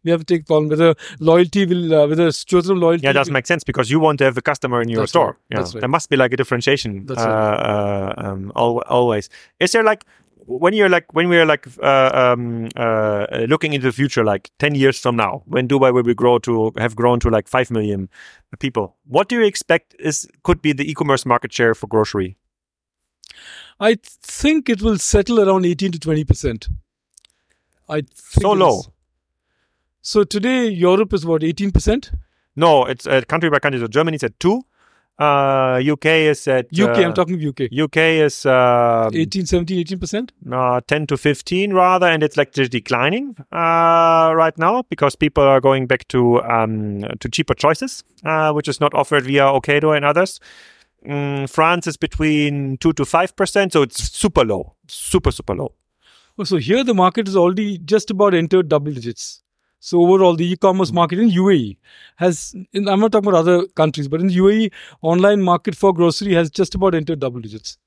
We 0.03 0.11
have 0.11 0.19
to 0.19 0.25
take 0.25 0.41
a 0.41 0.45
call 0.45 0.57
on 0.57 0.69
whether 0.69 0.93
loyalty 1.19 1.65
will 1.65 1.93
uh, 1.93 2.07
whether 2.07 2.27
Choithram 2.27 2.79
loyalty. 2.79 3.03
Yeah, 3.03 3.09
it 3.09 3.13
does 3.13 3.31
make 3.31 3.47
sense 3.47 3.63
because 3.63 3.89
you 3.89 3.99
want 3.99 4.19
to 4.19 4.23
have 4.25 4.35
the 4.35 4.41
customer 4.41 4.79
in 4.81 4.87
your 4.87 5.01
That's 5.01 5.11
store. 5.11 5.25
right. 5.25 5.35
Yeah, 5.49 5.57
That's 5.57 5.73
right. 5.73 5.79
There 5.81 5.89
must 5.89 6.09
be 6.11 6.15
like 6.15 6.31
a 6.31 6.37
differentiation. 6.37 7.07
That's 7.07 7.19
uh, 7.21 7.27
right. 7.27 8.23
uh, 8.25 8.31
um, 8.31 8.51
al- 8.55 8.83
always. 8.87 9.29
Is 9.59 9.71
there 9.71 9.83
like 9.83 10.05
when 10.45 10.73
you're 10.73 10.89
like 10.89 11.13
when 11.13 11.27
we're 11.27 11.45
like 11.45 11.67
uh, 11.81 12.11
um, 12.13 12.69
uh, 12.75 13.25
looking 13.47 13.73
into 13.73 13.87
the 13.87 13.91
future, 13.93 14.23
like 14.23 14.51
ten 14.59 14.75
years 14.75 14.99
from 14.99 15.15
now, 15.15 15.43
when 15.45 15.67
Dubai 15.67 15.93
will 15.93 16.03
be 16.03 16.13
grow 16.13 16.37
to 16.39 16.71
have 16.77 16.95
grown 16.95 17.19
to 17.21 17.29
like 17.29 17.47
five 17.47 17.71
million 17.71 18.09
people? 18.59 18.95
What 19.05 19.27
do 19.29 19.35
you 19.39 19.45
expect 19.45 19.95
is 19.99 20.27
could 20.43 20.61
be 20.61 20.73
the 20.73 20.89
e-commerce 20.89 21.25
market 21.25 21.51
share 21.51 21.73
for 21.73 21.87
grocery? 21.87 22.37
I 23.79 23.97
think 24.01 24.69
it 24.69 24.81
will 24.81 24.97
settle 24.97 25.39
around 25.39 25.65
18 25.65 25.91
to 25.93 25.99
20 25.99 26.23
percent. 26.23 26.67
I 27.89 28.01
think 28.01 28.43
So 28.43 28.51
low. 28.51 28.81
So 30.01 30.23
today 30.23 30.67
Europe 30.67 31.13
is 31.13 31.25
what 31.25 31.43
18 31.43 31.71
percent. 31.71 32.11
No, 32.55 32.85
it's 32.85 33.05
uh, 33.05 33.21
country 33.27 33.49
by 33.49 33.59
country. 33.59 33.81
So 33.81 33.87
Germany's 33.87 34.23
at 34.23 34.39
two. 34.39 34.61
Uh, 35.17 35.81
UK 35.81 36.05
is 36.05 36.45
at 36.47 36.65
UK, 36.77 36.97
uh, 36.97 37.01
I'm 37.03 37.13
talking 37.13 37.39
UK. 37.47 37.71
UK 37.71 37.97
is 37.97 38.45
um, 38.45 39.11
18, 39.15 39.45
17, 39.45 39.79
18 39.79 39.99
percent. 39.99 40.31
uh, 40.51 40.81
10 40.87 41.07
to 41.07 41.15
15 41.17 41.71
rather 41.73 42.05
and 42.07 42.21
it's 42.21 42.35
like 42.35 42.51
declining 42.51 43.33
uh, 43.53 44.33
right 44.35 44.57
now 44.57 44.83
because 44.89 45.15
people 45.15 45.43
are 45.43 45.61
going 45.61 45.87
back 45.87 46.05
to 46.09 46.41
um, 46.43 47.01
to 47.21 47.29
cheaper 47.29 47.53
choices 47.53 48.03
uh, 48.25 48.51
which 48.51 48.67
is 48.67 48.81
not 48.81 48.93
offered 48.93 49.23
via 49.23 49.43
Ocado 49.43 49.95
and 49.95 50.03
others 50.03 50.41
mm, 51.07 51.49
France 51.49 51.87
is 51.87 51.95
between 51.95 52.77
2 52.79 52.91
to 52.93 53.05
5 53.05 53.35
percent 53.37 53.71
so 53.71 53.83
it's 53.83 54.03
super 54.11 54.43
low 54.43 54.75
super 54.87 55.31
super 55.31 55.55
low 55.55 55.71
Oh, 56.37 56.43
so 56.43 56.57
here 56.57 56.83
the 56.83 56.93
market 56.93 57.29
is 57.29 57.35
already 57.37 57.77
just 57.77 58.11
about 58.11 58.33
entered 58.33 58.67
double 58.67 58.91
digits. 58.91 59.41
So 59.85 60.01
overall, 60.01 60.35
the 60.35 60.51
e-commerce 60.51 60.91
market 60.91 61.19
in 61.19 61.29
UAE 61.29 61.77
has, 62.15 62.55
in, 62.73 62.87
I'm 62.89 62.99
not 62.99 63.11
talking 63.11 63.29
about 63.29 63.37
other 63.37 63.67
countries, 63.67 64.07
but 64.07 64.19
in 64.19 64.29
UAE, 64.29 64.71
online 65.03 65.43
market 65.43 65.75
for 65.75 65.93
grocery 65.93 66.33
has 66.33 66.49
just 66.49 66.73
about 66.73 66.95
entered 66.95 67.19
double 67.19 67.39
digits. 67.39 67.77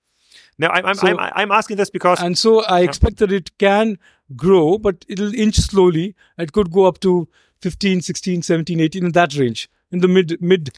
now 0.58 0.68
I'm, 0.68 0.86
I'm, 0.86 0.94
So- 0.94 1.08
I'm, 1.08 1.32
I'm 1.34 1.50
asking 1.50 1.76
this 1.78 1.90
because 1.90 2.22
And 2.22 2.38
so 2.38 2.62
I 2.66 2.82
expect 2.82 3.16
that 3.16 3.32
it 3.32 3.50
can 3.58 3.98
grow, 4.36 4.78
but 4.78 5.04
it'll 5.08 5.34
inch 5.34 5.56
slowly. 5.56 6.14
It 6.38 6.52
could 6.52 6.70
go 6.70 6.84
up 6.84 7.00
to 7.00 7.26
15, 7.62 8.00
16, 8.02 8.42
17, 8.42 8.78
18 8.78 9.04
in 9.04 9.10
that 9.12 9.34
range, 9.34 9.68
in 9.90 9.98
the 9.98 10.06
mid, 10.06 10.40
mid. 10.40 10.70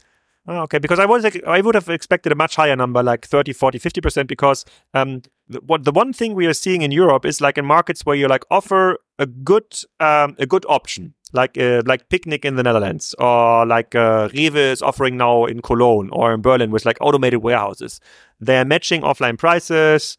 Oh, 0.47 0.61
okay, 0.61 0.79
because 0.79 0.97
I 0.97 1.05
was 1.05 1.23
I 1.45 1.61
would 1.61 1.75
have 1.75 1.87
expected 1.87 2.31
a 2.31 2.35
much 2.35 2.55
higher 2.55 2.75
number, 2.75 3.03
like 3.03 3.27
30, 3.27 3.53
40, 3.53 3.77
50 3.77 4.01
percent, 4.01 4.27
because 4.27 4.65
um, 4.95 5.21
the, 5.47 5.59
what 5.59 5.83
the 5.83 5.91
one 5.91 6.13
thing 6.13 6.33
we 6.33 6.47
are 6.47 6.53
seeing 6.53 6.81
in 6.81 6.91
Europe 6.91 7.25
is 7.25 7.41
like 7.41 7.59
in 7.59 7.65
markets 7.65 8.05
where 8.05 8.15
you 8.15 8.27
like 8.27 8.43
offer 8.49 8.97
a 9.19 9.27
good 9.27 9.65
um, 9.99 10.35
a 10.39 10.47
good 10.47 10.65
option, 10.67 11.13
like 11.31 11.59
uh, 11.59 11.83
like 11.85 12.09
Picnic 12.09 12.43
in 12.43 12.55
the 12.55 12.63
Netherlands, 12.63 13.13
or 13.19 13.67
like 13.67 13.93
uh, 13.93 14.29
Rewe 14.29 14.55
is 14.55 14.81
offering 14.81 15.15
now 15.15 15.45
in 15.45 15.61
Cologne 15.61 16.09
or 16.11 16.33
in 16.33 16.41
Berlin 16.41 16.71
with 16.71 16.85
like 16.85 16.97
automated 17.01 17.43
warehouses. 17.43 17.99
They're 18.39 18.65
matching 18.65 19.03
offline 19.03 19.37
prices, 19.37 20.17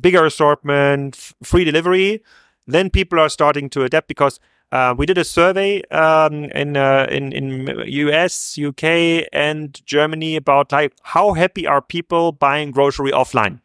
bigger 0.00 0.24
assortment, 0.24 1.32
free 1.44 1.62
delivery. 1.62 2.24
Then 2.66 2.90
people 2.90 3.20
are 3.20 3.28
starting 3.28 3.70
to 3.70 3.84
adapt 3.84 4.08
because 4.08 4.40
uh, 4.72 4.94
we 4.96 5.06
did 5.06 5.18
a 5.18 5.24
survey 5.24 5.82
um, 5.90 6.44
in 6.44 6.76
uh, 6.76 7.06
in 7.10 7.32
in 7.32 7.82
US, 7.86 8.58
UK, 8.58 9.26
and 9.32 9.80
Germany 9.84 10.36
about 10.36 10.72
like 10.72 10.92
how 11.02 11.32
happy 11.32 11.66
are 11.66 11.82
people 11.82 12.32
buying 12.32 12.70
grocery 12.70 13.10
offline, 13.10 13.60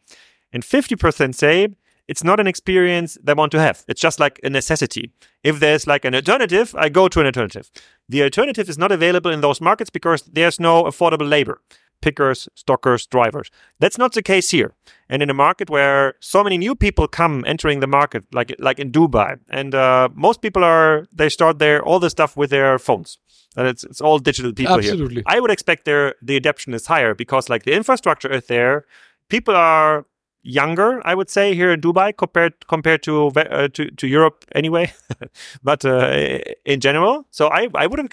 and 0.52 0.64
fifty 0.64 0.96
percent 0.96 1.36
say 1.36 1.68
it's 2.08 2.22
not 2.22 2.40
an 2.40 2.46
experience 2.46 3.18
they 3.22 3.34
want 3.34 3.52
to 3.52 3.60
have. 3.60 3.84
It's 3.88 4.00
just 4.00 4.20
like 4.20 4.38
a 4.44 4.50
necessity. 4.50 5.10
If 5.42 5.60
there's 5.60 5.86
like 5.86 6.04
an 6.04 6.14
alternative, 6.14 6.74
I 6.76 6.88
go 6.88 7.08
to 7.08 7.20
an 7.20 7.26
alternative. 7.26 7.70
The 8.08 8.22
alternative 8.22 8.68
is 8.68 8.78
not 8.78 8.92
available 8.92 9.30
in 9.30 9.40
those 9.40 9.60
markets 9.60 9.90
because 9.90 10.22
there's 10.22 10.60
no 10.60 10.84
affordable 10.84 11.28
labor. 11.28 11.60
Pickers, 12.06 12.48
stockers, 12.54 13.02
drivers. 13.14 13.48
That's 13.80 13.98
not 13.98 14.10
the 14.12 14.22
case 14.22 14.48
here. 14.58 14.70
And 15.10 15.22
in 15.24 15.28
a 15.30 15.34
market 15.46 15.68
where 15.76 16.14
so 16.20 16.38
many 16.46 16.56
new 16.66 16.74
people 16.84 17.06
come 17.20 17.44
entering 17.52 17.80
the 17.80 17.92
market, 17.98 18.22
like 18.38 18.50
like 18.68 18.78
in 18.84 18.88
Dubai, 18.92 19.30
and 19.50 19.74
uh, 19.74 20.08
most 20.26 20.38
people 20.44 20.62
are 20.72 20.92
they 21.20 21.28
start 21.38 21.58
their 21.58 21.78
all 21.88 22.00
the 22.06 22.10
stuff 22.16 22.36
with 22.36 22.50
their 22.50 22.78
phones, 22.78 23.18
and 23.56 23.66
it's 23.66 23.82
it's 23.90 24.00
all 24.00 24.18
digital 24.30 24.52
people 24.52 24.78
here. 24.78 24.92
Absolutely. 24.92 25.22
I 25.34 25.36
would 25.40 25.52
expect 25.56 25.84
their 25.84 26.14
the 26.28 26.36
adaptation 26.36 26.74
is 26.74 26.86
higher 26.86 27.12
because 27.14 27.44
like 27.52 27.62
the 27.64 27.74
infrastructure 27.80 28.30
is 28.38 28.46
there. 28.46 28.84
People 29.28 29.56
are 29.56 30.06
younger, 30.46 31.02
I 31.04 31.14
would 31.14 31.28
say, 31.28 31.54
here 31.54 31.72
in 31.72 31.80
Dubai 31.80 32.16
compared 32.16 32.54
compared 32.68 33.02
to 33.02 33.14
uh, 33.36 33.68
to 33.76 33.90
to 34.00 34.06
Europe 34.06 34.44
anyway, 34.54 34.92
but 35.62 35.84
uh, 35.84 36.38
in 36.64 36.78
general. 36.80 37.26
So 37.30 37.48
I 37.48 37.68
I 37.74 37.86
would 37.86 37.98
have 37.98 38.10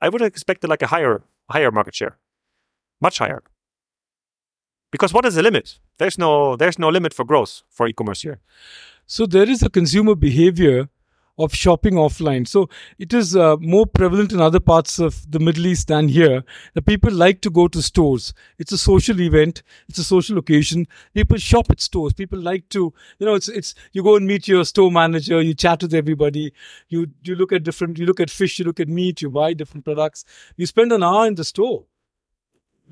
I 0.00 0.08
would 0.10 0.20
have 0.20 0.28
expected 0.28 0.68
like 0.70 0.82
a 0.82 0.88
higher 0.94 1.22
higher 1.48 1.70
market 1.70 1.94
share, 1.94 2.16
much 3.00 3.18
higher. 3.18 3.42
Because 4.90 5.12
what 5.12 5.24
is 5.24 5.34
the 5.34 5.42
limit? 5.42 5.78
There's 5.98 6.18
no 6.18 6.56
there's 6.56 6.78
no 6.78 6.88
limit 6.88 7.14
for 7.14 7.24
growth 7.24 7.62
for 7.70 7.86
e-commerce 7.86 8.22
here. 8.22 8.40
So 9.06 9.26
there 9.26 9.48
is 9.48 9.62
a 9.62 9.70
consumer 9.70 10.14
behavior 10.14 10.88
of 11.38 11.54
shopping 11.54 11.94
offline. 11.94 12.46
So 12.46 12.68
it 12.98 13.12
is 13.12 13.34
uh, 13.34 13.56
more 13.58 13.86
prevalent 13.86 14.32
in 14.32 14.40
other 14.40 14.60
parts 14.60 14.98
of 14.98 15.30
the 15.30 15.38
Middle 15.38 15.66
East 15.66 15.88
than 15.88 16.08
here. 16.08 16.44
The 16.74 16.82
people 16.82 17.12
like 17.12 17.40
to 17.42 17.50
go 17.50 17.66
to 17.68 17.82
stores. 17.82 18.34
It's 18.58 18.72
a 18.72 18.78
social 18.78 19.20
event. 19.20 19.62
It's 19.88 19.98
a 19.98 20.04
social 20.04 20.38
occasion. 20.38 20.86
People 21.14 21.38
shop 21.38 21.70
at 21.70 21.80
stores. 21.80 22.12
People 22.12 22.40
like 22.40 22.68
to, 22.70 22.92
you 23.18 23.26
know, 23.26 23.34
it's 23.34 23.48
it's 23.48 23.74
you 23.92 24.02
go 24.02 24.16
and 24.16 24.26
meet 24.26 24.48
your 24.48 24.64
store 24.64 24.90
manager. 24.92 25.40
You 25.40 25.54
chat 25.54 25.82
with 25.82 25.94
everybody. 25.94 26.52
You 26.88 27.06
you 27.22 27.34
look 27.34 27.52
at 27.52 27.62
different. 27.62 27.98
You 27.98 28.06
look 28.06 28.20
at 28.20 28.30
fish. 28.30 28.58
You 28.58 28.64
look 28.64 28.80
at 28.80 28.88
meat. 28.88 29.22
You 29.22 29.30
buy 29.30 29.54
different 29.54 29.84
products. 29.84 30.24
You 30.56 30.66
spend 30.66 30.92
an 30.92 31.02
hour 31.02 31.26
in 31.26 31.36
the 31.36 31.44
store 31.44 31.84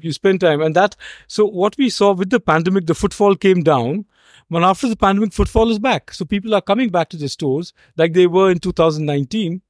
you 0.01 0.13
spend 0.13 0.41
time. 0.41 0.61
And 0.61 0.75
that 0.77 0.97
so 1.27 1.47
what 1.47 1.77
we 1.77 1.91
saw 1.91 2.13
with 2.13 2.31
the 2.31 2.41
pandemic 2.41 2.87
the 2.87 2.95
footfall 2.95 3.37
came 3.37 3.63
down. 3.63 4.07
But 4.51 4.63
after 4.63 4.89
the 4.89 4.97
pandemic 4.97 5.33
footfall 5.35 5.71
is 5.71 5.79
back. 5.79 6.13
So 6.13 6.25
people 6.25 6.55
are 6.55 6.63
coming 6.63 6.89
back 6.89 7.11
to 7.11 7.17
the 7.17 7.29
stores 7.29 7.73
like 7.97 8.15
they 8.15 8.27
were 8.27 8.51
in 8.51 8.59
2019 8.59 9.61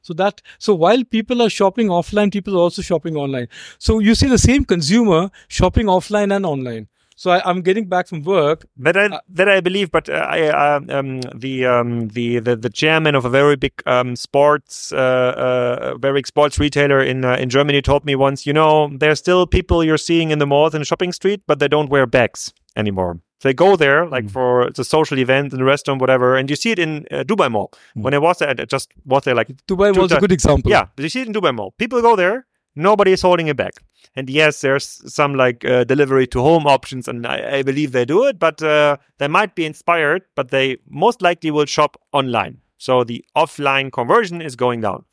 so 0.00 0.12
that 0.14 0.42
so 0.58 0.74
while 0.74 1.02
people 1.04 1.42
are 1.42 1.50
shopping 1.50 1.88
offline 1.88 2.32
people 2.32 2.54
are 2.56 2.60
also 2.60 2.82
shopping 2.82 3.16
online. 3.16 3.48
So 3.78 3.98
you 3.98 4.14
see 4.14 4.28
the 4.28 4.38
same 4.38 4.64
consumer 4.64 5.30
shopping 5.48 5.86
offline 5.86 6.34
and 6.34 6.46
online 6.46 6.88
So 7.16 7.30
I, 7.30 7.48
am 7.48 7.62
getting 7.62 7.88
back 7.88 8.08
from 8.08 8.22
work. 8.22 8.66
That 8.76 8.96
I 8.96 9.06
uh, 9.06 9.20
that 9.28 9.48
I 9.48 9.60
believe, 9.60 9.90
but 9.92 10.08
uh, 10.08 10.14
I 10.14 10.48
uh, 10.48 10.80
um, 10.88 11.20
the, 11.34 11.64
um, 11.64 12.08
the 12.08 12.40
the 12.40 12.56
the 12.56 12.70
chairman 12.70 13.14
of 13.14 13.24
a 13.24 13.30
very 13.30 13.56
big 13.56 13.82
um, 13.86 14.16
sports 14.16 14.92
uh, 14.92 14.96
uh 14.96 15.98
very 15.98 16.18
big 16.18 16.26
sports 16.26 16.58
retailer 16.58 17.00
in 17.00 17.24
uh, 17.24 17.36
in 17.36 17.50
Germany 17.50 17.80
told 17.82 18.04
me 18.04 18.14
once, 18.16 18.46
you 18.46 18.52
know, 18.52 18.90
there's 18.92 19.20
still 19.20 19.46
people 19.46 19.84
you're 19.84 19.98
seeing 19.98 20.30
in 20.30 20.38
the 20.40 20.46
malls 20.46 20.74
and 20.74 20.86
shopping 20.86 21.12
street, 21.12 21.42
but 21.46 21.60
they 21.60 21.68
don't 21.68 21.88
wear 21.88 22.06
bags 22.06 22.52
anymore. 22.76 23.20
They 23.42 23.54
go 23.54 23.76
there 23.76 24.06
like 24.06 24.24
mm. 24.24 24.30
for 24.30 24.70
the 24.70 24.84
social 24.84 25.18
event 25.18 25.52
in 25.52 25.58
the 25.58 25.64
restaurant, 25.64 26.00
whatever, 26.00 26.34
and 26.34 26.48
you 26.50 26.56
see 26.56 26.70
it 26.72 26.78
in 26.78 27.04
Dubai 27.10 27.50
Mall. 27.50 27.70
Mm. 27.96 28.02
When 28.02 28.14
I 28.14 28.18
was 28.18 28.38
there, 28.38 28.48
I 28.48 28.54
just 28.64 28.92
was 29.04 29.22
there 29.24 29.34
like 29.34 29.48
Dubai 29.68 29.96
was 29.96 30.12
a 30.12 30.18
good 30.18 30.32
example. 30.32 30.70
Yeah, 30.70 30.86
you 30.96 31.08
see 31.08 31.20
it 31.20 31.28
in 31.28 31.34
Dubai 31.34 31.54
Mall. 31.54 31.74
People 31.78 32.00
go 32.00 32.16
there 32.16 32.46
nobody 32.74 33.12
is 33.12 33.22
holding 33.22 33.48
it 33.48 33.56
back. 33.56 33.74
And 34.16 34.30
yes, 34.30 34.60
there's 34.60 35.02
some 35.12 35.34
like 35.34 35.64
uh, 35.64 35.84
delivery 35.84 36.26
to 36.28 36.40
home 36.40 36.66
options, 36.66 37.08
and 37.08 37.26
I, 37.26 37.58
I 37.58 37.62
believe 37.62 37.92
they 37.92 38.04
do 38.04 38.24
it, 38.24 38.38
but 38.38 38.62
uh, 38.62 38.96
they 39.18 39.28
might 39.28 39.54
be 39.54 39.64
inspired, 39.64 40.22
but 40.34 40.50
they 40.50 40.78
most 40.88 41.22
likely 41.22 41.50
will 41.50 41.66
shop 41.66 42.00
online. 42.12 42.58
So 42.78 43.04
the 43.04 43.24
offline 43.36 43.92
conversion 43.92 44.40
is 44.40 44.56
going 44.56 44.82
down. 44.82 45.04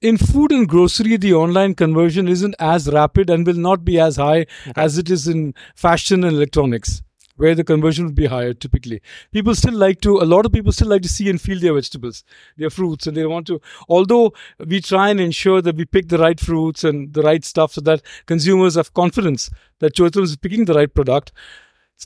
In 0.00 0.18
food 0.18 0.52
and 0.52 0.68
grocery, 0.68 1.16
the 1.16 1.32
online 1.32 1.74
conversion 1.74 2.28
isn't 2.28 2.54
as 2.58 2.88
rapid 2.92 3.30
and 3.30 3.46
will 3.46 3.54
not 3.54 3.84
be 3.84 3.98
as 3.98 4.16
high 4.16 4.46
okay. 4.66 4.72
as 4.76 4.98
it 4.98 5.08
is 5.08 5.26
in 5.26 5.54
fashion 5.74 6.24
and 6.24 6.36
electronics 6.36 7.02
where 7.36 7.54
the 7.54 7.64
conversion 7.64 8.04
would 8.06 8.14
be 8.14 8.26
higher 8.26 8.54
typically. 8.54 9.00
People 9.32 9.54
still 9.54 9.74
like 9.74 10.00
to, 10.02 10.18
a 10.18 10.24
lot 10.24 10.46
of 10.46 10.52
people 10.52 10.72
still 10.72 10.88
like 10.88 11.02
to 11.02 11.08
see 11.08 11.28
and 11.28 11.40
feel 11.40 11.58
their 11.58 11.74
vegetables, 11.74 12.24
their 12.56 12.70
fruits, 12.70 13.06
and 13.06 13.16
they 13.16 13.26
want 13.26 13.46
to, 13.46 13.60
although 13.88 14.32
we 14.66 14.80
try 14.80 15.08
and 15.08 15.20
ensure 15.20 15.60
that 15.60 15.76
we 15.76 15.84
pick 15.84 16.08
the 16.08 16.18
right 16.18 16.38
fruits 16.38 16.84
and 16.84 17.12
the 17.14 17.22
right 17.22 17.44
stuff 17.44 17.72
so 17.72 17.80
that 17.80 18.02
consumers 18.26 18.74
have 18.76 18.94
confidence 18.94 19.50
that 19.80 19.94
Choithrams 19.94 20.24
is 20.24 20.36
picking 20.36 20.64
the 20.64 20.74
right 20.74 20.92
product 20.92 21.32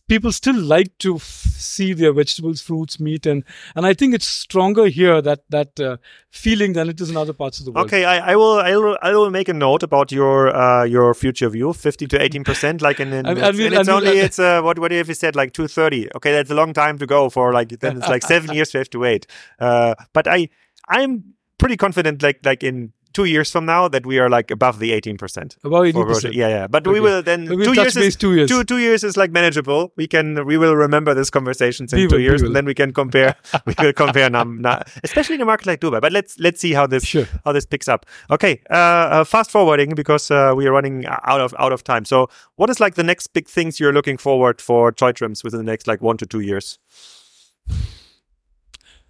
people 0.09 0.33
still 0.33 0.57
like 0.57 0.97
to 0.99 1.17
f- 1.17 1.23
see 1.23 1.93
their 1.93 2.13
vegetables, 2.13 2.61
fruits, 2.61 3.01
meat, 3.01 3.27
and 3.27 3.45
and 3.75 3.87
I 3.87 3.95
think 3.95 4.15
it's 4.15 4.27
stronger 4.27 4.87
here 4.87 5.21
that 5.23 5.41
that 5.51 5.81
uh, 5.81 5.97
feeling 6.31 6.73
than 6.75 6.89
it 6.89 7.01
is 7.01 7.11
in 7.11 7.17
other 7.17 7.33
parts 7.33 7.59
of 7.59 7.65
the 7.65 7.73
world. 7.73 7.87
Okay, 7.87 8.05
I, 8.05 8.33
I, 8.33 8.37
will 8.37 8.59
I 8.59 8.77
will 8.77 8.99
I 9.03 9.13
will 9.13 9.31
make 9.31 9.49
a 9.49 9.55
note 9.55 9.83
about 9.83 10.13
your 10.13 10.55
uh, 10.55 10.85
your 10.85 11.15
future 11.15 11.49
view, 11.49 11.73
fifty 11.73 12.07
to 12.07 12.21
eighteen 12.21 12.45
percent, 12.45 12.83
like 12.83 13.01
in, 13.01 13.13
in 13.13 13.27
I, 13.27 13.33
it's, 13.33 13.59
and 13.59 13.75
it's 13.75 13.89
only 13.89 14.19
it's 14.19 14.39
uh, 14.39 14.61
what 14.63 14.79
what 14.79 14.93
if 14.93 15.09
you 15.09 15.15
said 15.15 15.37
like 15.37 15.53
two 15.53 15.69
thirty? 15.69 16.09
Okay, 16.17 16.33
that's 16.33 16.51
a 16.51 16.55
long 16.55 16.73
time 16.73 16.99
to 16.99 17.07
go 17.07 17.31
for 17.31 17.53
like 17.53 17.69
then 17.81 17.99
it's 17.99 18.09
like 18.09 18.23
seven 18.23 18.55
years 18.55 18.73
we 18.75 18.79
have 18.79 18.91
to 18.91 18.99
wait. 18.99 19.27
Uh, 19.59 19.95
but 20.13 20.27
I 20.27 20.49
I'm 20.89 21.35
pretty 21.59 21.77
confident 21.77 22.23
like 22.23 22.41
like 22.45 22.63
in 22.63 22.93
two 23.19 23.25
years 23.25 23.51
from 23.51 23.67
now 23.67 23.89
that 23.89 24.07
we 24.07 24.21
are 24.21 24.31
like 24.31 24.49
above 24.53 24.79
the 24.79 24.91
18%. 24.93 25.57
About 25.65 25.85
18%. 25.87 26.33
Yeah, 26.33 26.49
yeah. 26.49 26.67
But 26.69 26.87
okay. 26.87 26.93
we 26.95 27.01
will 27.01 27.21
then 27.21 27.47
two 27.47 27.75
years, 27.75 27.97
is, 27.97 28.15
two 28.15 28.35
years. 28.37 28.49
Two, 28.49 28.63
two 28.63 28.79
years 28.79 29.03
is 29.03 29.17
like 29.17 29.33
manageable. 29.33 29.93
We 29.97 30.07
can 30.07 30.47
we 30.47 30.57
will 30.57 30.77
remember 30.77 31.15
this 31.15 31.31
conversations 31.31 31.93
in 31.93 31.99
we 31.99 32.07
two 32.07 32.15
will, 32.15 32.21
years 32.21 32.43
and 32.43 32.55
then 32.55 32.65
we 32.65 32.75
can 32.75 32.93
compare 32.93 33.35
we 33.67 33.75
will 33.77 33.93
compare 33.93 34.31
num, 34.31 34.65
especially 35.03 35.35
in 35.35 35.41
a 35.41 35.45
market 35.45 35.67
like 35.67 35.81
Dubai. 35.81 36.01
But 36.01 36.13
let's 36.13 36.39
let's 36.39 36.61
see 36.61 36.73
how 36.79 36.87
this 36.87 37.05
sure. 37.05 37.27
how 37.45 37.53
this 37.53 37.67
picks 37.67 37.89
up. 37.89 38.07
Okay, 38.31 38.63
uh, 38.71 38.75
uh, 39.19 39.25
fast 39.25 39.51
forwarding 39.51 39.97
because 39.97 40.31
uh, 40.31 40.53
we 40.57 40.69
are 40.69 40.73
running 40.73 41.05
out 41.07 41.41
of 41.41 41.53
out 41.59 41.73
of 41.73 41.83
time. 41.83 42.05
So 42.05 42.31
what 42.55 42.71
is 42.71 42.79
like 42.79 42.95
the 42.95 43.09
next 43.13 43.29
big 43.39 43.49
things 43.49 43.81
you're 43.81 43.97
looking 43.99 44.17
forward 44.17 44.61
for 44.61 44.93
Choithrams 44.93 45.43
within 45.43 45.59
the 45.59 45.71
next 45.73 45.89
like 45.89 46.01
1 46.03 46.19
to 46.19 46.27
2 46.27 46.41
years? 46.41 46.79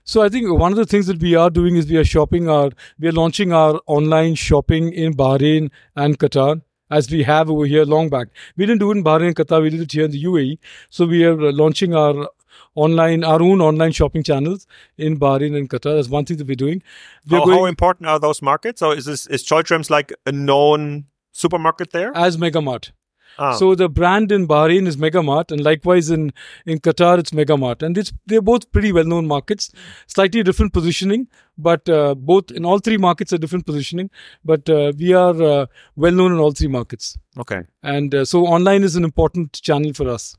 So 0.09 0.23
I 0.23 0.31
think 0.31 0.51
one 0.59 0.73
of 0.73 0.79
the 0.79 0.87
things 0.87 1.07
that 1.09 1.21
we 1.21 1.35
are 1.35 1.51
doing 1.51 1.77
is 1.77 1.87
we 1.87 1.99
are 1.99 2.05
shopping 2.05 2.49
our, 2.49 2.71
we 2.99 3.09
are 3.09 3.13
launching 3.13 3.53
our 3.53 3.79
online 3.87 4.37
shopping 4.37 4.91
in 4.91 5.13
Bahrain 5.13 5.71
and 5.95 6.19
Qatar 6.19 6.63
as 6.91 7.11
we 7.11 7.25
have 7.25 7.51
over 7.51 7.67
here 7.67 7.85
long 7.85 8.09
back. 8.09 8.29
We 8.57 8.65
didn't 8.65 8.81
do 8.81 8.91
it 8.91 8.97
in 8.97 9.05
Bahrain 9.05 9.27
and 9.27 9.37
Qatar, 9.37 9.61
we 9.61 9.69
did 9.69 9.83
it 9.83 9.93
here 9.93 10.07
in 10.07 10.11
the 10.11 10.25
UAE. 10.25 10.59
So 10.89 11.05
we 11.05 11.27
are 11.27 11.53
launching 11.53 11.95
our 11.95 12.27
online, 12.75 13.23
our 13.23 13.43
own 13.43 13.61
online 13.61 13.93
shopping 13.93 14.23
channels 14.23 14.67
in 14.97 15.19
Bahrain 15.19 15.55
and 15.55 15.69
Qatar. 15.69 15.97
That's 15.97 16.09
one 16.09 16.25
thing 16.25 16.39
that 16.39 16.47
we're 16.47 16.57
doing. 16.57 16.83
We're 17.29 17.41
how, 17.41 17.45
going, 17.45 17.59
how 17.59 17.65
important 17.67 18.09
are 18.09 18.19
those 18.19 18.41
markets? 18.41 18.81
So 18.81 18.93
is 18.93 19.05
this, 19.05 19.27
is 19.27 19.45
Choithrams 19.45 19.91
like 19.91 20.15
a 20.25 20.33
known 20.33 21.05
supermarket 21.33 21.91
there? 21.91 22.17
As 22.17 22.39
Megamart. 22.39 22.93
Ah. 23.39 23.53
So 23.53 23.75
the 23.75 23.89
brand 23.89 24.33
in 24.33 24.47
Bahrain 24.49 24.87
is 24.87 24.97
Megamart, 24.97 25.53
and 25.53 25.63
likewise 25.63 26.11
in 26.11 26.33
in 26.67 26.79
Qatar 26.79 27.19
it's 27.19 27.31
Megamart, 27.31 27.83
and 27.83 27.97
it's 27.97 28.13
they're 28.27 28.43
both 28.43 28.71
pretty 28.73 28.93
well 28.93 29.05
known 29.05 29.27
markets. 29.27 29.71
Slightly 30.07 30.43
different 30.43 30.73
positioning, 30.73 31.29
but 31.57 31.89
uh, 31.89 32.15
both 32.15 32.51
in 32.51 32.65
all 32.65 32.79
three 32.79 32.97
markets 32.97 33.33
are 33.33 33.39
different 33.39 33.67
positioning. 33.67 34.11
But 34.45 34.69
uh, 34.69 34.93
we 34.99 35.13
are 35.13 35.41
uh, 35.43 35.67
well 35.97 36.13
known 36.13 36.33
in 36.33 36.39
all 36.39 36.53
three 36.53 36.69
markets. 36.69 37.17
Okay, 37.39 37.63
and 37.83 38.15
uh, 38.15 38.25
so 38.25 38.45
online 38.47 38.83
is 38.83 38.97
an 38.97 39.05
important 39.05 39.63
channel 39.63 39.93
for 39.93 40.09
us. 40.09 40.37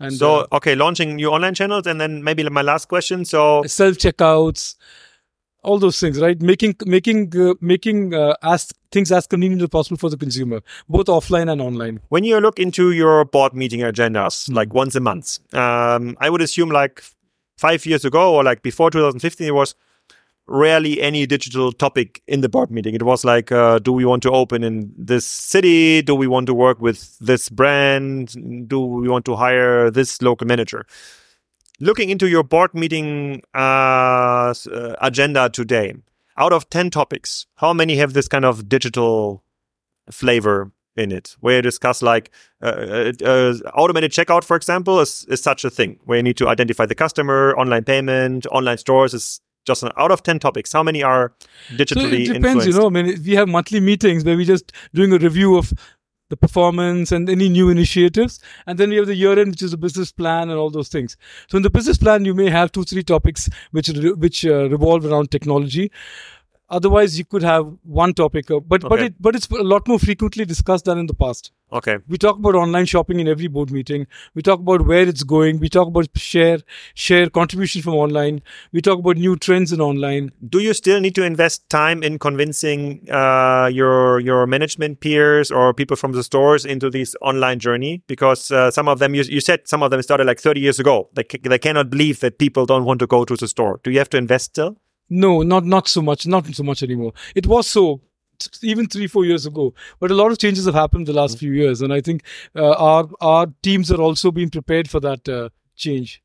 And 0.00 0.14
so 0.14 0.40
uh, 0.40 0.46
okay, 0.52 0.74
launching 0.74 1.16
new 1.16 1.30
online 1.30 1.54
channels, 1.54 1.86
and 1.86 2.00
then 2.00 2.22
maybe 2.22 2.48
my 2.48 2.62
last 2.62 2.86
question. 2.88 3.24
So 3.24 3.62
self 3.66 3.96
checkouts 3.96 4.76
all 5.62 5.78
those 5.78 5.98
things 6.00 6.20
right? 6.20 6.40
Making 6.40 6.76
making 6.84 7.36
uh, 7.36 7.54
making 7.60 8.14
uh, 8.14 8.34
as 8.42 8.72
things 8.90 9.12
as 9.12 9.26
convenient 9.26 9.62
as 9.62 9.68
possible 9.68 9.96
for 9.96 10.10
the 10.10 10.16
consumer 10.16 10.60
both 10.88 11.06
offline 11.06 11.50
and 11.50 11.60
online. 11.60 12.00
When 12.08 12.24
you 12.24 12.38
look 12.40 12.58
into 12.58 12.92
your 12.92 13.24
board 13.24 13.54
meeting 13.54 13.80
agendas 13.80 14.44
mm-hmm. 14.44 14.54
like 14.54 14.74
once 14.74 14.94
a 14.94 15.00
month 15.00 15.38
um, 15.54 16.16
i 16.20 16.28
would 16.28 16.42
assume 16.42 16.70
like 16.70 17.02
five 17.56 17.84
years 17.86 18.04
ago 18.04 18.34
or 18.34 18.42
like 18.42 18.62
before 18.62 18.90
2015 18.90 19.46
it 19.46 19.54
was 19.54 19.74
rarely 20.50 21.00
any 21.00 21.26
digital 21.26 21.72
topic 21.72 22.22
in 22.26 22.40
the 22.40 22.48
board 22.48 22.70
meeting. 22.70 22.94
It 22.94 23.04
was 23.04 23.24
like 23.24 23.52
uh, 23.52 23.78
do 23.78 23.92
we 23.92 24.04
want 24.04 24.22
to 24.24 24.30
open 24.30 24.64
in 24.64 24.92
this 24.98 25.24
city? 25.24 26.02
Do 26.02 26.14
we 26.14 26.26
want 26.26 26.46
to 26.48 26.54
work 26.54 26.80
with 26.80 27.16
this 27.20 27.48
brand? 27.48 28.68
Do 28.68 28.80
we 28.80 29.08
want 29.08 29.24
to 29.26 29.36
hire 29.36 29.90
this 29.90 30.20
local 30.20 30.46
manager 30.46 30.86
looking 31.80 32.10
into 32.10 32.28
your 32.28 32.42
board 32.42 32.74
meeting 32.74 33.42
uh, 33.54 34.54
uh, 34.70 34.94
agenda 35.00 35.48
today, 35.50 35.94
out 36.36 36.52
of 36.52 36.68
10 36.70 36.90
topics, 36.90 37.46
how 37.56 37.72
many 37.72 37.96
have 37.96 38.12
this 38.12 38.28
kind 38.28 38.44
of 38.44 38.68
digital 38.68 39.42
flavor 40.10 40.70
in 40.96 41.10
it? 41.10 41.36
Where 41.40 41.56
you 41.56 41.62
discuss 41.62 42.02
like 42.02 42.30
uh, 42.62 42.66
uh, 42.66 43.12
uh, 43.24 43.54
automated 43.74 44.12
checkout, 44.12 44.44
for 44.44 44.56
example, 44.56 45.00
is, 45.00 45.24
is 45.28 45.42
such 45.42 45.64
a 45.64 45.70
thing 45.70 45.98
where 46.04 46.18
you 46.18 46.22
need 46.22 46.36
to 46.36 46.48
identify 46.48 46.86
the 46.86 46.94
customer, 46.94 47.54
online 47.56 47.84
payment, 47.84 48.46
online 48.46 48.78
stores 48.78 49.14
is 49.14 49.40
just 49.66 49.82
an, 49.82 49.90
out 49.98 50.10
of 50.10 50.22
10 50.22 50.38
topics 50.38 50.72
how 50.72 50.82
many 50.82 51.02
are 51.02 51.34
digitally 51.72 52.26
so 52.26 52.32
it 52.32 52.40
depends 52.40 52.66
influenced? 52.66 52.66
you 52.68 52.72
know 52.72 52.86
i 52.86 52.88
mean 52.88 53.22
we 53.22 53.32
have 53.32 53.46
monthly 53.46 53.78
meetings 53.78 54.24
where 54.24 54.34
we 54.34 54.44
just 54.44 54.72
doing 54.94 55.12
a 55.12 55.18
review 55.18 55.56
of 55.58 55.74
the 56.30 56.36
performance 56.36 57.12
and 57.12 57.28
any 57.28 57.48
new 57.48 57.68
initiatives. 57.68 58.40
And 58.66 58.78
then 58.78 58.90
we 58.90 58.96
have 58.96 59.06
the 59.06 59.14
year 59.14 59.38
end, 59.38 59.50
which 59.50 59.62
is 59.62 59.72
the 59.72 59.76
business 59.76 60.10
plan 60.12 60.48
and 60.48 60.58
all 60.58 60.70
those 60.70 60.88
things. 60.88 61.16
So 61.48 61.58
in 61.58 61.62
the 61.62 61.70
business 61.70 61.98
plan, 61.98 62.24
you 62.24 62.34
may 62.34 62.48
have 62.48 62.72
two, 62.72 62.84
three 62.84 63.02
topics 63.02 63.50
which 63.72 63.88
which 64.24 64.46
uh, 64.46 64.68
revolve 64.70 65.04
around 65.04 65.30
technology. 65.30 65.90
Otherwise, 66.70 67.18
you 67.18 67.24
could 67.24 67.42
have 67.42 67.72
one 67.82 68.14
topic, 68.14 68.50
uh, 68.50 68.60
but 68.60 68.84
okay. 68.84 68.88
but 68.88 69.02
it 69.02 69.14
but 69.20 69.34
it's 69.34 69.48
a 69.48 69.62
lot 69.62 69.88
more 69.88 69.98
frequently 69.98 70.44
discussed 70.44 70.84
than 70.84 70.98
in 70.98 71.06
the 71.06 71.14
past. 71.14 71.50
Okay. 71.72 71.98
We 72.08 72.18
talk 72.18 72.36
about 72.36 72.54
online 72.54 72.86
shopping 72.86 73.20
in 73.20 73.28
every 73.28 73.46
board 73.46 73.70
meeting. 73.70 74.06
We 74.34 74.42
talk 74.42 74.58
about 74.60 74.86
where 74.86 75.02
it's 75.02 75.22
going. 75.22 75.60
We 75.60 75.68
talk 75.68 75.88
about 75.88 76.08
share 76.16 76.58
share 76.94 77.28
contribution 77.28 77.82
from 77.82 77.94
online. 77.94 78.42
We 78.72 78.80
talk 78.80 78.98
about 78.98 79.16
new 79.16 79.36
trends 79.36 79.72
in 79.72 79.80
online. 79.80 80.32
Do 80.48 80.60
you 80.60 80.74
still 80.74 81.00
need 81.00 81.14
to 81.16 81.24
invest 81.24 81.68
time 81.70 82.02
in 82.02 82.18
convincing 82.18 83.08
uh, 83.10 83.68
your 83.72 84.20
your 84.20 84.46
management 84.46 85.00
peers 85.00 85.50
or 85.50 85.72
people 85.74 85.96
from 85.96 86.12
the 86.12 86.22
stores 86.22 86.64
into 86.64 86.90
this 86.90 87.16
online 87.20 87.58
journey? 87.58 88.02
Because 88.06 88.50
uh, 88.50 88.70
some 88.70 88.88
of 88.88 88.98
them, 88.98 89.14
you, 89.14 89.22
you 89.22 89.40
said 89.40 89.66
some 89.66 89.82
of 89.82 89.90
them 89.90 90.02
started 90.02 90.26
like 90.26 90.40
30 90.40 90.60
years 90.60 90.78
ago. 90.78 91.08
They 91.14 91.24
they 91.42 91.58
cannot 91.58 91.90
believe 91.90 92.20
that 92.20 92.38
people 92.38 92.64
don't 92.66 92.84
want 92.84 93.00
to 93.00 93.06
go 93.06 93.24
to 93.24 93.36
the 93.36 93.48
store. 93.48 93.80
Do 93.82 93.90
you 93.90 93.98
have 93.98 94.10
to 94.10 94.18
invest 94.18 94.46
still? 94.46 94.76
No, 95.10 95.42
not 95.42 95.64
not 95.64 95.88
so 95.88 96.00
much, 96.00 96.26
not 96.26 96.46
so 96.54 96.62
much 96.62 96.82
anymore. 96.82 97.12
It 97.34 97.46
was 97.46 97.66
so 97.66 98.00
even 98.62 98.86
three 98.86 99.06
four 99.06 99.24
years 99.24 99.44
ago, 99.44 99.74
but 99.98 100.10
a 100.10 100.14
lot 100.14 100.30
of 100.30 100.38
changes 100.38 100.64
have 100.66 100.74
happened 100.74 101.06
the 101.06 101.12
last 101.12 101.32
mm-hmm. 101.32 101.40
few 101.40 101.52
years, 101.52 101.82
and 101.82 101.92
I 101.92 102.00
think 102.00 102.22
uh, 102.54 102.72
our 102.72 103.08
our 103.20 103.46
teams 103.62 103.90
are 103.90 104.00
also 104.00 104.30
being 104.30 104.50
prepared 104.50 104.88
for 104.88 105.00
that 105.00 105.28
uh, 105.28 105.48
change. 105.76 106.22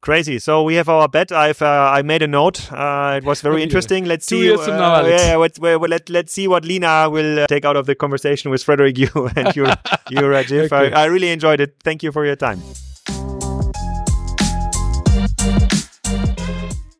Crazy. 0.00 0.40
So 0.40 0.64
we 0.64 0.74
have 0.74 0.88
our 0.88 1.08
bet. 1.08 1.30
I've 1.30 1.62
uh, 1.62 1.92
I 1.94 2.02
made 2.02 2.22
a 2.22 2.26
note. 2.26 2.72
Uh, 2.72 3.20
it 3.22 3.24
was 3.24 3.40
very 3.40 3.62
interesting. 3.66 4.04
Let's 4.04 4.26
Two 4.26 4.38
see. 4.38 4.44
Years 4.46 4.64
from 4.64 4.76
now, 4.78 4.94
uh, 4.94 4.98
Alex. 4.98 5.22
Yeah, 5.22 5.28
yeah 5.28 5.36
let, 5.36 5.90
let, 5.90 6.10
let's 6.10 6.32
see 6.32 6.48
what 6.48 6.64
Lina 6.64 7.08
will 7.08 7.38
uh, 7.38 7.46
take 7.46 7.64
out 7.64 7.76
of 7.76 7.86
the 7.86 7.94
conversation 7.94 8.50
with 8.50 8.64
Frederick, 8.64 8.98
you 9.02 9.08
and 9.36 9.54
you, 9.54 9.64
you 10.10 10.22
Rajiv. 10.22 10.72
okay. 10.72 10.92
I, 10.92 11.02
I 11.02 11.04
really 11.04 11.28
enjoyed 11.30 11.60
it. 11.60 11.76
Thank 11.84 12.02
you 12.02 12.10
for 12.10 12.26
your 12.26 12.36
time. 12.36 12.60